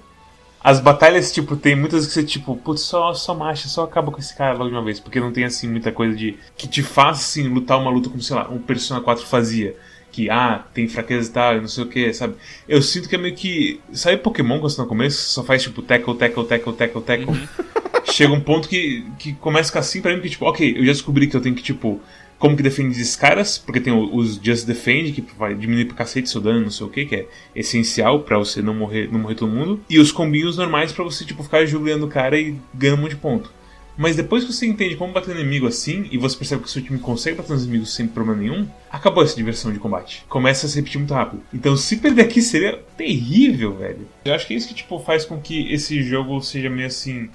As 0.63 0.79
batalhas, 0.79 1.31
tipo, 1.31 1.55
tem 1.55 1.75
muitas 1.75 2.07
que 2.07 2.13
você, 2.13 2.23
tipo, 2.23 2.55
putz, 2.55 2.81
só, 2.81 3.13
só 3.13 3.35
marcha, 3.35 3.67
só 3.67 3.83
acaba 3.83 4.11
com 4.11 4.19
esse 4.19 4.35
cara 4.35 4.53
logo 4.53 4.69
de 4.69 4.75
uma 4.75 4.83
vez. 4.83 4.99
Porque 4.99 5.19
não 5.19 5.31
tem, 5.31 5.43
assim, 5.43 5.67
muita 5.67 5.91
coisa 5.91 6.15
de. 6.15 6.37
que 6.57 6.67
te 6.67 6.81
faz, 6.81 7.17
assim, 7.17 7.47
lutar 7.47 7.79
uma 7.79 7.91
luta 7.91 8.09
como, 8.09 8.21
sei 8.21 8.35
lá, 8.35 8.47
um 8.49 8.59
Persona 8.59 9.01
4 9.01 9.25
fazia. 9.25 9.75
Que, 10.11 10.29
ah, 10.29 10.63
tem 10.73 10.87
fraqueza 10.87 11.29
e 11.29 11.33
tal, 11.33 11.61
não 11.61 11.67
sei 11.67 11.83
o 11.83 11.87
que, 11.87 12.13
sabe? 12.13 12.35
Eu 12.67 12.81
sinto 12.81 13.09
que 13.09 13.15
é 13.15 13.17
meio 13.17 13.35
que. 13.35 13.81
Sabe 13.91 14.17
Pokémon 14.17 14.59
quando 14.59 14.69
você 14.69 14.77
tá 14.77 14.83
no 14.83 14.89
começo? 14.89 15.29
Só 15.29 15.43
faz, 15.43 15.61
tipo, 15.61 15.81
tackle, 15.81 16.15
tackle, 16.15 16.45
tackle, 16.45 16.73
tackle, 16.73 17.01
tackle. 17.01 17.27
Uhum. 17.27 17.47
Chega 18.05 18.33
um 18.33 18.39
ponto 18.39 18.69
que, 18.69 19.05
que 19.19 19.33
começa 19.33 19.63
a 19.63 19.71
ficar 19.71 19.79
assim 19.81 20.01
pra 20.01 20.15
mim, 20.15 20.21
que, 20.21 20.29
tipo, 20.29 20.45
ok, 20.45 20.77
eu 20.77 20.85
já 20.85 20.93
descobri 20.93 21.27
que 21.27 21.35
eu 21.35 21.41
tenho 21.41 21.55
que, 21.55 21.63
tipo 21.63 22.01
como 22.37 22.55
que 22.55 22.63
defende 22.63 22.99
esses 22.99 23.15
caras, 23.15 23.57
porque 23.57 23.79
tem 23.79 23.93
os 23.93 24.35
Just 24.35 24.65
Defend, 24.67 25.11
que 25.11 25.25
vai 25.37 25.55
diminuir 25.55 25.85
pra 25.85 25.95
cacete 25.95 26.29
seu 26.29 26.41
dano, 26.41 26.61
não 26.61 26.71
sei 26.71 26.85
o 26.85 26.89
que, 26.89 27.05
que 27.05 27.15
é 27.15 27.27
essencial 27.55 28.21
para 28.21 28.37
você 28.37 28.61
não 28.61 28.73
morrer, 28.73 29.11
não 29.11 29.19
morrer 29.19 29.35
todo 29.35 29.51
mundo. 29.51 29.79
E 29.89 29.99
os 29.99 30.11
combinhos 30.11 30.57
normais 30.57 30.91
para 30.91 31.03
você, 31.03 31.25
tipo, 31.25 31.43
ficar 31.43 31.65
juliando 31.65 32.05
o 32.05 32.09
cara 32.09 32.37
e 32.37 32.55
ganhar 32.73 32.95
um 32.95 32.97
monte 32.97 33.11
de 33.11 33.17
ponto. 33.17 33.51
Mas 33.97 34.17
depois 34.17 34.43
que 34.43 34.51
você 34.51 34.65
entende 34.65 34.97
como 34.97 35.13
bater 35.13 35.33
no 35.33 35.39
inimigo 35.39 35.67
assim, 35.67 36.07
e 36.11 36.17
você 36.17 36.35
percebe 36.35 36.63
que 36.63 36.69
seu 36.69 36.81
time 36.81 36.99
consegue 36.99 37.37
bater 37.37 37.53
nos 37.53 37.63
inimigos 37.63 37.93
sem 37.95 38.05
problema 38.05 38.41
nenhum, 38.41 38.67
acabou 38.91 39.23
essa 39.23 39.35
diversão 39.35 39.71
de 39.71 39.79
combate. 39.79 40.25
Começa 40.27 40.65
a 40.65 40.69
se 40.69 40.75
repetir 40.75 40.99
muito 40.99 41.13
rápido. 41.13 41.41
Então 41.53 41.77
se 41.77 41.95
perder 41.95 42.23
aqui 42.23 42.41
seria 42.41 42.83
terrível, 42.97 43.77
velho. 43.77 44.05
Eu 44.25 44.33
acho 44.33 44.45
que 44.45 44.53
é 44.53 44.57
isso 44.57 44.67
que, 44.67 44.73
tipo, 44.73 44.99
faz 44.99 45.23
com 45.23 45.39
que 45.39 45.71
esse 45.71 46.03
jogo 46.03 46.41
seja 46.41 46.69
meio 46.69 46.87
assim, 46.87 47.29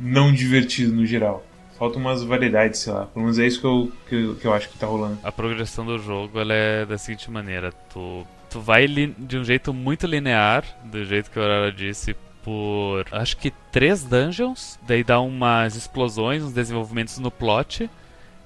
não 0.00 0.32
divertido 0.32 0.94
no 0.94 1.04
geral 1.04 1.44
falta 1.82 1.98
umas 1.98 2.22
variedades, 2.22 2.78
sei 2.78 2.92
lá. 2.92 3.06
Pelo 3.06 3.24
menos 3.24 3.40
é 3.40 3.46
isso 3.46 3.60
que 3.60 3.66
eu, 3.66 3.92
que, 4.08 4.34
que 4.40 4.46
eu 4.46 4.54
acho 4.54 4.68
que 4.68 4.78
tá 4.78 4.86
rolando. 4.86 5.18
A 5.24 5.32
progressão 5.32 5.84
do 5.84 5.98
jogo 5.98 6.38
ela 6.38 6.54
é 6.54 6.86
da 6.86 6.96
seguinte 6.96 7.28
maneira: 7.28 7.72
tu, 7.92 8.24
tu 8.48 8.60
vai 8.60 8.86
de 8.86 9.36
um 9.36 9.42
jeito 9.42 9.74
muito 9.74 10.06
linear, 10.06 10.64
do 10.84 11.04
jeito 11.04 11.28
que 11.28 11.40
a 11.40 11.42
Aurora 11.42 11.72
disse, 11.72 12.14
por 12.44 13.04
acho 13.10 13.36
que 13.36 13.50
três 13.72 14.04
dungeons, 14.04 14.78
daí 14.86 15.02
dá 15.02 15.20
umas 15.20 15.74
explosões, 15.74 16.44
uns 16.44 16.52
desenvolvimentos 16.52 17.18
no 17.18 17.32
plot, 17.32 17.90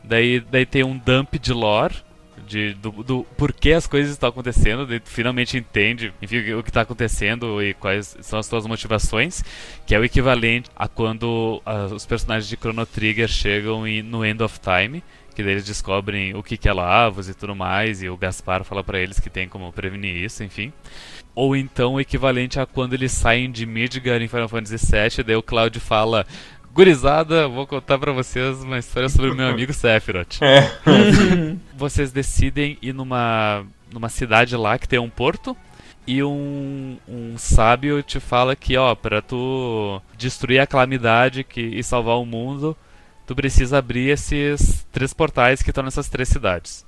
daí, 0.02 0.40
daí 0.40 0.64
tem 0.64 0.82
um 0.82 0.96
dump 0.96 1.34
de 1.38 1.52
lore, 1.52 1.94
de, 2.46 2.74
do, 2.74 2.90
do 2.90 3.24
porquê 3.36 3.72
as 3.72 3.86
coisas 3.86 4.12
estão 4.12 4.28
acontecendo, 4.28 4.86
tu 4.86 5.08
finalmente 5.08 5.56
entende 5.56 6.12
enfim, 6.20 6.52
o 6.54 6.62
que 6.62 6.70
está 6.70 6.82
acontecendo 6.82 7.62
e 7.62 7.74
quais 7.74 8.16
são 8.20 8.38
as 8.38 8.48
tuas 8.48 8.66
motivações, 8.66 9.42
que 9.86 9.94
é 9.94 9.98
o 9.98 10.04
equivalente 10.04 10.70
a 10.74 10.88
quando 10.88 11.62
uh, 11.66 11.94
os 11.94 12.06
personagens 12.06 12.48
de 12.48 12.56
Chrono 12.56 12.84
Trigger 12.86 13.28
chegam 13.28 13.86
e, 13.86 14.02
no 14.02 14.24
End 14.24 14.42
of 14.42 14.58
Time, 14.60 15.02
que 15.34 15.42
daí 15.42 15.52
eles 15.52 15.66
descobrem 15.66 16.34
o 16.34 16.42
que, 16.42 16.56
que 16.56 16.66
é 16.66 16.72
Lavos 16.72 17.28
e 17.28 17.34
tudo 17.34 17.54
mais, 17.54 18.02
e 18.02 18.08
o 18.08 18.16
Gaspar 18.16 18.64
fala 18.64 18.82
para 18.82 18.98
eles 18.98 19.20
que 19.20 19.28
tem 19.28 19.46
como 19.46 19.70
prevenir 19.70 20.16
isso, 20.16 20.42
enfim. 20.42 20.72
Ou 21.34 21.54
então 21.54 21.94
o 21.94 22.00
equivalente 22.00 22.58
a 22.58 22.64
quando 22.64 22.94
eles 22.94 23.12
saem 23.12 23.50
de 23.50 23.66
Midgar 23.66 24.22
em 24.22 24.28
Final 24.28 24.48
Fantasy 24.48 24.78
VII, 24.78 25.22
daí 25.22 25.36
o 25.36 25.42
Cloud 25.42 25.78
fala 25.78 26.26
Gurizada, 26.76 27.48
vou 27.48 27.66
contar 27.66 27.98
para 27.98 28.12
vocês 28.12 28.62
uma 28.62 28.78
história 28.78 29.08
sobre 29.08 29.30
o 29.30 29.34
meu 29.34 29.48
amigo 29.48 29.72
Sephiroth. 29.72 30.36
É. 30.44 31.56
vocês 31.74 32.12
decidem 32.12 32.76
ir 32.82 32.92
numa, 32.92 33.64
numa 33.90 34.10
cidade 34.10 34.54
lá 34.58 34.78
que 34.78 34.86
tem 34.86 34.98
um 34.98 35.08
porto 35.08 35.56
e 36.06 36.22
um, 36.22 36.98
um 37.08 37.38
sábio 37.38 38.02
te 38.02 38.20
fala 38.20 38.54
que, 38.54 38.76
ó, 38.76 38.94
para 38.94 39.22
tu 39.22 40.02
destruir 40.18 40.58
a 40.58 40.66
calamidade 40.66 41.44
que, 41.44 41.62
e 41.62 41.82
salvar 41.82 42.18
o 42.18 42.26
mundo, 42.26 42.76
tu 43.26 43.34
precisa 43.34 43.78
abrir 43.78 44.10
esses 44.10 44.86
três 44.92 45.14
portais 45.14 45.62
que 45.62 45.70
estão 45.70 45.82
nessas 45.82 46.10
três 46.10 46.28
cidades. 46.28 46.84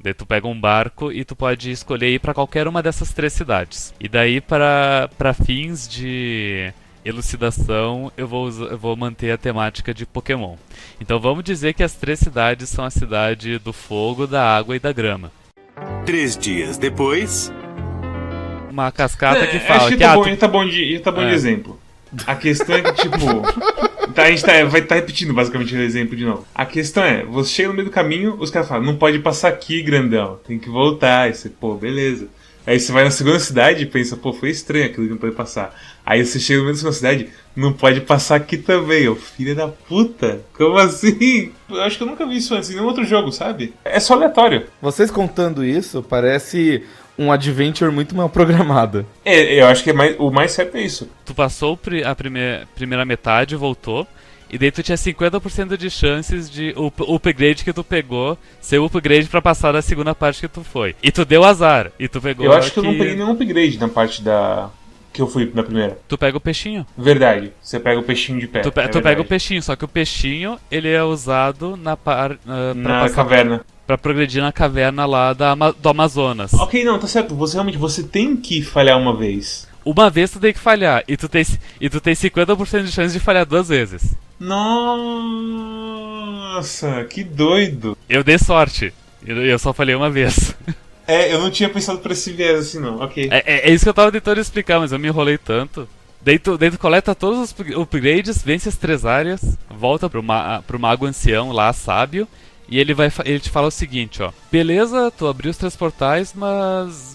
Daí 0.00 0.14
tu 0.14 0.24
pega 0.24 0.46
um 0.46 0.60
barco 0.60 1.10
e 1.10 1.24
tu 1.24 1.34
pode 1.34 1.72
escolher 1.72 2.10
ir 2.10 2.20
para 2.20 2.34
qualquer 2.34 2.68
uma 2.68 2.80
dessas 2.80 3.12
três 3.12 3.32
cidades. 3.32 3.92
E 3.98 4.08
daí 4.08 4.40
para 4.40 5.10
fins 5.44 5.88
de 5.88 6.72
elucidação, 7.04 8.10
eu 8.16 8.26
vou, 8.26 8.48
eu 8.48 8.78
vou 8.78 8.96
manter 8.96 9.30
a 9.30 9.38
temática 9.38 9.92
de 9.92 10.06
Pokémon. 10.06 10.56
Então 11.00 11.20
vamos 11.20 11.44
dizer 11.44 11.74
que 11.74 11.82
as 11.82 11.94
três 11.94 12.18
cidades 12.18 12.68
são 12.68 12.84
a 12.84 12.90
cidade 12.90 13.58
do 13.58 13.72
fogo, 13.72 14.26
da 14.26 14.56
água 14.56 14.74
e 14.74 14.78
da 14.78 14.92
grama. 14.92 15.30
Três 16.06 16.36
dias 16.36 16.78
depois. 16.78 17.52
Uma 18.70 18.90
cascata 18.90 19.40
é, 19.40 19.46
que 19.46 19.58
fala. 19.60 19.80
Acho 19.80 19.88
que, 19.88 19.96
que 19.96 20.02
tá, 20.02 20.12
ah, 20.12 20.14
bom, 20.16 20.24
tu... 20.24 20.36
tá 20.36 20.48
bom 20.48 20.66
de, 20.66 20.98
tá 21.00 21.12
bom 21.12 21.22
é. 21.22 21.28
de 21.28 21.34
exemplo. 21.34 21.78
A 22.26 22.34
questão 22.36 22.76
é 22.76 22.82
que, 22.82 22.92
tipo. 23.02 23.26
tá, 24.14 24.24
a 24.24 24.30
gente 24.30 24.44
tá, 24.44 24.52
vai 24.64 24.80
estar 24.80 24.86
tá 24.86 24.94
repetindo 24.96 25.34
basicamente 25.34 25.74
o 25.74 25.80
exemplo 25.80 26.16
de 26.16 26.24
novo. 26.24 26.46
A 26.54 26.64
questão 26.64 27.02
é: 27.02 27.24
você 27.24 27.50
chega 27.50 27.68
no 27.68 27.74
meio 27.74 27.86
do 27.88 27.92
caminho, 27.92 28.36
os 28.38 28.50
caras 28.50 28.68
falam, 28.68 28.84
não 28.84 28.96
pode 28.96 29.18
passar 29.18 29.48
aqui, 29.48 29.82
grandão, 29.82 30.38
tem 30.46 30.58
que 30.58 30.68
voltar. 30.68 31.28
E 31.28 31.34
você, 31.34 31.48
pô, 31.48 31.74
beleza. 31.74 32.28
Aí 32.66 32.80
você 32.80 32.92
vai 32.92 33.04
na 33.04 33.10
segunda 33.10 33.38
cidade 33.38 33.82
e 33.82 33.86
pensa, 33.86 34.16
pô, 34.16 34.32
foi 34.32 34.48
estranho 34.48 34.86
aquilo 34.86 35.06
que 35.06 35.12
não 35.12 35.18
pode 35.18 35.34
passar. 35.34 35.74
Aí 36.04 36.24
você 36.24 36.38
chega 36.38 36.60
no 36.60 36.66
meio 36.66 36.82
da 36.82 36.92
cidade, 36.92 37.28
não 37.56 37.72
pode 37.72 38.00
passar 38.02 38.36
aqui 38.36 38.58
também, 38.58 39.08
ô 39.08 39.16
filho 39.16 39.54
da 39.54 39.68
puta. 39.68 40.40
Como 40.56 40.76
assim? 40.76 41.52
Eu 41.68 41.82
acho 41.82 41.96
que 41.96 42.02
eu 42.02 42.06
nunca 42.06 42.26
vi 42.26 42.36
isso 42.36 42.54
antes 42.54 42.70
em 42.70 42.74
nenhum 42.74 42.86
outro 42.86 43.04
jogo, 43.04 43.32
sabe? 43.32 43.72
É 43.84 43.98
só 43.98 44.14
aleatório. 44.14 44.66
Vocês 44.82 45.10
contando 45.10 45.64
isso, 45.64 46.02
parece 46.02 46.84
um 47.18 47.30
adventure 47.32 47.90
muito 47.90 48.14
mal 48.14 48.28
programado. 48.28 49.06
É, 49.24 49.60
eu 49.60 49.66
acho 49.66 49.82
que 49.82 49.90
é 49.90 49.92
mais, 49.92 50.16
o 50.18 50.30
mais 50.30 50.52
certo 50.52 50.76
é 50.76 50.82
isso. 50.82 51.08
Tu 51.24 51.34
passou 51.34 51.78
a 52.04 52.14
primeira, 52.14 52.68
primeira 52.74 53.04
metade, 53.04 53.56
voltou. 53.56 54.06
E 54.50 54.58
daí 54.58 54.70
tu 54.70 54.82
tinha 54.82 54.96
50% 54.96 55.76
de 55.76 55.90
chances 55.90 56.48
de 56.50 56.74
o, 56.76 56.92
o 57.10 57.16
upgrade 57.16 57.64
que 57.64 57.72
tu 57.72 57.82
pegou 57.82 58.38
ser 58.60 58.78
o 58.78 58.84
upgrade 58.84 59.26
para 59.26 59.42
passar 59.42 59.72
da 59.72 59.82
segunda 59.82 60.14
parte 60.14 60.42
que 60.42 60.48
tu 60.48 60.62
foi. 60.62 60.94
E 61.02 61.10
tu 61.10 61.24
deu 61.24 61.42
azar. 61.42 61.90
E 61.98 62.06
tu 62.08 62.20
pegou. 62.20 62.46
Eu 62.46 62.52
acho 62.52 62.68
que, 62.68 62.74
que 62.74 62.78
eu 62.78 62.84
não 62.84 62.96
peguei 62.96 63.16
nenhum 63.16 63.32
upgrade 63.32 63.78
na 63.78 63.88
parte 63.88 64.22
da. 64.22 64.70
Que 65.14 65.22
eu 65.22 65.28
fui 65.28 65.48
na 65.54 65.62
primeira. 65.62 65.96
Tu 66.08 66.18
pega 66.18 66.36
o 66.36 66.40
peixinho. 66.40 66.84
Verdade. 66.98 67.52
Você 67.62 67.78
pega 67.78 68.00
o 68.00 68.02
peixinho 68.02 68.40
de 68.40 68.48
pé. 68.48 68.62
Tu, 68.62 68.72
pe 68.72 68.80
é 68.80 68.88
tu 68.88 69.00
pega 69.00 69.20
o 69.20 69.24
peixinho, 69.24 69.62
só 69.62 69.76
que 69.76 69.84
o 69.84 69.88
peixinho 69.88 70.58
ele 70.68 70.90
é 70.90 71.04
usado 71.04 71.76
na 71.76 71.96
par, 71.96 72.32
uh, 72.32 72.74
na 72.74 73.02
passar, 73.02 73.14
caverna. 73.14 73.64
Pra 73.86 73.96
progredir 73.96 74.42
na 74.42 74.50
caverna 74.50 75.06
lá 75.06 75.32
da, 75.32 75.54
do 75.54 75.88
Amazonas. 75.88 76.52
Ok, 76.54 76.82
não, 76.82 76.98
tá 76.98 77.06
certo. 77.06 77.32
Você 77.36 77.54
realmente 77.54 77.78
você 77.78 78.02
tem 78.02 78.36
que 78.36 78.60
falhar 78.60 78.98
uma 78.98 79.16
vez. 79.16 79.68
uma 79.84 80.10
vez 80.10 80.32
tu 80.32 80.40
tem 80.40 80.52
que 80.52 80.58
falhar 80.58 81.04
e 81.06 81.16
tu 81.16 81.28
tem, 81.28 81.46
e 81.80 81.88
tu 81.88 82.00
tem 82.00 82.14
50% 82.14 82.82
de 82.82 82.90
chance 82.90 83.14
de 83.14 83.20
falhar 83.20 83.46
duas 83.46 83.68
vezes. 83.68 84.16
Nossa, 86.50 87.04
que 87.04 87.22
doido. 87.22 87.96
Eu 88.08 88.24
dei 88.24 88.36
sorte. 88.36 88.92
Eu, 89.24 89.46
eu 89.46 89.60
só 89.60 89.72
falhei 89.72 89.94
uma 89.94 90.10
vez. 90.10 90.56
É, 91.06 91.32
eu 91.32 91.40
não 91.40 91.50
tinha 91.50 91.68
pensado 91.68 91.98
por 91.98 92.10
esse 92.10 92.32
viés 92.32 92.60
assim, 92.60 92.80
não. 92.80 93.00
Ok. 93.00 93.28
É, 93.30 93.42
é, 93.46 93.70
é 93.70 93.72
isso 93.72 93.84
que 93.84 93.88
eu 93.88 93.94
tava 93.94 94.12
tentando 94.12 94.40
explicar, 94.40 94.80
mas 94.80 94.92
eu 94.92 94.98
me 94.98 95.08
enrolei 95.08 95.38
tanto. 95.38 95.88
Daí 96.22 96.38
tu 96.38 96.58
coleta 96.78 97.14
todos 97.14 97.38
os 97.38 97.54
upgrades, 97.76 98.42
vence 98.42 98.68
as 98.68 98.78
três 98.78 99.04
áreas, 99.04 99.58
volta 99.68 100.08
pro, 100.08 100.22
ma 100.22 100.62
pro 100.62 100.80
mago 100.80 101.04
ancião 101.04 101.52
lá, 101.52 101.70
sábio, 101.74 102.26
e 102.66 102.78
ele 102.78 102.94
vai 102.94 103.12
ele 103.26 103.40
te 103.40 103.50
fala 103.50 103.68
o 103.68 103.70
seguinte, 103.70 104.22
ó. 104.22 104.32
Beleza, 104.50 105.10
tu 105.10 105.26
abriu 105.26 105.50
os 105.50 105.58
três 105.58 105.76
portais, 105.76 106.32
mas 106.34 107.14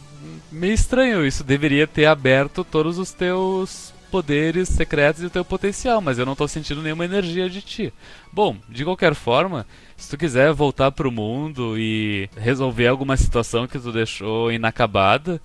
meio 0.51 0.73
estranho, 0.73 1.25
isso 1.25 1.43
deveria 1.43 1.87
ter 1.87 2.05
aberto 2.05 2.63
todos 2.63 2.99
os 2.99 3.11
teus 3.11 3.91
poderes 4.11 4.69
secretos 4.69 5.23
e 5.23 5.25
o 5.25 5.29
teu 5.29 5.45
potencial, 5.45 6.01
mas 6.01 6.19
eu 6.19 6.25
não 6.25 6.35
tô 6.35 6.47
sentindo 6.47 6.81
nenhuma 6.81 7.05
energia 7.05 7.49
de 7.49 7.61
ti. 7.61 7.93
Bom, 8.31 8.57
de 8.67 8.83
qualquer 8.83 9.15
forma, 9.15 9.65
se 9.99 10.09
tu 10.09 10.17
quiser 10.17 10.53
voltar 10.53 10.91
pro 10.91 11.11
mundo 11.11 11.77
e 11.77 12.29
resolver 12.37 12.87
alguma 12.87 13.17
situação 13.17 13.67
que 13.67 13.77
tu 13.77 13.91
deixou 13.91 14.51
inacabada, 14.51 15.41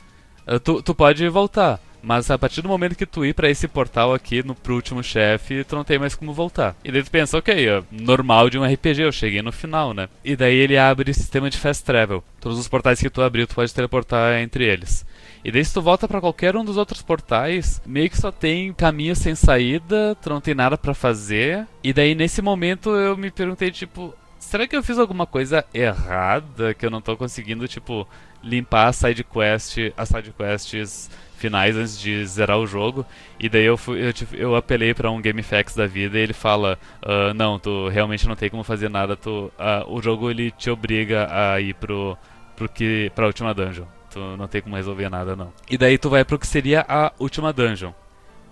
eh, 0.47 0.59
tu, 0.59 0.81
tu 0.83 0.95
pode 0.95 1.29
voltar. 1.29 1.81
Mas 2.05 2.31
a 2.31 2.38
partir 2.38 2.61
do 2.61 2.69
momento 2.69 2.95
que 2.95 3.07
tu 3.07 3.25
ir 3.25 3.33
para 3.33 3.49
esse 3.49 3.67
portal 3.67 4.12
aqui 4.12 4.43
no 4.43 4.55
pro 4.55 4.75
último 4.75 5.03
chefe, 5.03 5.64
tu 5.64 5.75
não 5.75 5.83
tem 5.83 5.99
mais 5.99 6.14
como 6.14 6.35
voltar. 6.35 6.77
E 6.85 6.93
daí 6.93 7.03
tu 7.03 7.11
pensa, 7.11 7.38
ok, 7.38 7.67
é 7.67 7.83
normal 7.90 8.51
de 8.51 8.59
um 8.59 8.64
RPG, 8.64 9.01
eu 9.01 9.12
cheguei 9.12 9.40
no 9.40 9.51
final, 9.51 9.95
né? 9.95 10.07
E 10.23 10.37
daí 10.37 10.55
ele 10.55 10.77
abre 10.77 11.11
o 11.11 11.14
sistema 11.14 11.49
de 11.49 11.57
fast 11.57 11.83
travel. 11.83 12.23
Todos 12.40 12.59
os 12.59 12.69
portais 12.69 13.01
que 13.01 13.09
tu 13.09 13.23
abriu, 13.23 13.47
tu 13.47 13.55
pode 13.55 13.73
teleportar 13.73 14.38
entre 14.43 14.67
eles. 14.67 15.07
E 15.43 15.51
daí 15.51 15.64
se 15.64 15.73
tu 15.73 15.81
volta 15.81 16.07
para 16.07 16.21
qualquer 16.21 16.55
um 16.57 16.64
dos 16.64 16.77
outros 16.77 17.01
portais, 17.01 17.81
meio 17.87 18.11
que 18.11 18.21
só 18.21 18.31
tem 18.31 18.71
caminho 18.75 19.17
sem 19.17 19.35
saída, 19.35 20.14
tu 20.23 20.29
não 20.29 20.43
tem 20.43 20.55
nada 20.55 20.77
para 20.77 20.93
fazer. 20.93 21.67
E 21.83 21.90
daí 21.90 22.14
nesse 22.14 22.43
momento 22.43 22.90
eu 22.90 23.17
me 23.17 23.31
perguntei, 23.31 23.71
tipo, 23.71 24.14
será 24.44 24.66
que 24.66 24.76
eu 24.76 24.83
fiz 24.83 24.98
alguma 24.98 25.26
coisa 25.26 25.64
errada 25.72 26.74
que 26.74 26.85
eu 26.85 26.90
não 26.90 27.00
tô 27.00 27.16
conseguindo, 27.16 27.66
tipo, 27.66 28.07
limpar 28.42 28.88
a 28.88 28.92
side 28.92 29.24
quest, 29.24 29.78
as 29.96 30.09
side 30.09 30.33
quests 30.33 31.11
finais 31.37 31.76
antes 31.76 31.98
de 32.00 32.24
zerar 32.26 32.59
o 32.59 32.66
jogo. 32.66 33.04
E 33.38 33.48
daí 33.48 33.64
eu, 33.64 33.76
fui, 33.76 34.00
eu, 34.00 34.12
eu 34.33 34.57
apelei 34.57 34.94
para 34.94 35.11
um 35.11 35.20
GameFAQs 35.20 35.74
da 35.74 35.87
vida 35.87 36.18
e 36.18 36.22
ele 36.22 36.33
fala: 36.33 36.78
uh, 37.02 37.35
Não, 37.35 37.59
tu 37.59 37.88
realmente 37.88 38.26
não 38.26 38.37
tem 38.37 38.48
como 38.48 38.62
fazer 38.62 38.88
nada. 38.88 39.16
Tu, 39.16 39.30
uh, 39.30 39.52
o 39.88 40.00
jogo 40.00 40.30
ele 40.30 40.50
te 40.50 40.70
obriga 40.70 41.28
a 41.30 41.61
ir 41.61 41.74
pro, 41.74 42.16
pro 42.57 42.68
que, 42.68 43.11
pra 43.14 43.26
última 43.26 43.52
dungeon. 43.52 43.87
Tu 44.11 44.20
não 44.37 44.46
tem 44.46 44.62
como 44.62 44.76
resolver 44.76 45.09
nada, 45.11 45.35
não. 45.35 45.52
E 45.68 45.76
daí 45.76 45.98
tu 45.98 46.09
vai 46.09 46.24
pro 46.24 46.38
que 46.38 46.46
seria 46.46 46.85
a 46.88 47.12
última 47.18 47.52
dungeon. 47.52 47.92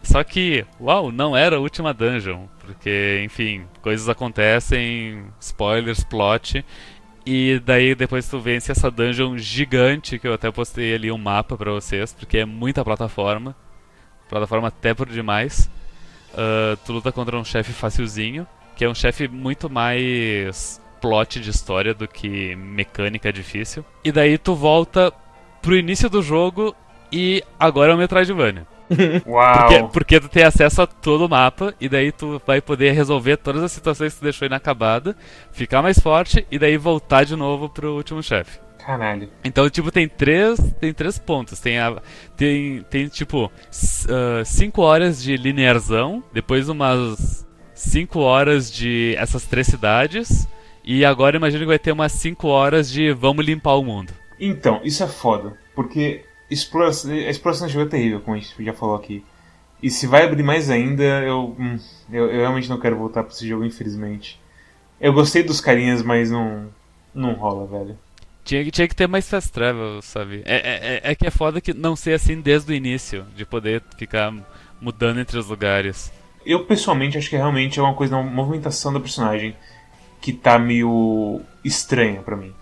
Só 0.03 0.23
que, 0.25 0.65
uau, 0.81 1.13
não 1.13 1.37
era 1.37 1.57
a 1.57 1.61
última 1.61 1.95
dungeon. 1.95 2.47
Porque, 2.59 3.23
enfim, 3.25 3.65
coisas 3.81 4.09
acontecem, 4.09 5.25
spoilers, 5.41 6.03
plot. 6.05 6.65
E 7.25 7.61
daí 7.65 7.95
depois 7.95 8.29
tu 8.29 8.41
vence 8.41 8.73
essa 8.73 8.91
dungeon 8.91 9.39
gigante, 9.39 10.19
que 10.19 10.27
eu 10.27 10.35
até 10.35 10.51
postei 10.51 10.95
ali 10.95 11.11
um 11.11 11.19
mapa 11.19 11.57
pra 11.57 11.71
vocês, 11.71 12.13
porque 12.13 12.39
é 12.39 12.45
muita 12.45 12.85
plataforma. 12.85 13.55
Plataforma 14.29 14.69
até 14.69 14.93
por 14.93 15.09
demais. 15.09 15.71
Uh, 16.33 16.77
tu 16.85 16.93
luta 16.93 17.13
contra 17.13 17.37
um 17.37 17.45
chefe 17.45 17.73
facilzinho, 17.73 18.47
que 18.75 18.85
é 18.85 18.89
um 18.89 18.95
chefe 18.95 19.29
muito 19.29 19.71
mais 19.71 20.81
plot 21.01 21.41
de 21.41 21.51
história 21.51 21.93
do 21.93 22.09
que 22.09 22.57
mecânica 22.57 23.33
difícil. 23.33 23.85
E 24.05 24.11
daí 24.11 24.39
tu 24.39 24.55
volta 24.55 25.13
pro 25.61 25.77
início 25.77 26.09
do 26.09 26.23
jogo 26.23 26.75
e 27.13 27.43
agora 27.59 27.93
é 27.93 27.95
o 27.95 27.99
Metroidvania. 27.99 28.67
Uau! 29.27 29.59
Porque, 29.59 29.89
porque, 29.93 30.21
tu 30.21 30.29
tem 30.29 30.45
acesso 30.45 30.83
a 30.83 30.87
todo 30.87 31.27
o 31.27 31.29
mapa 31.29 31.75
e 31.81 31.89
daí 31.89 32.13
tu 32.13 32.41
vai 32.47 32.61
poder 32.61 32.93
resolver 32.93 33.37
todas 33.37 33.63
as 33.63 33.73
situações 33.73 34.13
que 34.15 34.21
tu 34.21 34.25
deixou 34.25 34.47
inacabada, 34.47 35.17
ficar 35.51 35.83
mais 35.83 35.99
forte 35.99 36.47
e 36.51 36.59
daí 36.59 36.77
voltar 36.77 37.25
de 37.25 37.37
novo 37.37 37.69
pro 37.69 37.95
último 37.95 38.23
chefe. 38.23 38.59
Caralho. 38.85 39.29
Então, 39.45 39.71
tipo, 39.71 39.93
tem 39.93 40.09
três, 40.09 40.59
tem 40.81 40.93
três 40.93 41.19
pontos. 41.19 41.61
Tem, 41.61 41.79
a, 41.79 42.01
tem, 42.37 42.83
tem 42.91 43.07
tipo, 43.07 43.51
5 43.71 44.81
uh, 44.81 44.85
horas 44.85 45.23
de 45.23 45.37
linearzão, 45.37 46.23
depois 46.33 46.69
umas 46.69 47.47
5 47.75 48.19
horas 48.19 48.71
de 48.71 49.15
essas 49.17 49.45
três 49.45 49.69
cidades, 49.69 50.49
e 50.85 51.05
agora 51.05 51.37
imagino 51.37 51.63
que 51.63 51.69
vai 51.69 51.79
ter 51.79 51.93
umas 51.93 52.13
5 52.13 52.47
horas 52.49 52.91
de 52.91 53.13
vamos 53.13 53.45
limpar 53.45 53.75
o 53.75 53.85
mundo. 53.85 54.13
Então, 54.39 54.81
isso 54.83 55.05
é 55.05 55.07
foda, 55.07 55.57
porque 55.77 56.25
exploração, 56.53 57.13
a 57.13 57.31
exploração 57.31 57.67
de 57.67 57.73
jogo 57.73 57.87
é 57.87 57.91
terrível, 57.91 58.21
como 58.21 58.37
a 58.37 58.41
gente 58.41 58.65
já 58.65 58.73
falou 58.73 58.95
aqui. 58.95 59.25
E 59.83 59.91
se 59.91 60.07
vai 60.07 60.25
abrir 60.25 60.43
mais 60.43 60.71
ainda, 60.71 61.03
eu, 61.03 61.57
hum, 61.59 61.79
eu, 62.11 62.27
eu, 62.31 62.41
realmente 62.41 62.69
não 62.69 62.79
quero 62.79 62.97
voltar 62.97 63.25
pra 63.25 63.33
esse 63.33 63.49
jogo, 63.49 63.65
infelizmente. 63.65 64.41
Eu 65.01 65.13
gostei 65.13 65.43
dos 65.43 65.61
carinhas, 65.61 66.03
mas 66.03 66.31
não, 66.31 66.69
não 67.13 67.33
rola, 67.33 67.67
velho. 67.67 67.99
Tinha, 68.45 68.69
tinha 68.71 68.89
que 68.89 68.95
ter 68.95 69.09
mais 69.09 69.29
fast 69.29 69.51
travel, 69.51 70.01
sabe? 70.03 70.43
É, 70.45 70.57
é, 70.57 70.95
é, 70.95 71.01
é 71.13 71.15
que 71.15 71.27
é 71.27 71.31
foda 71.31 71.61
que 71.61 71.75
não 71.75 71.97
ser 71.97 72.13
assim 72.13 72.41
desde 72.41 72.73
o 72.73 72.75
início, 72.75 73.25
de 73.37 73.45
poder 73.45 73.83
ficar 73.99 74.33
mudando 74.81 75.21
entre 75.21 75.39
os 75.39 75.49
lugares. 75.49 76.13
Eu 76.45 76.65
pessoalmente 76.65 77.19
acho 77.19 77.31
que 77.31 77.37
realmente 77.37 77.79
é 77.79 77.83
uma 77.83 77.95
coisa, 77.95 78.17
uma 78.17 78.31
movimentação 78.31 78.93
da 78.93 79.01
personagem 79.01 79.57
que 80.21 80.33
tá 80.33 80.59
meio 80.59 81.41
estranha 81.65 82.21
para 82.23 82.37
mim. 82.37 82.53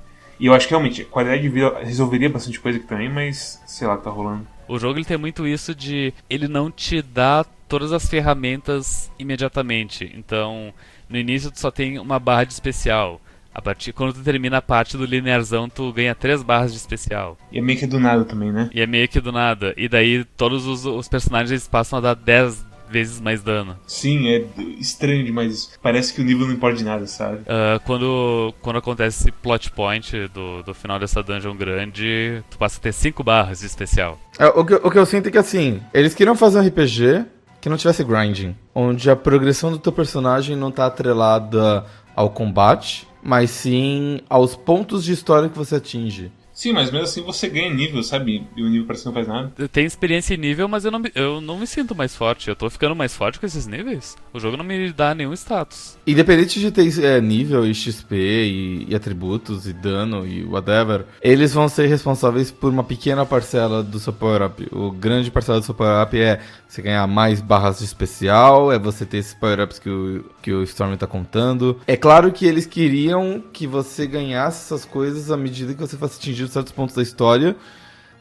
E 0.40 0.46
eu 0.46 0.55
acho 0.55 0.66
que 0.66 0.72
realmente 0.72 1.03
a 1.03 1.05
qualidade 1.05 1.42
de 1.42 1.50
vida 1.50 1.79
resolveria 1.85 2.31
bastante 2.31 2.59
coisa 2.59 2.79
aqui 2.79 2.87
também, 2.87 3.11
mas 3.11 3.62
sei 3.66 3.87
lá, 3.87 3.98
tá 3.98 4.09
rolando. 4.09 4.46
O 4.66 4.79
jogo 4.79 4.98
ele 4.98 5.05
tem 5.05 5.18
muito 5.18 5.46
isso 5.46 5.74
de 5.74 6.14
ele 6.31 6.48
não 6.48 6.70
te 6.70 7.03
dá 7.03 7.44
todas 7.68 7.92
as 7.92 8.09
ferramentas 8.09 9.12
imediatamente. 9.18 10.11
Então, 10.16 10.72
no 11.09 11.18
início 11.18 11.50
tu 11.50 11.61
só 11.61 11.70
tem 11.70 11.98
uma 11.98 12.18
barra 12.18 12.44
de 12.44 12.55
especial. 12.55 13.20
A 13.53 13.61
partir 13.61 13.92
quando 13.92 14.14
tu 14.14 14.22
termina 14.22 14.59
a 14.59 14.62
parte 14.62 14.96
do 14.96 15.05
linearzão, 15.05 15.68
tu 15.68 15.92
ganha 15.92 16.14
três 16.14 16.42
barras 16.42 16.72
de 16.72 16.79
especial. 16.79 17.37
E 17.53 17.59
é 17.59 17.61
meio 17.61 17.79
que 17.79 17.87
do 17.87 18.00
nada 18.00 18.24
também, 18.24 18.50
né? 18.50 18.70
E 18.72 18.81
é 18.81 18.87
meio 18.87 19.09
que 19.09 19.20
do 19.20 19.33
nada. 19.33 19.74
E 19.76 19.88
daí 19.88 20.24
todos 20.24 20.66
os, 20.66 20.87
os 20.87 21.07
personagens 21.07 21.50
eles 21.50 21.68
passam 21.68 21.98
a 21.98 22.03
dar 22.03 22.14
10 22.14 22.69
vezes 22.90 23.20
mais 23.20 23.42
dano. 23.42 23.76
Sim, 23.87 24.29
é 24.29 24.44
estranho 24.79 25.24
demais. 25.24 25.70
Parece 25.83 26.12
que 26.12 26.20
o 26.20 26.24
nível 26.24 26.46
não 26.46 26.55
importa 26.55 26.76
de 26.76 26.85
nada, 26.85 27.07
sabe? 27.07 27.38
Uh, 27.40 27.81
quando, 27.85 28.55
quando 28.61 28.76
acontece 28.76 29.22
esse 29.22 29.33
plot 29.33 29.70
point 29.70 30.29
do, 30.29 30.62
do 30.62 30.74
final 30.74 30.98
dessa 30.98 31.22
dungeon 31.22 31.57
grande, 31.57 32.42
tu 32.50 32.59
passa 32.59 32.79
a 32.79 32.83
ter 32.83 32.92
5 32.92 33.22
barras 33.22 33.61
de 33.61 33.66
especial. 33.66 34.18
É, 34.38 34.46
o, 34.46 34.64
que, 34.64 34.74
o 34.74 34.90
que 34.90 34.98
eu 34.98 35.07
sinto 35.07 35.29
é 35.29 35.31
que 35.31 35.38
assim, 35.38 35.81
eles 35.94 36.14
queriam 36.14 36.35
fazer 36.35 36.59
um 36.59 36.66
RPG 36.66 37.24
que 37.61 37.68
não 37.68 37.76
tivesse 37.76 38.03
grinding, 38.03 38.57
onde 38.74 39.11
a 39.11 39.16
progressão 39.16 39.70
do 39.70 39.79
teu 39.79 39.92
personagem 39.92 40.57
não 40.57 40.70
tá 40.70 40.87
atrelada 40.87 41.85
ao 42.16 42.31
combate, 42.31 43.07
mas 43.22 43.50
sim 43.50 44.20
aos 44.29 44.57
pontos 44.57 45.05
de 45.05 45.12
história 45.12 45.48
que 45.48 45.59
você 45.59 45.76
atinge. 45.76 46.33
Sim, 46.61 46.75
mas 46.75 46.90
mesmo 46.90 47.07
assim 47.07 47.23
você 47.23 47.49
ganha 47.49 47.73
nível, 47.73 48.03
sabe? 48.03 48.46
E 48.55 48.62
o 48.62 48.68
nível 48.68 48.87
parece 48.87 49.03
que 49.03 49.09
não 49.09 49.14
faz 49.14 49.27
nada. 49.27 49.51
Eu 49.57 49.66
tenho 49.66 49.87
experiência 49.87 50.35
em 50.35 50.37
nível, 50.37 50.68
mas 50.68 50.85
eu 50.85 50.90
não, 50.90 51.03
eu 51.14 51.40
não 51.40 51.59
me 51.59 51.66
sinto 51.66 51.94
mais 51.94 52.14
forte. 52.14 52.51
Eu 52.51 52.55
tô 52.55 52.68
ficando 52.68 52.94
mais 52.94 53.14
forte 53.14 53.40
com 53.40 53.46
esses 53.46 53.66
níveis. 53.66 54.14
O 54.31 54.38
jogo 54.38 54.59
não 54.59 54.64
me 54.64 54.92
dá 54.92 55.14
nenhum 55.14 55.33
status. 55.33 55.96
Independente 56.07 56.61
de 56.61 56.71
ter 56.71 57.02
é, 57.02 57.19
nível 57.19 57.67
e 57.67 57.75
XP 57.75 58.15
e, 58.15 58.87
e, 58.90 58.94
atributos 58.94 59.67
e 59.67 59.73
dano 59.73 60.27
e 60.27 60.44
whatever, 60.44 61.06
eles 61.23 61.54
vão 61.54 61.67
ser 61.67 61.87
responsáveis 61.87 62.50
por 62.50 62.71
uma 62.71 62.85
pequena 62.85 63.25
parcela 63.25 63.83
do 63.83 63.98
seu 63.98 64.13
power-up. 64.13 64.69
O 64.71 64.90
grande 64.90 65.31
parcela 65.31 65.61
do 65.61 65.65
seu 65.65 65.75
power-up 65.75 66.21
é 66.21 66.40
você 66.69 66.83
ganhar 66.83 67.06
mais 67.06 67.40
barras 67.40 67.79
de 67.79 67.87
especial, 67.87 68.71
é 68.71 68.79
você 68.79 69.06
ter 69.06 69.17
esses 69.17 69.33
power-ups 69.33 69.79
que 69.79 69.88
o, 69.88 70.25
que 70.42 70.52
o 70.52 70.63
Storm 70.65 70.94
tá 70.96 71.06
contando. 71.06 71.81
É 71.87 71.96
claro 71.96 72.31
que 72.31 72.44
eles 72.44 72.67
queriam 72.67 73.42
que 73.50 73.67
você 73.67 74.06
ganhasse 74.06 74.67
essas 74.67 74.85
coisas 74.85 75.31
à 75.31 75.38
medida 75.38 75.73
que 75.73 75.81
você 75.81 75.96
fosse 75.96 76.19
atingindo 76.19 76.50
certos 76.53 76.73
pontos 76.73 76.94
da 76.94 77.03
história. 77.03 77.57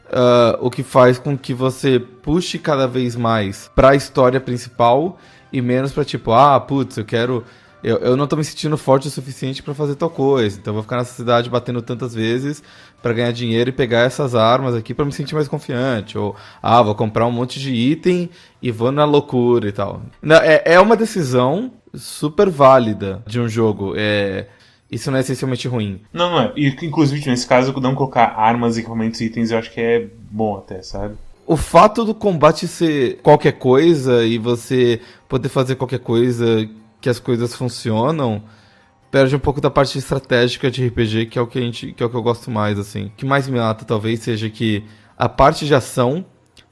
Uh, 0.06 0.58
o 0.60 0.70
que 0.70 0.82
faz 0.82 1.20
com 1.20 1.38
que 1.38 1.54
você 1.54 2.00
puxe 2.00 2.58
cada 2.58 2.88
vez 2.88 3.14
mais 3.14 3.70
para 3.76 3.90
a 3.90 3.94
história 3.94 4.40
principal 4.40 5.16
e 5.52 5.60
menos 5.60 5.92
para 5.92 6.04
tipo, 6.04 6.32
ah, 6.32 6.58
putz, 6.58 6.96
eu 6.96 7.04
quero. 7.04 7.44
Eu, 7.82 7.96
eu 7.98 8.16
não 8.16 8.26
tô 8.26 8.36
me 8.36 8.44
sentindo 8.44 8.76
forte 8.76 9.08
o 9.08 9.10
suficiente 9.10 9.62
para 9.62 9.72
fazer 9.72 9.94
tal 9.94 10.10
coisa, 10.10 10.58
então 10.58 10.74
vou 10.74 10.82
ficar 10.82 10.96
nessa 10.96 11.14
cidade 11.14 11.48
batendo 11.48 11.80
tantas 11.80 12.14
vezes 12.14 12.62
para 13.00 13.14
ganhar 13.14 13.32
dinheiro 13.32 13.70
e 13.70 13.72
pegar 13.72 14.00
essas 14.00 14.34
armas 14.34 14.74
aqui 14.74 14.92
para 14.92 15.04
me 15.04 15.12
sentir 15.12 15.34
mais 15.34 15.48
confiante. 15.48 16.18
Ou, 16.18 16.36
ah, 16.60 16.82
vou 16.82 16.94
comprar 16.94 17.24
um 17.26 17.30
monte 17.30 17.58
de 17.58 17.72
item 17.72 18.28
e 18.60 18.70
vou 18.70 18.92
na 18.92 19.04
loucura 19.04 19.68
e 19.68 19.72
tal. 19.72 20.02
É, 20.42 20.74
é 20.74 20.80
uma 20.80 20.96
decisão 20.96 21.72
super 21.94 22.50
válida 22.50 23.22
de 23.26 23.40
um 23.40 23.48
jogo. 23.48 23.94
É, 23.96 24.48
isso 24.90 25.10
não 25.10 25.18
é 25.18 25.20
essencialmente 25.20 25.68
ruim. 25.68 26.00
Não, 26.12 26.30
não 26.30 26.40
é. 26.40 26.52
E, 26.56 26.68
inclusive, 26.82 27.28
nesse 27.28 27.46
caso, 27.46 27.72
não 27.80 27.94
colocar 27.94 28.34
armas, 28.36 28.76
equipamentos 28.76 29.20
e 29.20 29.26
itens, 29.26 29.50
eu 29.50 29.58
acho 29.58 29.70
que 29.70 29.80
é 29.80 30.08
bom 30.30 30.56
até, 30.56 30.82
sabe? 30.82 31.14
O 31.46 31.56
fato 31.56 32.04
do 32.04 32.14
combate 32.14 32.66
ser 32.66 33.18
qualquer 33.22 33.52
coisa 33.52 34.24
e 34.24 34.38
você 34.38 35.00
poder 35.28 35.48
fazer 35.48 35.76
qualquer 35.76 36.00
coisa 36.00 36.68
que 37.00 37.08
as 37.08 37.18
coisas 37.18 37.54
funcionam 37.54 38.42
perde 39.10 39.34
um 39.34 39.40
pouco 39.40 39.60
da 39.60 39.70
parte 39.70 39.98
estratégica 39.98 40.70
de 40.70 40.86
RPG, 40.86 41.26
que 41.26 41.38
é 41.38 41.42
o 41.42 41.46
que 41.46 41.58
a 41.58 41.62
gente, 41.62 41.92
que 41.92 42.02
é 42.02 42.06
o 42.06 42.10
que 42.10 42.14
eu 42.14 42.22
gosto 42.22 42.50
mais 42.50 42.78
assim. 42.78 43.06
O 43.06 43.10
que 43.10 43.26
mais 43.26 43.48
me 43.48 43.58
mata 43.58 43.84
talvez 43.84 44.20
seja 44.20 44.48
que 44.48 44.84
a 45.18 45.28
parte 45.28 45.66
de 45.66 45.74
ação 45.74 46.24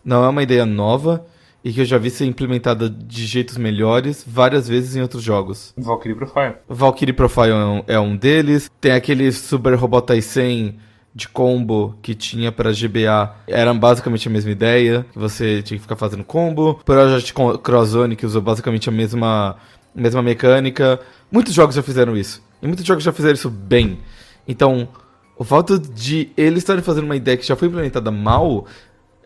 não 0.05 0.25
é 0.25 0.29
uma 0.29 0.43
ideia 0.43 0.65
nova 0.65 1.27
e 1.69 1.73
que 1.75 1.83
eu 1.83 1.85
já 1.85 1.99
vi 1.99 2.09
ser 2.09 2.25
implementada 2.25 2.89
de 2.89 3.27
jeitos 3.27 3.59
melhores 3.59 4.25
várias 4.27 4.67
vezes 4.67 4.97
em 4.97 5.03
outros 5.03 5.23
jogos. 5.23 5.75
Valkyrie 5.77 6.17
Profile. 6.17 6.55
Valkyrie 6.67 7.13
Profile 7.13 7.51
é 7.51 7.55
um, 7.55 7.83
é 7.87 8.01
um 8.01 8.17
deles. 8.17 8.71
Tem 8.81 8.93
aquele 8.93 9.31
Super 9.31 9.75
Robot 9.75 10.07
Tyson 10.07 10.73
de 11.15 11.29
combo 11.29 11.95
que 12.01 12.15
tinha 12.15 12.51
para 12.51 12.73
GBA 12.73 13.35
era 13.47 13.75
basicamente 13.75 14.27
a 14.29 14.31
mesma 14.31 14.51
ideia, 14.51 15.05
que 15.13 15.19
você 15.19 15.61
tinha 15.61 15.77
que 15.77 15.83
ficar 15.83 15.97
fazendo 15.97 16.25
combo. 16.25 16.81
Project 16.87 17.35
Crosszone 17.63 18.17
que 18.17 18.25
usou 18.25 18.41
basicamente 18.41 18.89
a 18.89 18.93
mesma, 18.93 19.57
mesma 19.95 20.23
mecânica. 20.23 20.99
Muitos 21.31 21.53
jogos 21.53 21.75
já 21.75 21.83
fizeram 21.83 22.17
isso. 22.17 22.43
E 22.63 22.67
muitos 22.67 22.87
jogos 22.87 23.05
já 23.05 23.13
fizeram 23.13 23.35
isso 23.35 23.51
bem. 23.51 23.99
Então, 24.49 24.89
o 25.39 25.45
fato 25.45 25.79
de 25.79 26.31
eles 26.35 26.61
estarem 26.61 26.83
fazendo 26.83 27.05
uma 27.05 27.15
ideia 27.15 27.37
que 27.37 27.47
já 27.47 27.55
foi 27.55 27.69
implementada 27.69 28.11
mal, 28.11 28.67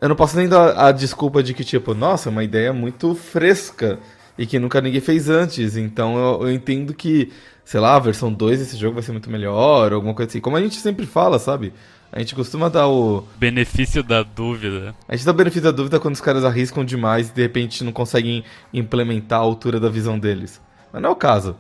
eu 0.03 0.09
não 0.09 0.17
posso 0.17 0.37
nem 0.37 0.49
dar 0.49 0.77
a 0.77 0.91
desculpa 0.91 1.45
de 1.45 1.55
que, 1.55 1.63
tipo, 1.63 1.95
nossa, 1.95 2.29
é 2.29 2.33
uma 2.33 2.43
ideia 2.43 2.73
muito 2.73 3.15
fresca 3.15 4.01
e 4.37 4.45
que 4.45 4.59
nunca 4.59 4.81
ninguém 4.81 5.01
fez 5.01 5.29
antes. 5.29 5.77
Então 5.77 6.17
eu, 6.19 6.49
eu 6.49 6.53
entendo 6.53 6.93
que, 6.93 7.33
sei 7.65 7.79
lá, 7.79 7.95
a 7.95 8.01
versão 8.01 8.33
2 8.33 8.59
desse 8.59 8.77
jogo 8.77 8.95
vai 8.95 9.03
ser 9.05 9.13
muito 9.13 9.31
melhor, 9.31 9.93
alguma 9.93 10.13
coisa 10.13 10.29
assim. 10.29 10.41
Como 10.41 10.57
a 10.57 10.61
gente 10.61 10.75
sempre 10.75 11.07
fala, 11.07 11.39
sabe? 11.39 11.73
A 12.11 12.19
gente 12.19 12.35
costuma 12.35 12.69
dar 12.69 12.89
o. 12.89 13.25
Benefício 13.39 14.03
da 14.03 14.25
dúvida. 14.25 14.93
A 15.07 15.15
gente 15.15 15.25
dá 15.25 15.31
o 15.31 15.35
benefício 15.35 15.63
da 15.63 15.71
dúvida 15.71 16.01
quando 16.01 16.17
os 16.17 16.21
caras 16.21 16.45
arriscam 16.45 16.85
demais 16.85 17.31
e 17.31 17.33
de 17.35 17.41
repente 17.41 17.85
não 17.85 17.93
conseguem 17.93 18.43
implementar 18.75 19.39
a 19.39 19.45
altura 19.45 19.79
da 19.79 19.89
visão 19.89 20.19
deles. 20.19 20.61
Mas 20.93 21.01
não 21.01 21.11
é 21.11 21.13
o 21.13 21.17
caso. 21.17 21.55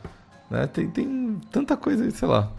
Né? 0.50 0.66
Tem, 0.66 0.90
tem 0.90 1.40
tanta 1.52 1.76
coisa 1.76 2.02
aí, 2.02 2.10
sei 2.10 2.26
lá 2.26 2.50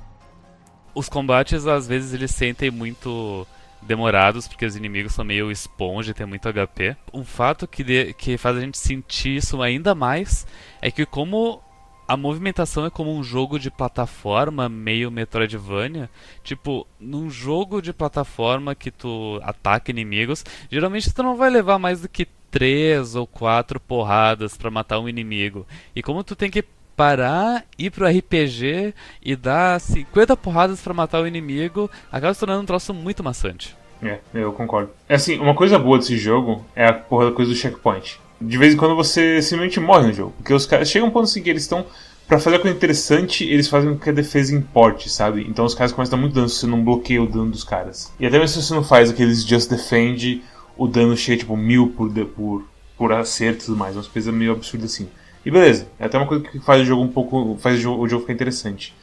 os 0.96 1.10
combates 1.10 1.66
às 1.66 1.88
vezes 1.88 2.14
eles 2.14 2.32
sentem 2.32 2.70
muito 2.70 3.48
demorados 3.84 4.48
porque 4.48 4.66
os 4.66 4.76
inimigos 4.76 5.14
são 5.14 5.26
meio 5.26 5.52
esponja, 5.52 6.14
tem 6.14 6.26
muito 6.26 6.48
HP. 6.48 6.96
Um 7.14 7.24
fato 7.24 7.68
que, 7.68 7.84
de, 7.84 8.14
que 8.14 8.38
faz 8.38 8.58
a 8.58 8.62
gente 8.62 8.78
sentir 8.78 9.38
isso 9.38 9.62
ainda 9.62 9.94
mais 9.94 10.48
é 10.82 10.90
que 10.90 11.06
como 11.06 11.62
a 12.08 12.18
movimentação 12.18 12.86
é 12.86 12.90
como 12.90 13.16
um 13.16 13.24
jogo 13.24 13.58
de 13.58 13.72
plataforma 13.72 14.68
meio 14.68 15.10
Metroidvania, 15.10 16.10
tipo, 16.44 16.86
num 17.00 17.30
jogo 17.30 17.82
de 17.82 17.94
plataforma 17.94 18.76
que 18.76 18.92
tu 18.92 19.40
ataca 19.44 19.92
inimigos, 19.92 20.44
geralmente 20.70 21.14
tu 21.14 21.24
não 21.24 21.36
vai 21.36 21.50
levar 21.50 21.80
mais 21.80 22.02
do 22.02 22.10
que 22.10 22.28
três 22.52 23.16
ou 23.16 23.26
quatro 23.26 23.80
porradas 23.80 24.56
para 24.58 24.70
matar 24.70 25.00
um 25.00 25.10
inimigo. 25.10 25.66
E 25.96 26.04
como 26.04 26.24
tu 26.24 26.36
tem 26.36 26.52
que 26.52 26.64
parar, 26.96 27.66
ir 27.78 27.92
pro 27.92 28.08
RPG 28.08 28.94
e 29.22 29.36
dar 29.36 29.80
50 29.80 30.36
porradas 30.38 30.82
para 30.82 30.94
matar 30.94 31.22
o 31.22 31.28
inimigo, 31.28 31.90
acaba 32.12 32.34
se 32.34 32.40
tornando 32.40 32.62
um 32.62 32.66
troço 32.66 32.94
muito 32.94 33.24
maçante. 33.24 33.76
É, 34.02 34.20
eu 34.34 34.52
concordo. 34.52 34.92
É 35.08 35.16
assim, 35.16 35.40
uma 35.40 35.56
coisa 35.56 35.80
boa 35.80 35.98
desse 35.98 36.18
jogo 36.18 36.66
é 36.76 36.86
a 36.86 36.94
porra 36.94 37.26
da 37.26 37.32
coisa 37.32 37.52
do 37.52 37.58
checkpoint. 37.58 38.20
De 38.40 38.58
vez 38.58 38.74
em 38.74 38.78
quando 38.78 38.96
você 38.96 39.42
simplesmente 39.42 39.80
morre 39.80 40.08
no 40.08 40.14
jogo. 40.14 40.34
Porque 40.38 40.54
os 40.54 40.66
caras 40.66 40.90
chegam 40.90 41.08
um 41.08 41.12
ponto 41.12 41.24
assim 41.24 41.42
que 41.42 41.50
eles 41.50 41.64
estão. 41.64 41.86
Pra 42.28 42.40
fazer 42.40 42.56
a 42.56 42.60
coisa 42.60 42.76
interessante, 42.76 43.44
eles 43.44 43.68
fazem 43.68 43.92
com 43.94 44.00
que 44.00 44.10
a 44.10 44.14
defesa 44.14 44.56
importe, 44.56 45.10
sabe? 45.10 45.46
Então 45.48 45.66
os 45.66 45.74
caras 45.74 45.92
começam 45.92 46.14
a 46.14 46.18
dar 46.18 46.22
muito 46.22 46.34
dano 46.34 46.50
se 46.50 46.60
você 46.60 46.68
não 46.68 46.84
bloqueia 46.84 47.22
o 47.22 47.28
dano 47.28 47.52
dos 47.52 47.64
caras. 47.64 48.14
E 48.20 48.26
até 48.26 48.40
mesmo 48.40 48.62
se 48.62 48.66
você 48.66 48.74
não 48.74 48.84
faz 48.84 49.10
aqueles 49.10 49.44
Just 49.46 49.70
Defend, 49.70 50.42
o 50.78 50.88
dano 50.88 51.16
chega 51.18 51.40
tipo 51.40 51.56
mil 51.56 51.90
por, 51.90 52.10
por, 52.28 52.66
por 52.98 53.12
acerto 53.12 53.64
e 53.64 53.66
tudo 53.66 53.78
mais. 53.78 53.96
Uma 53.96 54.04
coisa 54.06 54.32
meio 54.32 54.54
absurda 54.54 54.86
assim. 54.86 55.10
E 55.46 55.52
beleza, 55.52 55.88
é 56.00 56.06
até 56.06 56.18
uma 56.18 56.28
coisa 56.28 56.44
que 56.44 56.60
faz 56.60 56.82
o 56.82 56.86
jogo 56.86 57.04
um 57.04 57.08
pouco. 57.08 57.58
faz 57.60 57.78
o 57.78 58.08
jogo, 58.08 58.22
ficar 58.22 58.34
interessante. 58.34 58.94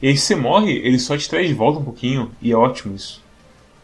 E 0.00 0.08
aí 0.08 0.16
você 0.16 0.34
morre, 0.34 0.72
ele 0.72 0.98
só 0.98 1.16
te 1.16 1.28
traz 1.28 1.46
de 1.46 1.54
volta 1.54 1.78
um 1.78 1.84
pouquinho, 1.84 2.30
e 2.40 2.52
é 2.52 2.56
ótimo 2.56 2.94
isso. 2.94 3.22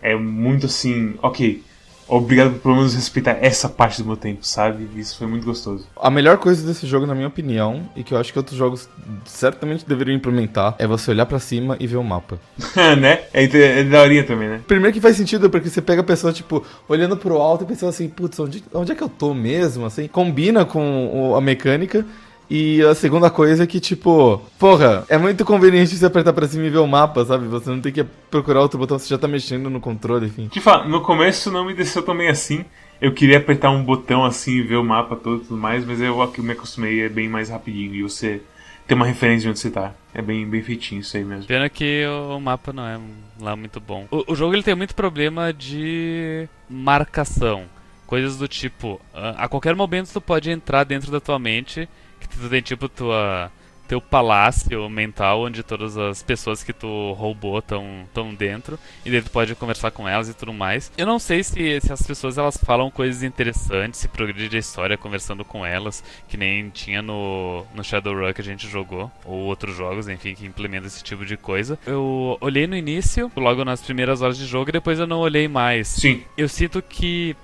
É 0.00 0.14
muito 0.14 0.66
assim, 0.66 1.14
ok, 1.22 1.62
obrigado 2.08 2.54
por 2.54 2.62
pelo 2.62 2.76
menos 2.76 2.94
respeitar 2.94 3.38
essa 3.40 3.68
parte 3.68 4.02
do 4.02 4.06
meu 4.06 4.16
tempo, 4.16 4.44
sabe? 4.44 4.88
Isso 4.96 5.16
foi 5.16 5.26
muito 5.26 5.44
gostoso. 5.44 5.86
A 5.96 6.10
melhor 6.10 6.38
coisa 6.38 6.66
desse 6.66 6.86
jogo, 6.86 7.06
na 7.06 7.14
minha 7.14 7.28
opinião, 7.28 7.88
e 7.94 8.02
que 8.02 8.12
eu 8.12 8.18
acho 8.18 8.32
que 8.32 8.38
outros 8.38 8.56
jogos 8.56 8.88
certamente 9.24 9.86
deveriam 9.86 10.16
implementar, 10.16 10.74
é 10.78 10.86
você 10.86 11.10
olhar 11.10 11.26
para 11.26 11.38
cima 11.38 11.76
e 11.80 11.86
ver 11.86 11.96
o 11.96 12.04
mapa. 12.04 12.38
né? 12.98 13.20
É, 13.32 13.44
é 13.44 13.84
daorinha 13.84 14.24
também, 14.24 14.48
né? 14.48 14.60
Primeiro 14.66 14.92
que 14.92 15.00
faz 15.00 15.16
sentido, 15.16 15.48
porque 15.48 15.68
você 15.68 15.80
pega 15.80 16.00
a 16.00 16.04
pessoa, 16.04 16.32
tipo, 16.32 16.64
olhando 16.88 17.16
pro 17.16 17.36
alto 17.36 17.64
e 17.64 17.66
pensando 17.66 17.90
assim, 17.90 18.08
putz, 18.08 18.38
onde, 18.38 18.62
onde 18.72 18.92
é 18.92 18.94
que 18.94 19.02
eu 19.02 19.08
tô 19.08 19.32
mesmo? 19.34 19.86
Assim, 19.86 20.08
combina 20.08 20.64
com 20.64 21.34
a 21.36 21.40
mecânica. 21.40 22.04
E 22.48 22.82
a 22.82 22.94
segunda 22.94 23.28
coisa 23.28 23.64
é 23.64 23.66
que, 23.66 23.80
tipo, 23.80 24.40
porra, 24.58 25.04
é 25.08 25.18
muito 25.18 25.44
conveniente 25.44 25.96
você 25.96 26.06
apertar 26.06 26.32
pra 26.32 26.46
cima 26.46 26.64
e 26.64 26.70
ver 26.70 26.78
o 26.78 26.86
mapa, 26.86 27.24
sabe? 27.24 27.46
Você 27.48 27.70
não 27.70 27.80
tem 27.80 27.92
que 27.92 28.04
procurar 28.30 28.60
outro 28.60 28.78
botão, 28.78 28.98
você 28.98 29.08
já 29.08 29.18
tá 29.18 29.26
mexendo 29.26 29.68
no 29.68 29.80
controle, 29.80 30.26
enfim. 30.26 30.48
Te 30.48 30.60
falar, 30.60 30.88
no 30.88 31.00
começo 31.00 31.50
não 31.50 31.64
me 31.64 31.74
desceu 31.74 32.02
também 32.02 32.28
assim. 32.28 32.64
Eu 33.00 33.12
queria 33.12 33.38
apertar 33.38 33.70
um 33.70 33.84
botão 33.84 34.24
assim 34.24 34.52
e 34.52 34.62
ver 34.62 34.76
o 34.76 34.84
mapa 34.84 35.16
todo 35.16 35.42
e 35.42 35.46
tudo 35.46 35.60
mais, 35.60 35.84
mas 35.84 36.00
eu 36.00 36.16
me 36.38 36.52
acostumei, 36.52 37.02
é 37.02 37.08
bem 37.08 37.28
mais 37.28 37.50
rapidinho 37.50 37.94
e 37.94 38.02
você 38.02 38.40
tem 38.86 38.96
uma 38.96 39.04
referência 39.06 39.42
de 39.42 39.48
onde 39.48 39.58
você 39.58 39.70
tá. 39.70 39.92
É 40.14 40.22
bem, 40.22 40.48
bem 40.48 40.62
feitinho 40.62 41.00
isso 41.00 41.16
aí 41.16 41.24
mesmo. 41.24 41.46
Pena 41.46 41.68
que 41.68 42.04
o 42.06 42.40
mapa 42.40 42.72
não 42.72 42.86
é 42.86 42.98
lá 43.40 43.54
muito 43.56 43.80
bom. 43.80 44.06
O, 44.10 44.32
o 44.32 44.36
jogo 44.36 44.54
ele 44.54 44.62
tem 44.62 44.74
muito 44.74 44.94
problema 44.94 45.52
de 45.52 46.48
marcação. 46.70 47.64
Coisas 48.06 48.38
do 48.38 48.46
tipo, 48.46 49.00
a 49.12 49.48
qualquer 49.48 49.74
momento 49.74 50.12
tu 50.12 50.20
pode 50.20 50.48
entrar 50.48 50.84
dentro 50.84 51.10
da 51.10 51.20
tua 51.20 51.40
mente 51.40 51.88
que 52.26 52.38
tu 52.38 52.48
tem 52.48 52.62
tipo 52.62 52.88
tua 52.88 53.50
teu 53.86 54.00
palácio 54.00 54.88
mental 54.90 55.42
onde 55.42 55.62
todas 55.62 55.96
as 55.96 56.22
pessoas 56.22 56.62
que 56.62 56.72
tu 56.72 57.12
roubou 57.12 57.58
estão 57.58 58.04
tão 58.12 58.34
dentro 58.34 58.78
e 59.04 59.10
daí 59.10 59.22
tu 59.22 59.30
pode 59.30 59.54
conversar 59.54 59.90
com 59.90 60.08
elas 60.08 60.28
e 60.28 60.34
tudo 60.34 60.52
mais. 60.52 60.92
Eu 60.96 61.06
não 61.06 61.18
sei 61.18 61.42
se, 61.42 61.80
se 61.80 61.92
as 61.92 62.02
pessoas 62.02 62.36
elas 62.36 62.56
falam 62.56 62.90
coisas 62.90 63.22
interessantes, 63.22 64.00
se 64.00 64.08
progride 64.08 64.56
a 64.56 64.60
história 64.60 64.98
conversando 64.98 65.44
com 65.44 65.64
elas, 65.64 66.02
que 66.28 66.36
nem 66.36 66.68
tinha 66.70 67.00
no, 67.00 67.64
no 67.74 67.84
Shadowrun 67.84 68.32
que 68.32 68.40
a 68.40 68.44
gente 68.44 68.68
jogou, 68.68 69.10
ou 69.24 69.44
outros 69.44 69.76
jogos, 69.76 70.08
enfim, 70.08 70.34
que 70.34 70.44
implementam 70.44 70.88
esse 70.88 71.02
tipo 71.02 71.24
de 71.24 71.36
coisa. 71.36 71.78
Eu 71.86 72.36
olhei 72.40 72.66
no 72.66 72.76
início, 72.76 73.30
logo 73.36 73.64
nas 73.64 73.80
primeiras 73.80 74.20
horas 74.20 74.36
de 74.36 74.46
jogo, 74.46 74.70
e 74.70 74.72
depois 74.72 74.98
eu 74.98 75.06
não 75.06 75.20
olhei 75.20 75.46
mais. 75.46 75.88
Sim. 75.88 76.22
Eu 76.36 76.48
sinto 76.48 76.82
que 76.82 77.36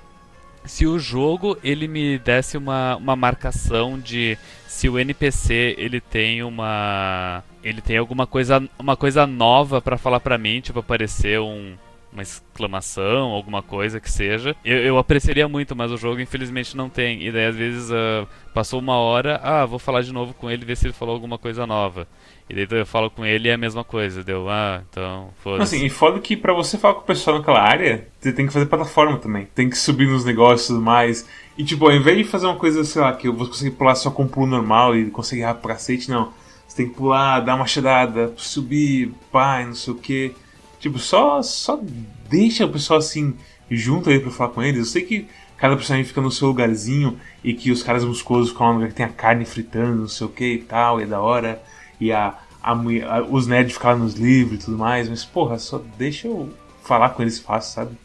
se 0.64 0.86
o 0.86 0.98
jogo 0.98 1.58
ele 1.62 1.88
me 1.88 2.18
desse 2.18 2.56
uma, 2.56 2.96
uma 2.96 3.16
marcação 3.16 3.98
de 3.98 4.38
se 4.66 4.88
o 4.88 4.98
NPC 4.98 5.74
ele 5.78 6.00
tem 6.00 6.42
uma 6.42 7.42
ele 7.62 7.80
tem 7.80 7.96
alguma 7.96 8.26
coisa 8.26 8.62
uma 8.78 8.96
coisa 8.96 9.26
nova 9.26 9.80
para 9.80 9.98
falar 9.98 10.20
para 10.20 10.38
mim, 10.38 10.60
tipo 10.60 10.78
aparecer 10.78 11.40
um 11.40 11.74
uma 12.12 12.22
exclamação, 12.22 13.30
alguma 13.30 13.62
coisa 13.62 13.98
que 13.98 14.10
seja. 14.10 14.54
Eu, 14.64 14.78
eu, 14.78 14.98
apreciaria 14.98 15.48
muito, 15.48 15.74
mas 15.74 15.90
o 15.90 15.96
jogo 15.96 16.20
infelizmente 16.20 16.76
não 16.76 16.88
tem. 16.88 17.26
E 17.26 17.32
daí 17.32 17.46
às 17.46 17.56
vezes 17.56 17.90
uh, 17.90 18.28
passou 18.52 18.78
uma 18.78 18.96
hora, 18.96 19.40
ah, 19.42 19.64
vou 19.64 19.78
falar 19.78 20.02
de 20.02 20.12
novo 20.12 20.34
com 20.34 20.50
ele 20.50 20.64
ver 20.64 20.76
se 20.76 20.86
ele 20.86 20.92
falou 20.92 21.14
alguma 21.14 21.38
coisa 21.38 21.66
nova. 21.66 22.06
E 22.50 22.66
daí 22.66 22.80
eu 22.80 22.86
falo 22.86 23.10
com 23.10 23.24
ele 23.24 23.48
e 23.48 23.50
é 23.50 23.54
a 23.54 23.58
mesma 23.58 23.82
coisa. 23.82 24.22
Deu, 24.22 24.48
ah, 24.50 24.82
então, 24.90 25.30
foda-se. 25.42 25.76
Assim, 25.76 25.86
e 25.86 25.90
foda 25.90 26.20
que 26.20 26.36
pra 26.36 26.52
você 26.52 26.76
falar 26.76 26.94
com 26.94 27.00
o 27.00 27.04
pessoal 27.04 27.38
naquela 27.38 27.62
área, 27.62 28.06
você 28.20 28.32
tem 28.32 28.46
que 28.46 28.52
fazer 28.52 28.66
plataforma 28.66 29.18
também. 29.18 29.48
Tem 29.54 29.70
que 29.70 29.78
subir 29.78 30.06
nos 30.06 30.24
negócios 30.24 30.68
e 30.68 30.72
tudo 30.74 30.82
mais. 30.82 31.26
E 31.56 31.64
tipo, 31.64 31.86
ao 31.86 31.92
invés 31.92 32.18
de 32.18 32.24
fazer 32.24 32.46
uma 32.46 32.56
coisa, 32.56 32.84
sei 32.84 33.00
lá, 33.00 33.12
que 33.14 33.26
eu 33.26 33.32
vou 33.32 33.46
conseguir 33.46 33.70
pular 33.70 33.94
só 33.94 34.10
com 34.10 34.24
um 34.24 34.28
pulo 34.28 34.46
normal 34.46 34.94
e 34.94 35.10
conseguir 35.10 35.42
rápido 35.42 35.62
pra 35.62 35.74
cacete, 35.74 36.10
não. 36.10 36.30
Você 36.68 36.76
tem 36.76 36.88
que 36.88 36.94
pular, 36.94 37.40
dar 37.40 37.54
uma 37.54 37.66
chegada, 37.66 38.32
subir, 38.36 39.12
pai, 39.30 39.66
não 39.66 39.74
sei 39.74 39.92
o 39.92 39.96
que. 39.96 40.34
Tipo, 40.82 40.98
só, 40.98 41.40
só 41.42 41.80
deixa 42.28 42.66
o 42.66 42.68
pessoal 42.68 42.98
assim 42.98 43.36
junto 43.70 44.10
aí 44.10 44.18
pra 44.18 44.32
falar 44.32 44.50
com 44.50 44.60
eles. 44.60 44.80
Eu 44.80 44.84
sei 44.84 45.02
que 45.02 45.28
cada 45.56 45.76
personagem 45.76 46.04
fica 46.04 46.20
no 46.20 46.28
seu 46.28 46.48
lugarzinho 46.48 47.20
e 47.44 47.54
que 47.54 47.70
os 47.70 47.84
caras 47.84 48.04
musculosos 48.04 48.50
ficam 48.50 48.84
que 48.88 48.92
tem 48.92 49.06
a 49.06 49.08
carne 49.08 49.44
fritando, 49.44 50.00
não 50.00 50.08
sei 50.08 50.26
o 50.26 50.30
que 50.30 50.54
e 50.54 50.58
tal, 50.58 50.98
e 50.98 51.04
é 51.04 51.06
da 51.06 51.20
hora 51.20 51.62
e 52.00 52.10
a, 52.10 52.36
a, 52.60 52.72
a 52.72 53.22
os 53.22 53.46
nerds 53.46 53.74
ficavam 53.74 54.02
nos 54.02 54.14
livros 54.14 54.60
e 54.60 54.64
tudo 54.64 54.76
mais, 54.76 55.08
mas 55.08 55.24
porra, 55.24 55.56
só 55.56 55.80
deixa 55.96 56.26
eu 56.26 56.52
falar 56.82 57.10
com 57.10 57.22
eles 57.22 57.38
fácil, 57.38 57.74
sabe? 57.74 57.96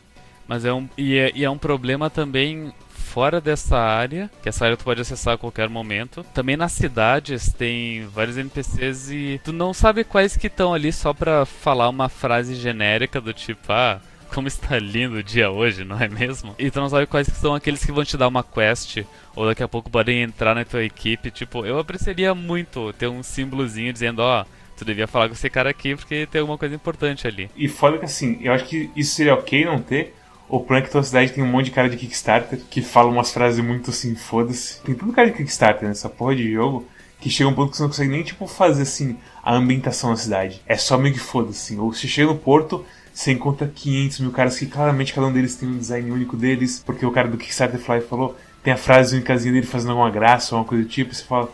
Mas 0.47 0.63
é 0.63 0.71
um, 0.71 0.87
e 0.95 1.17
é, 1.17 1.31
e 1.33 1.43
é 1.43 1.49
um 1.49 1.57
problema 1.57 2.11
também 2.11 2.71
fora 3.17 3.41
dessa 3.41 3.79
área, 3.79 4.29
que 4.43 4.47
essa 4.47 4.63
área 4.63 4.77
tu 4.77 4.83
pode 4.83 5.01
acessar 5.01 5.33
a 5.33 5.37
qualquer 5.39 5.67
momento. 5.67 6.23
Também 6.35 6.55
nas 6.55 6.71
cidades 6.73 7.51
tem 7.51 8.05
vários 8.13 8.37
NPCs 8.37 9.09
e 9.09 9.41
tu 9.43 9.51
não 9.51 9.73
sabe 9.73 10.03
quais 10.03 10.37
que 10.37 10.45
estão 10.45 10.71
ali 10.71 10.93
só 10.93 11.15
pra 11.15 11.43
falar 11.43 11.89
uma 11.89 12.09
frase 12.09 12.53
genérica 12.53 13.19
do 13.19 13.33
tipo, 13.33 13.71
ah, 13.71 13.99
como 14.31 14.47
está 14.47 14.77
lindo 14.77 15.15
o 15.15 15.23
dia 15.23 15.49
hoje, 15.49 15.83
não 15.83 15.99
é 15.99 16.07
mesmo? 16.07 16.53
E 16.59 16.69
tu 16.69 16.79
não 16.79 16.89
sabe 16.89 17.07
quais 17.07 17.25
são 17.25 17.55
aqueles 17.55 17.83
que 17.83 17.91
vão 17.91 18.05
te 18.05 18.15
dar 18.15 18.27
uma 18.27 18.43
quest, 18.43 19.03
ou 19.35 19.47
daqui 19.47 19.63
a 19.63 19.67
pouco 19.67 19.89
podem 19.89 20.21
entrar 20.21 20.53
na 20.53 20.63
tua 20.63 20.83
equipe. 20.83 21.31
Tipo, 21.31 21.65
eu 21.65 21.79
apreciaria 21.79 22.35
muito 22.35 22.93
ter 22.93 23.07
um 23.07 23.23
símbolozinho 23.23 23.91
dizendo, 23.91 24.19
ó, 24.19 24.43
oh, 24.43 24.45
tu 24.77 24.85
devia 24.85 25.07
falar 25.07 25.27
com 25.27 25.33
esse 25.33 25.49
cara 25.49 25.71
aqui 25.71 25.95
porque 25.95 26.27
tem 26.27 26.41
alguma 26.41 26.59
coisa 26.59 26.75
importante 26.75 27.25
ali. 27.25 27.49
E 27.57 27.67
foda 27.67 27.97
que 27.97 28.05
assim, 28.05 28.37
eu 28.43 28.53
acho 28.53 28.65
que 28.65 28.91
isso 28.95 29.15
seria 29.15 29.33
ok 29.33 29.65
não 29.65 29.81
ter. 29.81 30.13
O 30.49 30.59
tua 30.59 31.03
cidade 31.03 31.33
tem 31.33 31.43
um 31.43 31.47
monte 31.47 31.65
de 31.65 31.71
cara 31.71 31.89
de 31.89 31.97
Kickstarter 31.97 32.59
que 32.69 32.81
fala 32.81 33.09
umas 33.09 33.31
frases 33.31 33.63
muito 33.63 33.89
assim, 33.89 34.15
foda-se. 34.15 34.81
Tem 34.81 34.95
tanto 34.95 35.11
cara 35.11 35.29
de 35.29 35.35
Kickstarter 35.35 35.87
nessa 35.87 36.07
porra 36.07 36.35
de 36.35 36.51
jogo 36.51 36.85
que 37.19 37.29
chega 37.29 37.49
um 37.49 37.53
ponto 37.53 37.71
que 37.71 37.77
você 37.77 37.83
não 37.83 37.89
consegue 37.89 38.11
nem, 38.11 38.23
tipo, 38.23 38.47
fazer 38.47 38.83
assim 38.83 39.17
a 39.43 39.53
ambientação 39.53 40.11
da 40.11 40.15
cidade. 40.15 40.61
É 40.67 40.77
só 40.77 40.97
meio 40.97 41.15
que 41.15 41.19
foda-se. 41.19 41.75
Ou 41.77 41.91
se 41.91 42.07
chega 42.07 42.31
no 42.31 42.37
porto, 42.37 42.85
você 43.13 43.31
encontra 43.31 43.67
500 43.67 44.19
mil 44.19 44.31
caras 44.31 44.57
que 44.57 44.67
claramente 44.67 45.13
cada 45.13 45.27
um 45.27 45.33
deles 45.33 45.55
tem 45.55 45.67
um 45.67 45.77
design 45.77 46.11
único 46.11 46.37
deles, 46.37 46.81
porque 46.85 47.05
o 47.05 47.11
cara 47.11 47.27
do 47.27 47.37
Kickstarter 47.37 47.79
Fly 47.79 48.01
falou, 48.01 48.37
tem 48.63 48.71
a 48.71 48.77
frase 48.77 49.15
únicazinha 49.15 49.53
dele 49.53 49.65
fazendo 49.65 49.91
alguma 49.91 50.09
graça 50.09 50.53
ou 50.53 50.59
alguma 50.59 50.69
coisa 50.69 50.83
do 50.83 50.89
tipo, 50.89 51.11
e 51.11 51.15
você 51.15 51.23
fala. 51.23 51.49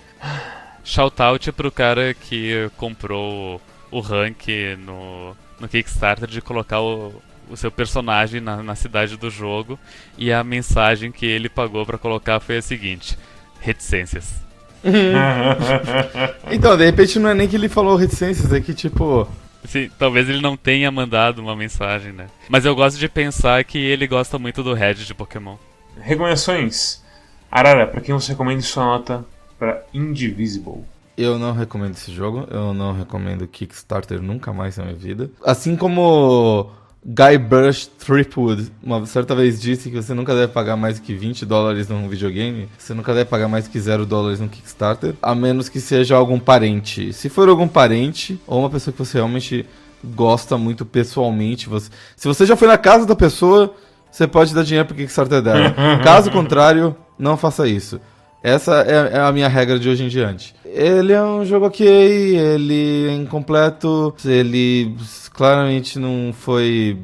Shoutout 0.84 1.52
pro 1.54 1.72
cara 1.72 2.14
que 2.14 2.70
comprou 2.76 3.62
o 3.90 4.00
rank 4.02 4.48
no, 4.80 5.36
no 5.60 5.68
Kickstarter 5.70 6.28
de 6.28 6.42
colocar 6.42 6.82
o, 6.82 7.14
o 7.54 7.58
seu 7.58 7.72
personagem 7.72 8.42
na, 8.42 8.62
na 8.64 8.76
cidade 8.76 9.16
do 9.16 9.30
jogo 9.30 9.80
e 10.18 10.34
a 10.34 10.44
mensagem 10.44 11.12
que 11.12 11.26
ele 11.26 11.48
pagou 11.48 11.86
para 11.86 11.98
colocar 11.98 12.40
foi 12.40 12.58
a 12.58 12.62
seguinte: 12.62 13.18
reticências. 13.62 14.42
Então, 16.52 16.76
de 16.76 16.86
repente 16.86 17.18
não 17.18 17.30
é 17.30 17.34
nem 17.34 17.48
que 17.48 17.56
ele 17.56 17.70
falou 17.70 17.96
reticências, 17.96 18.52
é 18.52 18.60
que 18.60 18.74
tipo. 18.74 19.28
Sim, 19.64 19.90
talvez 19.98 20.28
ele 20.28 20.42
não 20.42 20.58
tenha 20.58 20.92
mandado 20.92 21.40
uma 21.40 21.56
mensagem, 21.56 22.12
né? 22.12 22.28
Mas 22.50 22.66
eu 22.66 22.76
gosto 22.76 23.00
de 23.00 23.08
pensar 23.08 23.64
que 23.64 23.78
ele 23.78 24.06
gosta 24.06 24.38
muito 24.38 24.62
do 24.62 24.74
Red 24.74 24.96
de 24.96 25.14
Pokémon. 25.14 25.56
Recomendações. 26.02 27.02
Arara, 27.50 27.88
pra 27.88 28.02
quem 28.02 28.14
você 28.14 28.34
recomenda 28.34 28.62
sua 28.62 28.84
nota 28.84 29.26
pra 29.58 29.82
Indivisible? 29.94 30.84
Eu 31.16 31.40
não 31.40 31.54
recomendo 31.54 31.94
esse 31.94 32.12
jogo, 32.12 32.46
eu 32.52 32.74
não 32.74 32.92
recomendo 32.92 33.48
Kickstarter 33.48 34.22
nunca 34.22 34.52
mais 34.52 34.78
na 34.78 34.86
minha 34.86 34.98
vida. 34.98 35.30
Assim 35.46 35.78
como 35.78 36.70
Guy 37.06 37.38
Brush 37.38 37.88
Threepwood 38.00 38.72
uma 38.82 39.06
certa 39.06 39.36
vez 39.36 39.60
disse 39.60 39.90
que 39.90 40.02
você 40.02 40.14
nunca 40.14 40.34
deve 40.34 40.54
pagar 40.54 40.78
mais 40.78 41.00
que 41.00 41.14
20 41.14 41.46
dólares 41.46 41.90
num 41.90 42.08
videogame, 42.08 42.70
você 42.78 42.94
nunca 42.94 43.14
deve 43.14 43.30
pagar 43.30 43.48
mais 43.48 43.68
que 43.68 43.80
0 43.80 44.06
dólares 44.06 44.40
no 44.40 44.48
Kickstarter, 44.48 45.16
a 45.22 45.36
menos 45.36 45.68
que 45.68 45.82
seja 45.82 46.16
algum 46.16 46.40
parente. 46.40 47.12
Se 47.12 47.28
for 47.28 47.50
algum 47.50 47.68
parente 47.68 48.40
ou 48.48 48.60
uma 48.60 48.70
pessoa 48.70 48.94
que 48.94 49.00
você 49.00 49.18
realmente 49.18 49.66
gosta 50.04 50.58
muito 50.58 50.86
pessoalmente, 50.86 51.68
você... 51.68 51.90
se 52.16 52.28
você 52.28 52.46
já 52.46 52.56
foi 52.56 52.68
na 52.68 52.78
casa 52.78 53.06
da 53.06 53.16
pessoa, 53.16 53.74
você 54.10 54.28
pode 54.28 54.54
dar 54.54 54.64
dinheiro 54.64 54.88
pro 54.88 54.96
Kickstarter 54.96 55.42
dela. 55.42 55.74
Caso 56.04 56.32
contrário, 56.32 56.96
não 57.18 57.36
faça 57.36 57.68
isso. 57.68 58.00
Essa 58.44 58.82
é, 58.82 59.16
é, 59.16 59.20
a 59.22 59.32
minha 59.32 59.48
regra 59.48 59.80
de 59.80 59.88
hoje 59.88 60.04
em 60.04 60.10
diante. 60.10 60.54
Ele 60.66 61.14
é 61.14 61.24
um 61.24 61.46
jogo 61.46 61.68
ok, 61.68 61.88
ele 61.88 63.08
é 63.08 63.14
incompleto, 63.14 64.14
ele 64.26 64.94
claramente 65.32 65.98
não 65.98 66.34
foi 66.34 67.00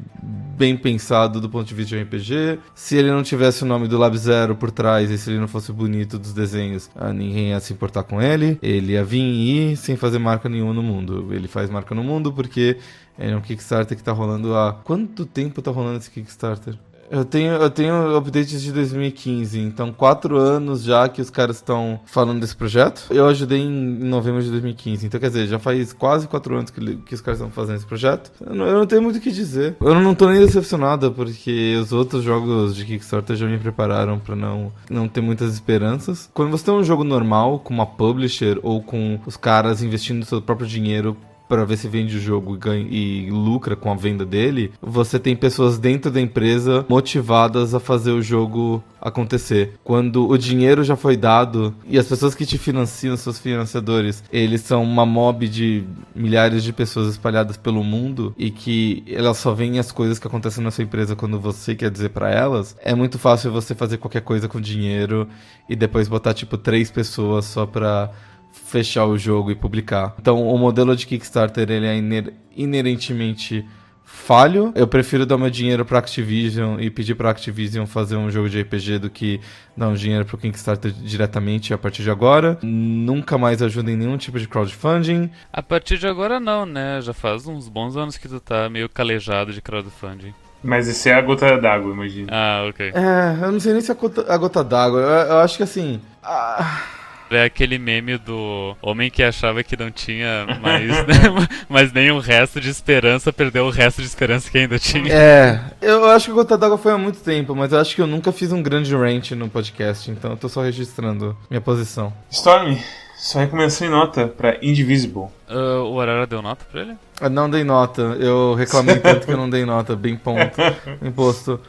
bem 0.60 0.76
pensado 0.76 1.40
do 1.40 1.50
ponto 1.50 1.66
de 1.66 1.74
vista 1.74 1.96
de 1.96 2.04
RPG. 2.04 2.60
Se 2.76 2.98
ele 2.98 3.10
não 3.10 3.24
tivesse 3.24 3.64
o 3.64 3.66
nome 3.66 3.88
do 3.88 3.98
Lab 3.98 4.18
Zero 4.18 4.54
por 4.54 4.70
trás 4.70 5.10
e 5.10 5.18
se 5.18 5.30
ele 5.30 5.40
não 5.40 5.48
fosse 5.48 5.72
bonito 5.72 6.20
dos 6.20 6.34
desenhos, 6.34 6.90
ah, 6.94 7.14
ninguém 7.14 7.52
ia 7.52 7.60
se 7.62 7.72
importar 7.72 8.04
com 8.04 8.22
ele. 8.22 8.60
Ele 8.62 8.92
ia 8.92 9.04
vir 9.06 9.22
e 9.22 9.72
ir 9.72 9.78
sem 9.78 9.96
fazer 9.96 10.20
marca 10.20 10.50
nenhuma 10.50 10.74
no 10.74 10.84
mundo. 10.84 11.30
Ele 11.32 11.48
faz 11.48 11.70
marca 11.70 11.96
no 11.96 12.04
mundo 12.04 12.34
porque 12.34 12.76
é 13.18 13.34
um 13.34 13.40
Kickstarter 13.40 13.96
que 13.96 14.04
tá 14.04 14.12
rolando 14.12 14.54
há. 14.58 14.74
Quanto 14.74 15.26
tempo 15.26 15.62
tá 15.62 15.72
rolando 15.72 16.00
esse 16.00 16.12
Kickstarter? 16.12 16.78
Eu 17.12 17.26
tenho, 17.26 17.54
eu 17.54 17.70
tenho 17.70 18.16
updates 18.16 18.62
de 18.62 18.72
2015, 18.72 19.60
então 19.60 19.92
quatro 19.92 20.38
anos 20.38 20.84
já 20.84 21.10
que 21.10 21.22
os 21.22 21.30
caras 21.30 21.58
estão 21.58 22.00
falando 22.06 22.40
desse 22.40 22.56
projeto. 22.56 23.06
Eu 23.10 23.28
ajudei 23.28 23.60
em 23.60 23.70
novembro 23.70 24.42
de 24.42 24.50
2015, 24.50 25.08
então 25.08 25.20
quer 25.20 25.28
dizer, 25.28 25.48
já 25.48 25.58
faz 25.58 25.92
quase 25.92 26.28
quatro 26.28 26.56
anos 26.56 26.70
que, 26.70 26.98
que 26.98 27.16
os 27.16 27.22
caras 27.22 27.40
estão 27.40 27.52
fazendo 27.52 27.78
esse 27.78 27.86
projeto. 27.86 28.32
Eu 28.46 28.56
não, 28.56 28.66
eu 28.66 28.80
não, 28.80 28.86
tenho 28.86 29.02
muito 29.02 29.18
o 29.18 29.22
que 29.22 29.32
dizer. 29.32 29.76
Eu 29.82 30.00
não 30.00 30.14
tô 30.14 30.30
nem 30.30 30.40
decepcionado, 30.40 31.12
porque 31.12 31.78
os 31.82 31.92
outros 31.92 32.24
jogos 32.24 32.76
de 32.76 32.86
Kickstarter 32.86 33.36
já 33.36 33.48
me 33.48 33.58
prepararam 33.58 34.20
para 34.20 34.36
não, 34.36 34.72
não 34.90 35.08
ter 35.08 35.22
muitas 35.22 35.54
esperanças. 35.54 36.30
Quando 36.34 36.52
você 36.52 36.66
tem 36.66 36.74
um 36.74 36.84
jogo 36.84 37.04
normal, 37.04 37.60
com 37.60 37.74
uma 37.74 37.86
publisher 37.86 38.60
ou 38.62 38.84
com 38.84 39.20
os 39.26 39.36
caras 39.36 39.82
investindo 39.82 40.26
seu 40.26 40.42
próprio 40.42 40.68
dinheiro 40.68 41.18
para 41.50 41.66
ver 41.66 41.78
se 41.78 41.88
vende 41.88 42.16
o 42.16 42.22
jogo 42.22 42.56
e, 42.56 42.58
ganha, 42.60 42.88
e 42.88 43.30
lucra 43.32 43.76
com 43.76 43.92
a 43.92 43.96
venda 43.96 44.24
dele, 44.24 44.72
você 44.80 45.18
tem 45.18 45.36
pessoas 45.36 45.80
dentro 45.80 46.12
da 46.12 46.22
empresa 46.22 46.86
motivadas 46.88 47.74
a 47.74 47.80
fazer 47.80 48.12
o 48.12 48.22
jogo 48.22 48.84
acontecer. 49.02 49.74
Quando 49.84 50.30
o 50.30 50.38
dinheiro 50.38 50.84
já 50.84 50.96
foi 50.96 51.18
dado 51.18 51.74
e 51.88 51.98
as 51.98 52.06
pessoas 52.06 52.36
que 52.36 52.46
te 52.46 52.58
financiam, 52.58 53.18
seus 53.18 53.40
financiadores, 53.40 54.24
eles 54.32 54.62
são 54.62 54.84
uma 54.84 55.06
mob 55.06 55.48
de 55.48 55.84
milhares 56.16 56.64
de 56.64 56.72
pessoas 56.72 57.08
espalhadas 57.08 57.58
pelo 57.58 57.84
mundo 57.84 58.34
e 58.38 58.52
que 58.52 59.04
elas 59.08 59.38
só 59.38 59.54
veem 59.54 59.80
as 59.80 59.92
coisas 59.92 60.20
que 60.20 60.28
acontecem 60.28 60.64
na 60.64 60.70
sua 60.70 60.84
empresa 60.84 61.16
quando 61.16 61.40
você 61.40 61.74
quer 61.74 61.90
dizer 61.90 62.10
para 62.10 62.30
elas, 62.30 62.76
é 62.82 62.94
muito 62.94 63.18
fácil 63.18 63.52
você 63.52 63.74
fazer 63.74 63.98
qualquer 63.98 64.22
coisa 64.22 64.48
com 64.48 64.62
dinheiro 64.62 65.28
e 65.68 65.76
depois 65.76 66.08
botar 66.08 66.34
tipo 66.34 66.58
três 66.58 66.92
pessoas 66.92 67.46
só 67.46 67.66
pra 67.66 68.12
fechar 68.52 69.06
o 69.06 69.18
jogo 69.18 69.52
e 69.52 69.56
publicar. 69.56 70.16
Então, 70.20 70.48
o 70.48 70.58
modelo 70.58 70.96
de 70.96 71.06
Kickstarter 71.08 71.70
ele 71.70 71.86
é 71.86 71.98
iner 71.98 72.34
inerentemente 72.56 73.66
falho. 74.04 74.72
Eu 74.76 74.88
prefiro 74.88 75.26
dar 75.26 75.38
meu 75.38 75.50
dinheiro 75.50 75.86
para 75.86 76.00
Activision 76.00 76.80
e 76.80 76.90
pedir 76.90 77.16
para 77.16 77.30
Activision 77.30 77.86
fazer 77.86 78.16
um 78.16 78.30
jogo 78.30 78.50
de 78.50 78.62
RPG 78.62 79.00
do 79.00 79.10
que 79.10 79.40
dar 79.78 79.88
um 79.88 79.94
dinheiro 79.94 80.26
para 80.26 80.36
o 80.36 80.38
Kickstarter 80.38 80.92
diretamente 80.92 81.74
a 81.74 81.78
partir 81.78 82.04
de 82.04 82.12
agora. 82.12 82.58
Nunca 82.62 83.38
mais 83.38 83.62
ajuda 83.62 83.92
em 83.92 83.96
nenhum 83.96 84.18
tipo 84.18 84.40
de 84.40 84.48
crowdfunding. 84.48 85.30
A 85.54 85.64
partir 85.64 85.98
de 85.98 86.08
agora 86.08 86.40
não, 86.40 86.66
né? 86.66 87.00
Já 87.02 87.14
faz 87.14 87.48
uns 87.48 87.70
bons 87.70 87.96
anos 87.96 88.18
que 88.18 88.28
tu 88.28 88.40
tá 88.40 88.70
meio 88.70 88.90
calejado 88.90 89.54
de 89.54 89.62
crowdfunding. 89.62 90.34
Mas 90.62 90.90
esse 90.90 91.10
é 91.10 91.14
a 91.14 91.22
gota 91.22 91.58
d'água, 91.58 91.94
imagina. 91.94 92.28
Ah, 92.32 92.66
ok. 92.70 92.92
É, 92.94 93.46
eu 93.46 93.52
não 93.52 93.60
sei 93.60 93.72
nem 93.72 93.82
se 93.82 93.92
é 93.92 93.94
a 93.94 93.98
gota, 93.98 94.26
a 94.28 94.38
gota 94.38 94.64
d'água. 94.64 95.00
Eu, 95.00 95.08
eu, 95.08 95.38
acho 95.40 95.56
que 95.56 95.64
assim. 95.64 96.02
Ah 96.22 96.99
é 97.32 97.44
aquele 97.44 97.78
meme 97.78 98.18
do 98.18 98.76
homem 98.82 99.10
que 99.10 99.24
achava 99.24 99.64
que 99.64 99.78
não 99.78 99.92
tinha 99.92 100.46
mais, 100.62 100.88
né, 101.08 101.48
mas 101.68 101.92
nem 101.92 102.12
o 102.12 102.20
resto 102.20 102.60
de 102.60 102.70
esperança, 102.70 103.32
perdeu 103.32 103.66
o 103.66 103.70
resto 103.70 104.02
de 104.02 104.08
esperança 104.08 104.50
que 104.50 104.58
ainda 104.58 104.80
tinha. 104.80 105.14
É, 105.14 105.60
eu 105.82 106.06
acho 106.10 106.26
que 106.26 106.32
o 106.32 106.36
Gota 106.36 106.58
d'Água 106.58 106.78
foi 106.78 106.92
há 106.92 106.98
muito 106.98 107.20
tempo, 107.20 107.56
mas 107.56 107.72
eu 107.72 107.80
acho 107.80 107.96
que 107.96 108.02
eu 108.02 108.08
nunca 108.08 108.32
fiz 108.32 108.52
um 108.52 108.62
grande 108.62 108.96
rant 108.96 109.32
no 109.32 109.50
podcast, 109.50 110.10
então 110.10 110.32
eu 110.32 110.38
tô 110.38 110.50
só 110.50 110.62
registrando 110.62 111.38
minha 111.50 111.62
posição. 111.62 112.14
Storm, 112.30 112.78
só 113.18 113.40
recomendação 113.40 113.88
em 113.88 113.92
nota 113.92 114.28
pra 114.28 114.58
Indivisible. 114.62 115.28
Uh, 115.50 115.84
o 115.92 116.00
Arara 116.00 116.26
deu 116.26 116.42
nota 116.42 116.66
pra 116.72 116.82
ele? 116.82 116.96
Eu 117.20 117.30
não 117.30 117.50
dei 117.50 117.64
nota, 117.64 118.02
eu 118.20 118.54
reclamei 118.56 118.98
tanto 119.00 119.26
que 119.26 119.34
eu 119.34 119.38
não 119.38 119.50
dei 119.50 119.66
nota, 119.66 119.96
bem 119.96 120.16
ponto, 120.16 120.58
imposto. 121.02 121.60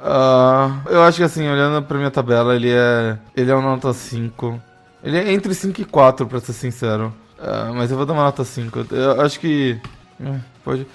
Uh, 0.00 0.88
eu 0.90 1.02
acho 1.02 1.18
que 1.18 1.24
assim, 1.24 1.48
olhando 1.48 1.84
pra 1.84 1.98
minha 1.98 2.10
tabela, 2.10 2.54
ele 2.54 2.70
é. 2.70 3.18
Ele 3.36 3.50
é 3.50 3.56
um 3.56 3.62
nota 3.62 3.92
5. 3.92 4.60
Ele 5.02 5.16
é 5.16 5.32
entre 5.32 5.54
5 5.54 5.80
e 5.80 5.84
4, 5.84 6.26
pra 6.26 6.40
ser 6.40 6.52
sincero. 6.52 7.12
Uh, 7.38 7.72
mas 7.74 7.90
eu 7.90 7.96
vou 7.96 8.04
dar 8.04 8.14
uma 8.14 8.24
nota 8.24 8.44
5. 8.44 8.86
Eu 8.90 9.20
acho 9.20 9.38
que. 9.38 9.80
Uh, 10.20 10.40
pode. 10.64 10.86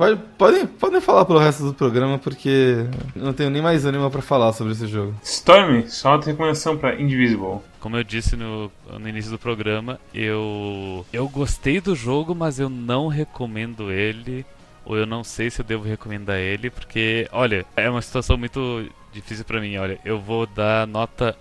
Pode, 0.00 0.18
podem, 0.38 0.66
podem 0.66 0.98
falar 0.98 1.26
pelo 1.26 1.38
resto 1.38 1.62
do 1.62 1.74
programa, 1.74 2.18
porque 2.18 2.86
não 3.14 3.34
tenho 3.34 3.50
nem 3.50 3.60
mais 3.60 3.84
ânimo 3.84 4.10
para 4.10 4.22
falar 4.22 4.50
sobre 4.54 4.72
esse 4.72 4.86
jogo. 4.86 5.14
Storm, 5.22 5.86
só 5.88 6.16
uma 6.16 6.24
recomendação 6.24 6.78
para 6.78 6.98
Indivisible. 6.98 7.58
Como 7.78 7.98
eu 7.98 8.02
disse 8.02 8.34
no, 8.34 8.72
no 8.98 9.06
início 9.06 9.30
do 9.30 9.38
programa, 9.38 10.00
eu, 10.14 11.04
eu 11.12 11.28
gostei 11.28 11.82
do 11.82 11.94
jogo, 11.94 12.34
mas 12.34 12.58
eu 12.58 12.70
não 12.70 13.08
recomendo 13.08 13.92
ele. 13.92 14.46
Ou 14.86 14.96
eu 14.96 15.04
não 15.04 15.22
sei 15.22 15.50
se 15.50 15.60
eu 15.60 15.66
devo 15.66 15.84
recomendar 15.84 16.38
ele, 16.38 16.70
porque, 16.70 17.28
olha, 17.30 17.66
é 17.76 17.90
uma 17.90 18.00
situação 18.00 18.38
muito 18.38 18.88
difícil 19.12 19.44
para 19.44 19.60
mim. 19.60 19.76
Olha, 19.76 20.00
eu 20.02 20.18
vou 20.18 20.46
dar 20.46 20.86
nota 20.86 21.36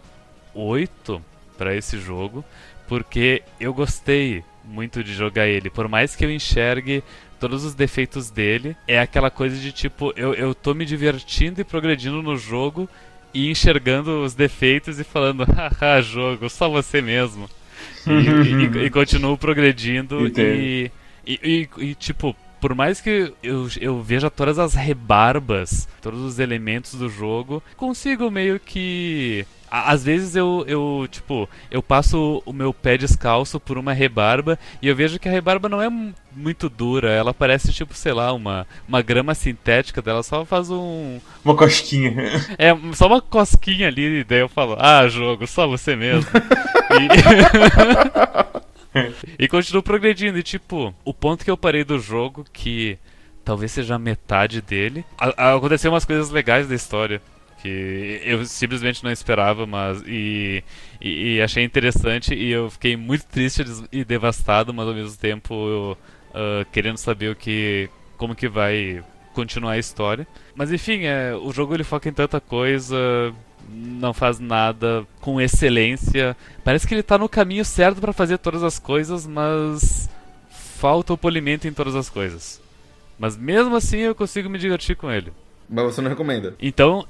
8 0.53 1.28
para 1.59 1.75
esse 1.75 1.99
jogo, 1.99 2.43
porque 2.87 3.43
eu 3.59 3.73
gostei 3.73 4.45
muito 4.63 5.03
de 5.03 5.13
jogar 5.13 5.45
ele. 5.45 5.69
Por 5.69 5.89
mais 5.89 6.15
que 6.15 6.23
eu 6.23 6.31
enxergue 6.31 7.03
todos 7.37 7.65
os 7.65 7.73
defeitos 7.73 8.29
dele, 8.29 8.77
é 8.87 8.97
aquela 8.97 9.29
coisa 9.29 9.57
de 9.57 9.73
tipo, 9.73 10.13
eu, 10.15 10.33
eu 10.33 10.55
tô 10.55 10.73
me 10.73 10.85
divertindo 10.85 11.59
e 11.59 11.65
progredindo 11.65 12.21
no 12.23 12.37
jogo 12.37 12.87
e 13.33 13.51
enxergando 13.51 14.23
os 14.23 14.33
defeitos 14.33 14.99
e 14.99 15.03
falando, 15.03 15.43
haha, 15.51 16.01
jogo, 16.01 16.49
só 16.49 16.69
você 16.69 17.01
mesmo. 17.01 17.49
e, 18.07 18.81
e, 18.81 18.85
e, 18.85 18.89
continuo 18.89 19.37
progredindo 19.37 20.27
e, 20.27 20.89
e, 21.25 21.69
e, 21.77 21.95
tipo, 21.95 22.35
por 22.59 22.73
mais 22.73 23.01
que 23.01 23.33
eu, 23.43 23.67
eu 23.79 24.01
veja 24.01 24.29
todas 24.29 24.57
as 24.57 24.73
rebarbas, 24.73 25.87
todos 26.01 26.21
os 26.21 26.39
elementos 26.39 26.95
do 26.95 27.09
jogo, 27.09 27.61
consigo 27.75 28.31
meio 28.31 28.59
que 28.59 29.45
às 29.69 30.03
vezes 30.03 30.35
eu, 30.35 30.63
eu, 30.67 31.07
tipo, 31.09 31.47
eu 31.69 31.81
passo 31.81 32.41
o 32.45 32.51
meu 32.53 32.73
pé 32.73 32.97
descalço 32.97 33.59
por 33.59 33.77
uma 33.77 33.93
rebarba 33.93 34.57
e 34.81 34.87
eu 34.87 34.95
vejo 34.95 35.19
que 35.19 35.27
a 35.27 35.31
rebarba 35.31 35.69
não 35.69 35.81
é 35.81 35.89
muito 36.35 36.69
dura, 36.69 37.11
ela 37.11 37.33
parece, 37.33 37.73
tipo, 37.73 37.93
sei 37.93 38.13
lá, 38.13 38.31
uma, 38.33 38.65
uma 38.87 39.01
grama 39.01 39.33
sintética 39.35 40.01
dela, 40.01 40.23
só 40.23 40.45
faz 40.45 40.69
um. 40.69 41.19
Uma 41.43 41.55
cosquinha. 41.55 42.09
É, 42.57 42.75
só 42.93 43.07
uma 43.07 43.21
cosquinha 43.21 43.87
ali, 43.87 44.19
e 44.19 44.23
daí 44.23 44.39
eu 44.39 44.49
falo, 44.49 44.75
ah, 44.79 45.07
jogo, 45.07 45.47
só 45.47 45.67
você 45.67 45.95
mesmo. 45.95 46.29
e... 48.93 49.39
e 49.43 49.47
continuo 49.47 49.83
progredindo, 49.83 50.37
e 50.37 50.43
tipo, 50.43 50.93
o 51.05 51.13
ponto 51.13 51.45
que 51.45 51.51
eu 51.51 51.57
parei 51.57 51.83
do 51.83 51.99
jogo, 51.99 52.45
que 52.51 52.97
talvez 53.45 53.71
seja 53.71 53.95
a 53.95 53.99
metade 53.99 54.61
dele, 54.61 55.05
a, 55.17 55.51
a, 55.51 55.55
aconteceu 55.55 55.91
umas 55.91 56.05
coisas 56.05 56.29
legais 56.29 56.67
da 56.67 56.75
história 56.75 57.21
que 57.61 58.21
eu 58.23 58.45
simplesmente 58.45 59.03
não 59.03 59.11
esperava, 59.11 59.65
mas 59.65 60.01
e, 60.05 60.63
e, 61.01 61.35
e, 61.35 61.41
achei 61.41 61.63
interessante 61.63 62.33
e 62.33 62.51
eu 62.51 62.69
fiquei 62.69 62.95
muito 62.95 63.25
triste 63.25 63.63
e 63.91 64.03
devastado, 64.03 64.73
mas 64.73 64.87
ao 64.87 64.93
mesmo 64.93 65.17
tempo 65.17 65.53
eu, 65.53 65.97
uh, 66.29 66.65
querendo 66.71 66.97
saber 66.97 67.31
o 67.31 67.35
que, 67.35 67.89
como 68.17 68.35
que 68.35 68.47
vai 68.47 69.03
continuar 69.33 69.73
a 69.73 69.77
história. 69.77 70.27
Mas 70.55 70.71
enfim, 70.71 71.03
é, 71.03 71.33
o 71.35 71.51
jogo 71.51 71.73
ele 71.73 71.83
foca 71.83 72.09
em 72.09 72.13
tanta 72.13 72.39
coisa, 72.39 73.33
não 73.69 74.13
faz 74.13 74.39
nada 74.39 75.05
com 75.19 75.39
excelência. 75.39 76.35
Parece 76.63 76.87
que 76.87 76.93
ele 76.93 77.03
tá 77.03 77.17
no 77.17 77.29
caminho 77.29 77.65
certo 77.65 77.99
para 77.99 78.13
fazer 78.13 78.37
todas 78.37 78.63
as 78.63 78.79
coisas, 78.79 79.27
mas 79.27 80.09
falta 80.49 81.13
o 81.13 81.17
polimento 81.17 81.67
em 81.67 81.73
todas 81.73 81.95
as 81.95 82.09
coisas. 82.09 82.61
Mas 83.17 83.35
mesmo 83.35 83.75
assim 83.75 83.97
eu 83.97 84.15
consigo 84.15 84.49
me 84.49 84.57
divertir 84.57 84.95
com 84.95 85.11
ele. 85.11 85.33
Mas 85.69 85.85
você 85.85 86.01
não 86.01 86.09
recomenda? 86.09 86.55
Então, 86.59 87.05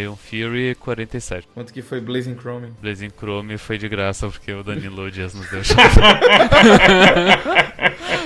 Iron 0.00 0.16
Fury 0.16 0.74
47. 0.74 1.46
Quanto 1.54 1.72
que 1.72 1.80
foi 1.80 2.00
Blazing 2.00 2.34
Chrome? 2.34 2.72
Blazing 2.82 3.12
Chrome 3.16 3.56
foi 3.56 3.78
de 3.78 3.88
graça 3.88 4.28
porque 4.28 4.52
o 4.52 4.64
Danilo 4.64 5.08
Dias 5.12 5.34
nos 5.34 5.48
deu 5.48 5.60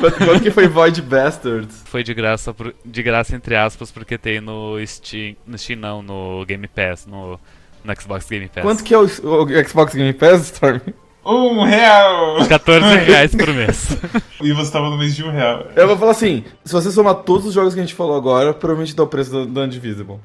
Quanto 0.01 0.43
que 0.43 0.51
foi 0.51 0.67
Void 0.67 1.03
Bastards? 1.03 1.83
Foi 1.85 2.03
de 2.03 2.15
graça, 2.15 2.57
de 2.83 3.03
graça 3.03 3.37
entre 3.37 3.55
aspas, 3.55 3.91
porque 3.91 4.17
tem 4.17 4.41
no 4.41 4.79
Steam, 4.87 5.37
no 5.47 5.59
Steam 5.59 5.79
não, 5.79 6.01
no 6.03 6.43
Game 6.47 6.67
Pass, 6.69 7.05
no, 7.05 7.39
no 7.85 8.01
Xbox 8.01 8.27
Game 8.31 8.49
Pass. 8.49 8.63
Quanto 8.63 8.83
que 8.83 8.95
é 8.95 8.99
o, 8.99 9.05
o 9.05 9.69
Xbox 9.69 9.95
Game 9.95 10.15
Pass, 10.15 10.47
Storm? 10.53 10.81
Um 11.29 11.63
real! 11.63 12.49
14 12.49 12.87
reais 13.05 13.35
por 13.35 13.49
mês. 13.53 13.99
e 14.41 14.51
você 14.55 14.73
tava 14.73 14.89
no 14.89 14.97
mês 14.97 15.15
de 15.15 15.23
um 15.23 15.31
real. 15.31 15.67
Eu 15.77 15.87
vou 15.87 15.99
falar 15.99 16.13
assim, 16.13 16.43
se 16.65 16.73
você 16.73 16.91
somar 16.91 17.17
todos 17.17 17.45
os 17.45 17.53
jogos 17.53 17.75
que 17.75 17.81
a 17.81 17.83
gente 17.83 17.95
falou 17.95 18.17
agora, 18.17 18.55
provavelmente 18.55 18.97
dá 18.97 19.03
o 19.03 19.07
preço 19.07 19.31
do, 19.31 19.45
do 19.45 19.61
Undivisible. 19.61 20.19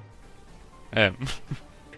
É. 0.94 1.12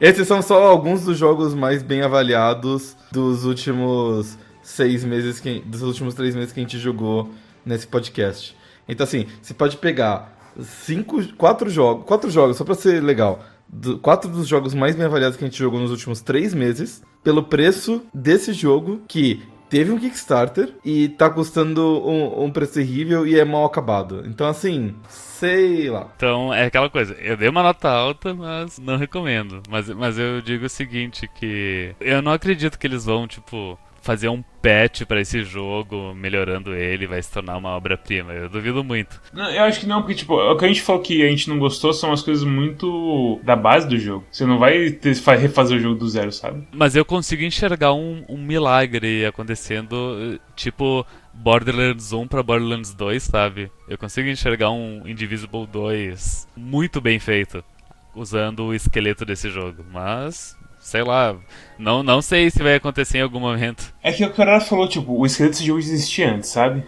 Esses 0.01 0.27
são 0.27 0.41
só 0.41 0.63
alguns 0.63 1.03
dos 1.03 1.19
jogos 1.19 1.53
mais 1.53 1.83
bem 1.83 2.01
avaliados 2.01 2.97
dos 3.11 3.45
últimos 3.45 4.39
seis 4.63 5.03
meses, 5.03 5.39
que, 5.39 5.59
dos 5.59 5.83
últimos 5.83 6.15
três 6.15 6.33
meses 6.33 6.51
que 6.51 6.59
a 6.59 6.63
gente 6.63 6.79
jogou 6.79 7.29
nesse 7.63 7.85
podcast. 7.85 8.57
Então, 8.89 9.03
assim, 9.03 9.27
você 9.39 9.53
pode 9.53 9.77
pegar 9.77 10.35
cinco, 10.59 11.23
quatro 11.35 11.69
jogos, 11.69 12.05
quatro 12.05 12.31
jogos, 12.31 12.57
só 12.57 12.63
pra 12.63 12.73
ser 12.73 13.03
legal. 13.03 13.43
Do, 13.67 13.97
quatro 13.99 14.29
dos 14.29 14.47
jogos 14.47 14.73
mais 14.73 14.95
bem 14.95 15.05
avaliados 15.05 15.37
que 15.37 15.43
a 15.43 15.47
gente 15.47 15.59
jogou 15.59 15.79
nos 15.79 15.91
últimos 15.91 16.21
três 16.21 16.53
meses, 16.53 17.03
pelo 17.23 17.43
preço 17.43 18.01
desse 18.13 18.53
jogo, 18.53 19.01
que 19.07 19.43
teve 19.69 19.91
um 19.91 19.99
Kickstarter 19.99 20.73
e 20.83 21.09
tá 21.09 21.29
custando 21.29 22.01
um, 22.07 22.45
um, 22.45 22.51
preço 22.51 22.75
terrível 22.75 23.27
e 23.27 23.39
é 23.39 23.43
mal 23.43 23.65
acabado. 23.65 24.23
Então, 24.25 24.47
assim, 24.47 24.95
sei 25.09 25.89
lá. 25.89 26.07
Então, 26.15 26.53
é 26.53 26.65
aquela 26.65 26.89
coisa, 26.89 27.13
eu 27.15 27.35
dei 27.35 27.49
uma 27.49 27.63
nota 27.63 27.89
alta, 27.89 28.33
mas 28.33 28.79
não 28.79 28.97
recomendo. 28.97 29.61
Mas, 29.69 29.89
mas 29.89 30.17
eu 30.17 30.41
digo 30.41 30.65
o 30.65 30.69
seguinte, 30.69 31.27
que 31.27 31.95
eu 31.99 32.21
não 32.21 32.31
acredito 32.31 32.77
que 32.77 32.87
eles 32.87 33.05
vão, 33.05 33.27
tipo, 33.27 33.77
fazer 34.05 34.29
um 34.29 34.43
patch 34.61 35.01
para 35.01 35.19
esse 35.19 35.41
jogo, 35.41 36.13
melhorando 36.13 36.75
ele, 36.75 37.07
vai 37.07 37.21
se 37.21 37.31
tornar 37.31 37.57
uma 37.57 37.69
obra-prima. 37.69 38.33
Eu 38.33 38.47
duvido 38.47 38.83
muito. 38.83 39.19
Não, 39.33 39.49
eu 39.49 39.63
acho 39.63 39.79
que 39.79 39.87
não, 39.87 40.01
porque, 40.01 40.13
tipo, 40.13 40.35
o 40.35 40.55
que 40.55 40.63
a 40.63 40.67
gente 40.67 40.83
falou 40.83 41.01
que 41.01 41.25
a 41.25 41.29
gente 41.29 41.49
não 41.49 41.57
gostou 41.57 41.91
são 41.91 42.13
as 42.13 42.21
coisas 42.21 42.43
muito 42.43 43.41
da 43.43 43.55
base 43.55 43.87
do 43.87 43.97
jogo. 43.97 44.23
Você 44.31 44.45
não 44.45 44.59
vai 44.59 44.91
ter, 44.91 45.15
refazer 45.39 45.77
o 45.77 45.81
jogo 45.81 45.95
do 45.95 46.07
zero, 46.07 46.31
sabe? 46.31 46.67
Mas 46.71 46.95
eu 46.95 47.03
consigo 47.03 47.41
enxergar 47.41 47.93
um, 47.93 48.23
um 48.29 48.37
milagre 48.37 49.25
acontecendo, 49.25 50.39
tipo. 50.55 51.05
Borderlands 51.37 52.13
1 52.13 52.29
para 52.29 52.41
Borderlands 52.41 52.93
2, 52.93 53.21
sabe? 53.21 53.69
Eu 53.89 53.97
consigo 53.97 54.29
enxergar 54.29 54.71
um 54.71 55.05
Indivisible 55.05 55.67
2 55.67 56.47
muito 56.55 57.01
bem 57.01 57.19
feito 57.19 57.61
usando 58.15 58.67
o 58.67 58.73
esqueleto 58.73 59.25
desse 59.25 59.49
jogo, 59.49 59.85
mas 59.91 60.57
sei 60.85 61.01
lá, 61.01 61.35
não, 61.79 62.03
não 62.03 62.21
sei 62.21 62.51
se 62.51 62.61
vai 62.61 62.75
acontecer 62.75 63.17
em 63.17 63.21
algum 63.21 63.39
momento. 63.39 63.91
É 64.03 64.11
que 64.11 64.23
o 64.23 64.31
cara 64.31 64.61
falou, 64.61 64.87
tipo, 64.87 65.19
o 65.19 65.25
esqueleto 65.25 65.53
desse 65.53 65.65
jogo 65.65 65.79
existia 65.79 66.31
antes, 66.31 66.49
sabe? 66.49 66.83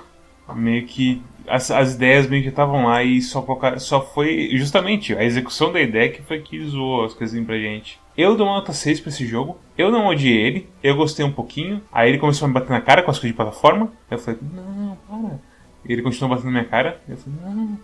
Meio 0.54 0.86
que 0.86 1.20
as, 1.48 1.72
as 1.72 1.96
ideias 1.96 2.28
meio 2.28 2.44
que 2.44 2.50
estavam 2.50 2.86
lá 2.86 3.04
e 3.04 3.20
só 3.22 3.42
colocar, 3.42 3.80
só 3.80 4.00
foi 4.00 4.50
justamente 4.54 5.16
a 5.16 5.24
execução 5.24 5.74
da 5.74 5.82
ideia 5.82 6.12
que 6.12 6.22
foi 6.22 6.42
que 6.42 6.64
zoou 6.66 7.06
as 7.06 7.16
coisas 7.16 7.44
pra 7.44 7.58
gente. 7.58 8.00
Eu 8.16 8.36
dou 8.36 8.46
uma 8.46 8.58
nota 8.58 8.72
6 8.72 9.00
pra 9.00 9.10
esse 9.10 9.26
jogo. 9.26 9.58
Eu 9.76 9.92
não 9.92 10.06
odiei 10.06 10.46
ele, 10.46 10.70
eu 10.84 10.96
gostei 10.96 11.26
um 11.26 11.32
pouquinho. 11.32 11.82
Aí 11.92 12.10
ele 12.10 12.20
começou 12.20 12.46
a 12.46 12.48
me 12.48 12.54
bater 12.54 12.70
na 12.70 12.82
cara 12.82 13.02
com 13.02 13.10
as 13.10 13.18
coisas 13.18 13.32
de 13.32 13.36
plataforma. 13.36 13.92
Eu 14.12 14.20
falei, 14.20 14.40
não, 14.54 14.98
para. 15.08 15.40
Ele 15.86 16.04
continuou 16.04 16.36
batendo 16.36 16.52
na 16.52 16.60
minha 16.60 16.66
cara. 16.66 17.02
Eu 17.10 17.18
falei, 17.18 17.40
não. 17.44 17.80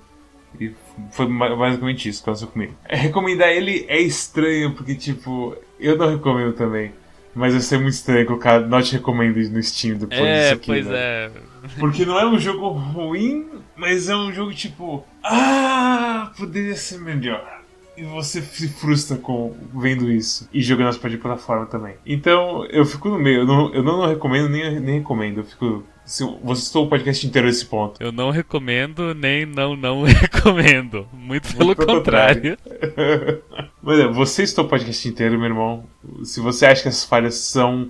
E 0.60 0.72
foi 1.12 1.26
basicamente 1.26 2.08
isso 2.08 2.24
que 2.24 2.30
aconteceu 2.30 2.49
comigo. 2.49 2.74
Recomendar 2.88 3.49
ele 3.49 3.86
é 3.88 3.99
estranho, 3.99 4.74
porque, 4.74 4.95
tipo, 4.95 5.56
eu 5.80 5.97
não 5.97 6.10
recomendo 6.10 6.54
também. 6.54 6.91
Mas 7.36 7.54
vai 7.54 7.62
ser 7.62 7.80
muito 7.80 7.93
estranho 7.93 8.28
colocar 8.28 8.60
not 8.60 8.91
recomendo 8.93 9.38
no 9.49 9.64
Steam 9.64 9.97
depois 9.97 10.22
é, 10.22 10.41
disso 10.41 10.54
aqui. 10.54 10.68
Pois 10.68 10.86
né? 10.86 10.95
é. 10.95 11.32
Porque 11.80 12.06
não 12.06 12.20
é 12.20 12.26
um 12.28 12.38
jogo 12.38 12.68
ruim, 12.68 13.47
mas 13.76 14.08
é 14.08 14.16
um 14.16 14.32
jogo 14.32 14.54
tipo. 14.54 15.04
Ah, 15.24 16.32
poderia 16.38 16.76
ser 16.76 16.99
melhor. 16.99 17.62
E 17.95 18.04
você 18.04 18.41
se 18.41 18.68
frustra 18.68 19.18
com 19.18 19.56
vendo 19.74 20.12
isso 20.12 20.49
e 20.51 20.62
jogando 20.62 20.89
as 20.89 20.97
partes 20.97 21.18
de 21.18 21.22
plataforma 21.22 21.66
também. 21.66 21.95
Então 22.06 22.66
eu 22.66 22.86
fico 22.86 23.10
no 23.10 23.20
meio, 23.20 23.41
eu 23.41 23.45
não, 23.45 23.74
eu 23.74 23.84
não 23.84 24.08
recomendo 24.08 24.49
nem, 24.49 24.80
nem 24.80 24.97
recomendo, 24.97 25.39
eu 25.39 25.43
fico 25.43 25.84
se 26.06 26.24
você 26.43 26.64
estou 26.64 26.86
o 26.86 26.89
podcast 26.89 27.26
inteiro 27.26 27.47
nesse 27.47 27.66
ponto. 27.66 28.01
Eu 28.01 28.12
não 28.12 28.30
recomendo, 28.30 29.14
nem 29.14 29.45
não 29.45 29.76
não 29.76 30.04
recomendo. 30.06 31.08
Muito 31.14 31.54
pelo, 31.54 31.66
Muito 31.68 31.78
pelo 31.80 31.97
contrário. 31.97 32.58
contrário. 32.58 33.43
Mas 33.82 33.99
é, 33.99 34.08
você 34.08 34.43
estou 34.43 34.66
o 34.66 34.68
podcast 34.68 35.08
inteiro, 35.08 35.38
meu 35.38 35.47
irmão. 35.47 35.86
Se 36.24 36.39
você 36.39 36.66
acha 36.66 36.82
que 36.82 36.88
essas 36.88 37.06
falhas 37.06 37.36
são 37.36 37.89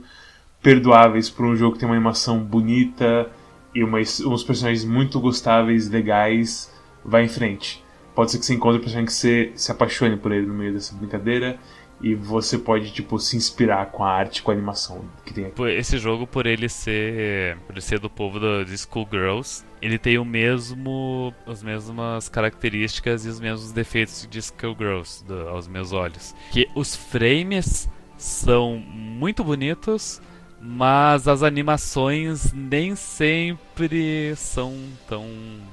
perdoáveis 0.61 1.29
por 1.29 1.45
um 1.45 1.55
jogo 1.55 1.73
que 1.73 1.79
tem 1.79 1.87
uma 1.89 1.95
animação 1.95 2.39
bonita 2.39 3.29
e 3.75 3.83
uma, 3.83 3.99
uns 3.99 4.43
personagens 4.43 4.85
muito 4.85 5.19
gostáveis, 5.19 5.89
legais, 5.89 6.71
vai 7.03 7.25
em 7.25 7.27
frente. 7.27 7.83
Pode 8.15 8.31
ser 8.31 8.37
que 8.37 8.45
você 8.45 8.53
encontre 8.53 8.77
um 8.77 8.81
personagem 8.81 9.05
que 9.07 9.13
você 9.13 9.51
se 9.55 9.71
apaixone 9.71 10.17
por 10.17 10.31
ele 10.31 10.45
no 10.45 10.53
meio 10.53 10.71
dessa 10.71 10.95
brincadeira 10.95 11.57
e 12.03 12.13
você 12.13 12.57
pode 12.57 12.91
tipo 12.91 13.17
se 13.17 13.37
inspirar 13.37 13.85
com 13.85 14.03
a 14.03 14.11
arte, 14.11 14.43
com 14.43 14.51
a 14.51 14.53
animação 14.53 15.05
que 15.25 15.33
tem 15.33 15.45
aqui. 15.45 15.63
Esse 15.69 15.97
jogo 15.97 16.27
por 16.27 16.45
ele 16.45 16.67
ser, 16.67 17.57
por 17.65 17.71
ele 17.71 17.81
ser 17.81 17.97
do 17.97 18.09
povo 18.09 18.41
do, 18.41 18.65
de 18.65 18.77
Schoolgirls, 18.77 19.63
ele 19.81 19.97
tem 19.97 20.17
o 20.17 20.25
mesmo 20.25 21.33
as 21.47 21.63
mesmas 21.63 22.27
características 22.27 23.25
e 23.25 23.29
os 23.29 23.39
mesmos 23.39 23.71
defeitos 23.71 24.27
de 24.29 24.41
Schoolgirls 24.41 25.23
do, 25.23 25.47
aos 25.47 25.65
meus 25.65 25.93
olhos, 25.93 26.35
que 26.51 26.67
os 26.75 26.93
frames 26.93 27.89
são 28.17 28.77
muito 28.77 29.41
bonitos, 29.41 30.21
mas 30.61 31.25
as 31.25 31.41
animações 31.41 32.51
nem 32.51 32.95
sempre 32.95 34.33
são 34.35 34.73
tão 35.07 35.25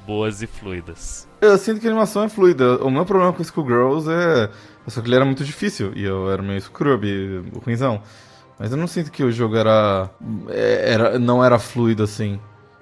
boas 0.06 0.42
e 0.42 0.46
fluidas. 0.46 1.28
Eu 1.40 1.56
sinto 1.56 1.80
que 1.80 1.86
a 1.86 1.90
animação 1.90 2.24
é 2.24 2.28
fluida. 2.28 2.76
O 2.84 2.90
meu 2.90 3.04
problema 3.06 3.32
com 3.32 3.42
Schoolgirls 3.42 4.10
é 4.10 4.50
só 4.86 5.00
que 5.00 5.08
ele 5.08 5.16
era 5.16 5.24
muito 5.24 5.44
difícil 5.44 5.92
e 5.94 6.04
eu 6.04 6.30
era 6.30 6.42
meio 6.42 6.60
scrub, 6.60 7.04
o 7.54 7.58
ruimzão. 7.58 8.02
Mas 8.58 8.70
eu 8.70 8.76
não 8.76 8.86
sinto 8.86 9.10
que 9.10 9.22
o 9.22 9.32
jogo 9.32 9.56
era, 9.56 10.10
é, 10.48 10.92
era. 10.92 11.18
não 11.18 11.42
era 11.44 11.58
fluido 11.58 12.02
assim. 12.02 12.38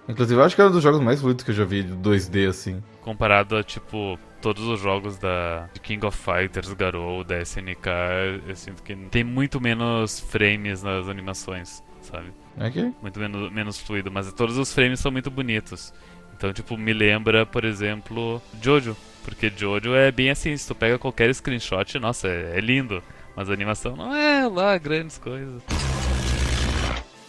Inclusive, 0.09 0.40
eu 0.40 0.44
acho 0.44 0.55
que 0.55 0.61
era 0.61 0.70
um 0.70 0.72
dos 0.72 0.82
jogos 0.82 1.01
mais 1.01 1.20
fluidos 1.20 1.44
que 1.44 1.51
eu 1.51 1.55
já 1.55 1.64
vi, 1.64 1.84
2D 1.84 2.49
assim. 2.49 2.82
Comparado 3.03 3.57
a, 3.57 3.62
tipo, 3.62 4.18
todos 4.40 4.64
os 4.64 4.80
jogos 4.80 5.18
da 5.18 5.68
King 5.82 6.05
of 6.07 6.16
Fighters, 6.16 6.72
Garou, 6.72 7.22
da 7.22 7.40
SNK, 7.40 7.88
eu 8.49 8.57
sinto 8.57 8.82
que 8.82 8.96
tem 8.96 9.22
muito 9.22 9.61
menos 9.61 10.18
frames 10.18 10.82
nas 10.82 11.09
animações, 11.09 11.82
sabe? 12.01 12.32
Ok. 12.59 12.92
Muito 13.03 13.20
menos, 13.20 13.53
menos 13.53 13.78
fluido, 13.78 14.11
mas 14.11 14.32
todos 14.32 14.57
os 14.57 14.72
frames 14.72 14.99
são 14.99 15.12
muito 15.12 15.30
bonitos. 15.30 15.92
Então, 16.36 16.53
tipo, 16.53 16.76
me 16.76 16.92
lembra, 16.92 17.44
por 17.44 17.64
exemplo, 17.64 18.40
Jojo. 18.62 18.96
Porque 19.28 19.52
Jojo 19.54 19.94
é 19.94 20.10
bem 20.10 20.30
assim, 20.30 20.56
se 20.56 20.66
tu 20.66 20.74
pega 20.74 20.98
qualquer 20.98 21.32
screenshot, 21.34 21.98
nossa, 21.98 22.26
é, 22.26 22.56
é 22.56 22.60
lindo. 22.60 23.02
Mas 23.36 23.50
a 23.50 23.52
animação 23.52 23.94
não 23.94 24.14
é 24.14 24.48
lá 24.48 24.78
grandes 24.78 25.18
coisas. 25.18 25.62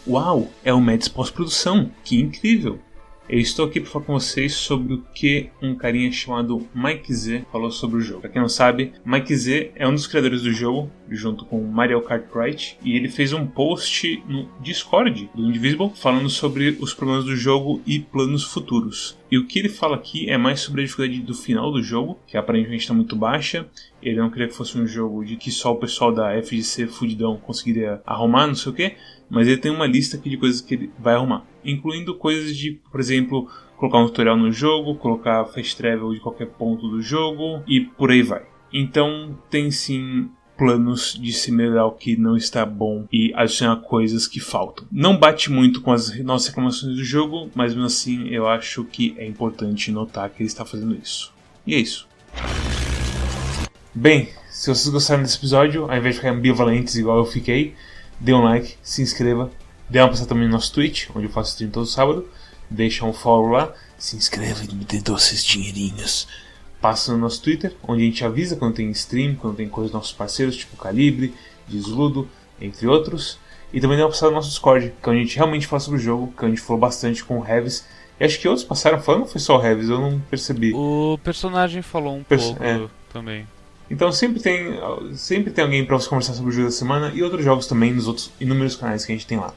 Uau, 0.06 0.50
é 0.64 0.72
o 0.72 0.80
Mads 0.80 1.08
pós-produção, 1.08 1.90
que 2.02 2.18
incrível! 2.18 2.80
Eu 3.32 3.38
estou 3.38 3.66
aqui 3.66 3.78
para 3.78 3.88
falar 3.88 4.04
com 4.06 4.14
vocês 4.14 4.54
sobre 4.54 4.94
o 4.94 5.04
que 5.14 5.50
um 5.62 5.72
carinha 5.76 6.10
chamado 6.10 6.66
Mike 6.74 7.14
Z 7.14 7.44
falou 7.52 7.70
sobre 7.70 7.98
o 7.98 8.00
jogo. 8.00 8.22
Para 8.22 8.30
quem 8.30 8.42
não 8.42 8.48
sabe, 8.48 8.92
Mike 9.04 9.36
Z 9.36 9.70
é 9.76 9.86
um 9.86 9.94
dos 9.94 10.08
criadores 10.08 10.42
do 10.42 10.52
jogo, 10.52 10.90
junto 11.08 11.44
com 11.44 11.62
Mario 11.62 12.02
Kart 12.02 12.24
Right, 12.34 12.76
e 12.82 12.96
ele 12.96 13.08
fez 13.08 13.32
um 13.32 13.46
post 13.46 14.20
no 14.26 14.48
Discord 14.60 15.30
do 15.32 15.46
Indivisible 15.46 15.92
falando 15.94 16.28
sobre 16.28 16.76
os 16.80 16.92
problemas 16.92 17.24
do 17.24 17.36
jogo 17.36 17.80
e 17.86 18.00
planos 18.00 18.42
futuros. 18.42 19.16
E 19.30 19.38
o 19.38 19.46
que 19.46 19.60
ele 19.60 19.68
fala 19.68 19.94
aqui 19.94 20.28
é 20.28 20.36
mais 20.36 20.58
sobre 20.58 20.80
a 20.80 20.84
dificuldade 20.84 21.20
do 21.20 21.34
final 21.34 21.70
do 21.70 21.80
jogo, 21.80 22.18
que 22.26 22.36
aparentemente 22.36 22.82
está 22.82 22.94
muito 22.94 23.14
baixa. 23.14 23.64
Ele 24.02 24.16
não 24.16 24.28
queria 24.28 24.48
que 24.48 24.54
fosse 24.54 24.76
um 24.76 24.88
jogo 24.88 25.24
de 25.24 25.36
que 25.36 25.52
só 25.52 25.70
o 25.70 25.76
pessoal 25.76 26.12
da 26.12 26.30
FGC 26.42 26.88
Fudidão 26.88 27.36
conseguiria 27.36 28.02
arrumar, 28.04 28.48
não 28.48 28.56
sei 28.56 28.72
o 28.72 28.74
que, 28.74 28.96
mas 29.30 29.46
ele 29.46 29.56
tem 29.56 29.70
uma 29.70 29.86
lista 29.86 30.16
aqui 30.16 30.28
de 30.28 30.36
coisas 30.36 30.60
que 30.60 30.74
ele 30.74 30.90
vai 30.98 31.14
arrumar, 31.14 31.44
incluindo 31.64 32.14
coisas 32.16 32.56
de, 32.56 32.72
por 32.90 33.00
exemplo, 33.00 33.48
colocar 33.76 33.98
um 33.98 34.06
tutorial 34.06 34.36
no 34.36 34.52
jogo, 34.52 34.96
colocar 34.96 35.44
fast 35.46 35.76
travel 35.76 36.12
de 36.12 36.20
qualquer 36.20 36.48
ponto 36.48 36.88
do 36.88 37.00
jogo 37.00 37.62
e 37.66 37.80
por 37.80 38.10
aí 38.10 38.22
vai. 38.22 38.42
Então 38.72 39.38
tem 39.48 39.70
sim 39.70 40.28
planos 40.60 41.18
de 41.18 41.32
se 41.32 41.50
melhorar 41.50 41.86
o 41.86 41.92
que 41.92 42.18
não 42.18 42.36
está 42.36 42.66
bom 42.66 43.06
e 43.10 43.32
adicionar 43.34 43.76
coisas 43.76 44.28
que 44.28 44.38
faltam. 44.38 44.86
Não 44.92 45.16
bate 45.16 45.50
muito 45.50 45.80
com 45.80 45.90
as 45.90 46.18
nossas 46.22 46.48
reclamações 46.48 46.96
do 46.96 47.02
jogo, 47.02 47.50
mas 47.54 47.72
mesmo 47.72 47.86
assim 47.86 48.28
eu 48.28 48.46
acho 48.46 48.84
que 48.84 49.14
é 49.16 49.26
importante 49.26 49.90
notar 49.90 50.28
que 50.28 50.42
ele 50.42 50.48
está 50.48 50.66
fazendo 50.66 50.94
isso. 50.94 51.32
E 51.66 51.74
é 51.74 51.78
isso. 51.78 52.06
Bem, 53.94 54.28
se 54.50 54.68
vocês 54.68 54.88
gostaram 54.92 55.22
desse 55.22 55.38
episódio, 55.38 55.84
ao 55.90 55.96
invés 55.96 56.14
de 56.16 56.20
ficar 56.20 56.34
ambivalentes 56.34 56.94
igual 56.96 57.16
eu 57.16 57.24
fiquei, 57.24 57.74
dê 58.20 58.32
um 58.34 58.42
like, 58.42 58.76
se 58.82 59.02
inscreva, 59.02 59.50
dê 59.88 59.98
uma 60.00 60.08
passada 60.08 60.28
também 60.28 60.46
no 60.46 60.52
nosso 60.52 60.72
Twitch, 60.72 61.08
onde 61.14 61.26
eu 61.26 61.30
faço 61.30 61.50
stream 61.50 61.70
todo 61.70 61.86
sábado, 61.86 62.28
deixa 62.68 63.04
um 63.04 63.12
follow 63.12 63.48
lá, 63.50 63.72
se 63.98 64.16
inscreva 64.16 64.62
e 64.64 64.74
me 64.74 64.84
dê 64.84 65.00
doces 65.00 65.44
dinheirinhos. 65.44 66.28
Passa 66.80 67.12
no 67.12 67.18
nosso 67.18 67.42
Twitter, 67.42 67.74
onde 67.82 68.02
a 68.02 68.06
gente 68.06 68.24
avisa 68.24 68.56
quando 68.56 68.74
tem 68.74 68.90
stream, 68.90 69.34
quando 69.34 69.56
tem 69.56 69.68
coisas 69.68 69.90
dos 69.90 69.98
nossos 69.98 70.12
parceiros, 70.12 70.56
tipo 70.56 70.76
Calibre, 70.76 71.34
Desludo, 71.68 72.28
entre 72.60 72.86
outros. 72.86 73.38
E 73.72 73.80
também 73.80 73.96
dá 73.98 74.04
uma 74.04 74.10
passada 74.10 74.30
no 74.30 74.36
nosso 74.36 74.48
Discord, 74.48 74.92
que 75.02 75.08
é 75.08 75.12
onde 75.12 75.20
a 75.20 75.24
gente 75.24 75.36
realmente 75.36 75.66
fala 75.66 75.80
sobre 75.80 76.00
o 76.00 76.02
jogo, 76.02 76.32
que 76.36 76.42
é 76.42 76.46
onde 76.46 76.54
a 76.54 76.56
gente 76.56 76.66
falou 76.66 76.80
bastante 76.80 77.22
com 77.24 77.38
o 77.38 77.46
Heavis. 77.46 77.86
E 78.18 78.24
acho 78.24 78.38
que 78.40 78.48
outros 78.48 78.66
passaram 78.66 79.00
falando, 79.00 79.22
ou 79.22 79.28
foi 79.28 79.40
só 79.40 79.58
o 79.58 79.62
Heavis? 79.64 79.88
Eu 79.88 80.00
não 80.00 80.18
percebi. 80.30 80.72
O 80.74 81.18
personagem 81.22 81.82
falou 81.82 82.16
um 82.16 82.22
Perso- 82.24 82.48
pouco 82.48 82.64
é. 82.64 82.88
também. 83.12 83.46
Então 83.90 84.12
sempre 84.12 84.40
tem, 84.40 84.78
sempre 85.14 85.50
tem 85.50 85.64
alguém 85.64 85.84
para 85.84 85.98
você 85.98 86.08
conversar 86.08 86.34
sobre 86.34 86.50
o 86.50 86.52
jogo 86.52 86.68
da 86.68 86.72
semana 86.72 87.10
e 87.12 87.22
outros 87.24 87.44
jogos 87.44 87.66
também 87.66 87.92
nos 87.92 88.06
outros 88.06 88.30
inúmeros 88.40 88.76
canais 88.76 89.04
que 89.04 89.10
a 89.10 89.14
gente 89.16 89.26
tem 89.26 89.36
lá. 89.36 89.52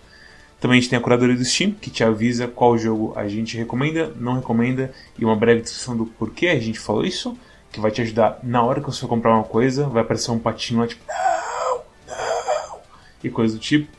Também 0.59 0.77
a 0.77 0.81
gente 0.81 0.89
tem 0.89 0.97
a 0.97 1.01
curadoria 1.01 1.35
do 1.35 1.45
Steam, 1.45 1.71
que 1.71 1.91
te 1.91 2.03
avisa 2.03 2.47
qual 2.47 2.77
jogo 2.77 3.13
a 3.15 3.27
gente 3.27 3.57
recomenda, 3.57 4.11
não 4.17 4.35
recomenda, 4.35 4.91
e 5.19 5.23
uma 5.23 5.35
breve 5.35 5.61
descrição 5.61 5.95
do 5.95 6.05
porquê 6.05 6.47
a 6.47 6.59
gente 6.59 6.79
falou 6.79 7.05
isso, 7.05 7.37
que 7.71 7.79
vai 7.79 7.91
te 7.91 8.01
ajudar 8.01 8.39
na 8.41 8.63
hora 8.63 8.79
que 8.79 8.87
você 8.87 9.01
for 9.01 9.09
comprar 9.09 9.35
uma 9.35 9.43
coisa, 9.43 9.87
vai 9.87 10.01
aparecer 10.01 10.31
um 10.31 10.39
patinho 10.39 10.79
lá 10.79 10.87
tipo, 10.87 11.03
não, 11.05 11.83
não, 12.07 12.79
e 13.23 13.29
coisa 13.29 13.55
do 13.55 13.59
tipo. 13.59 13.91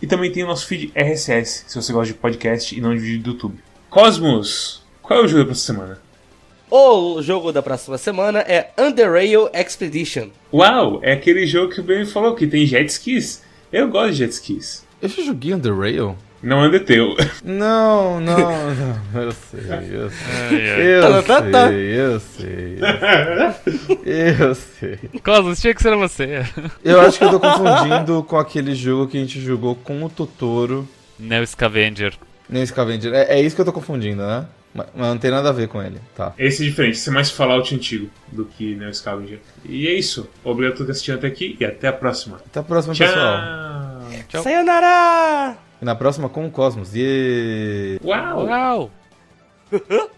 E 0.00 0.06
também 0.06 0.30
tem 0.30 0.44
o 0.44 0.46
nosso 0.46 0.66
feed 0.66 0.92
RSS, 0.94 1.64
se 1.66 1.74
você 1.74 1.92
gosta 1.92 2.12
de 2.12 2.18
podcast 2.18 2.74
e 2.74 2.80
não 2.80 2.94
de 2.94 3.00
vídeo 3.00 3.22
do 3.24 3.30
YouTube. 3.32 3.58
Cosmos, 3.90 4.84
qual 5.02 5.20
é 5.20 5.24
o 5.24 5.28
jogo 5.28 5.48
da 5.48 5.54
semana? 5.54 6.05
O 6.70 7.22
jogo 7.22 7.52
da 7.52 7.62
próxima 7.62 7.96
semana 7.96 8.40
é 8.40 8.70
Under 8.76 9.10
Rail 9.12 9.48
Expedition. 9.54 10.28
Uau, 10.52 10.98
é 11.02 11.12
aquele 11.12 11.46
jogo 11.46 11.72
que 11.72 11.80
o 11.80 11.84
Ben 11.84 12.04
falou 12.04 12.34
que 12.34 12.46
tem 12.46 12.66
jet 12.66 12.88
skis. 12.90 13.42
Eu 13.72 13.88
gosto 13.88 14.12
de 14.12 14.18
jet 14.18 14.32
skis. 14.32 14.84
Eu 15.00 15.08
já 15.08 15.22
joguei 15.22 15.54
Under 15.54 15.76
Rail? 15.76 16.16
Não 16.42 16.60
anda 16.60 16.78
teu. 16.80 17.16
Não, 17.44 18.18
não, 18.20 18.36
não. 18.36 19.22
Eu 19.22 19.32
sei, 19.32 19.60
eu 19.92 20.10
sei. 20.10 20.70
Ai. 20.70 20.96
Eu 20.96 21.02
Tá, 21.02 21.22
tá, 21.22 21.50
tá. 21.50 21.68
sei, 21.68 22.00
eu 22.00 22.20
sei. 22.20 22.78
Eu 24.04 24.54
sei. 24.54 24.98
Cosmos, 25.24 25.60
tinha 25.60 25.74
que 25.74 25.82
ser 25.82 25.96
você. 25.96 26.44
Eu 26.84 27.00
acho 27.00 27.18
que 27.18 27.24
eu 27.24 27.30
tô 27.30 27.40
confundindo 27.40 28.22
com 28.24 28.36
aquele 28.38 28.74
jogo 28.74 29.08
que 29.08 29.16
a 29.16 29.20
gente 29.20 29.40
jogou 29.40 29.74
com 29.76 30.04
o 30.04 30.10
Totoro. 30.10 30.86
Neo 31.18 31.46
Scavenger. 31.46 32.14
Nem 32.48 32.64
Scavenger. 32.66 33.12
É, 33.14 33.38
é 33.38 33.40
isso 33.40 33.54
que 33.54 33.60
eu 33.62 33.66
tô 33.66 33.72
confundindo, 33.72 34.24
né? 34.24 34.46
Mas, 34.76 34.86
mas 34.94 35.08
não 35.08 35.18
tem 35.18 35.30
nada 35.30 35.48
a 35.48 35.52
ver 35.52 35.68
com 35.68 35.82
ele. 35.82 36.00
Tá. 36.14 36.32
Esse 36.38 36.62
é 36.62 36.66
diferente, 36.66 36.94
esse 36.94 37.08
é 37.08 37.12
mais 37.12 37.30
Fallout 37.30 37.74
antigo 37.74 38.10
do 38.30 38.44
que 38.44 38.74
Neo 38.74 38.92
Scavenger. 38.92 39.40
E 39.64 39.86
é 39.86 39.92
isso. 39.92 40.28
Obrigado 40.44 40.76
por 40.76 40.86
ter 40.86 40.92
assistido 40.92 41.16
até 41.16 41.26
aqui 41.26 41.56
e 41.58 41.64
até 41.64 41.88
a 41.88 41.92
próxima. 41.92 42.36
Até 42.46 42.60
a 42.60 42.62
próxima, 42.62 42.94
pessoal. 42.94 43.38
Tchau. 43.38 44.22
Tchau. 44.28 44.42
Sayonara! 44.42 45.56
E 45.80 45.84
na 45.84 45.94
próxima 45.94 46.28
com 46.28 46.46
o 46.46 46.50
Cosmos. 46.50 46.90
E 46.94 47.98
Uau. 48.02 48.46
Uau! 48.46 48.90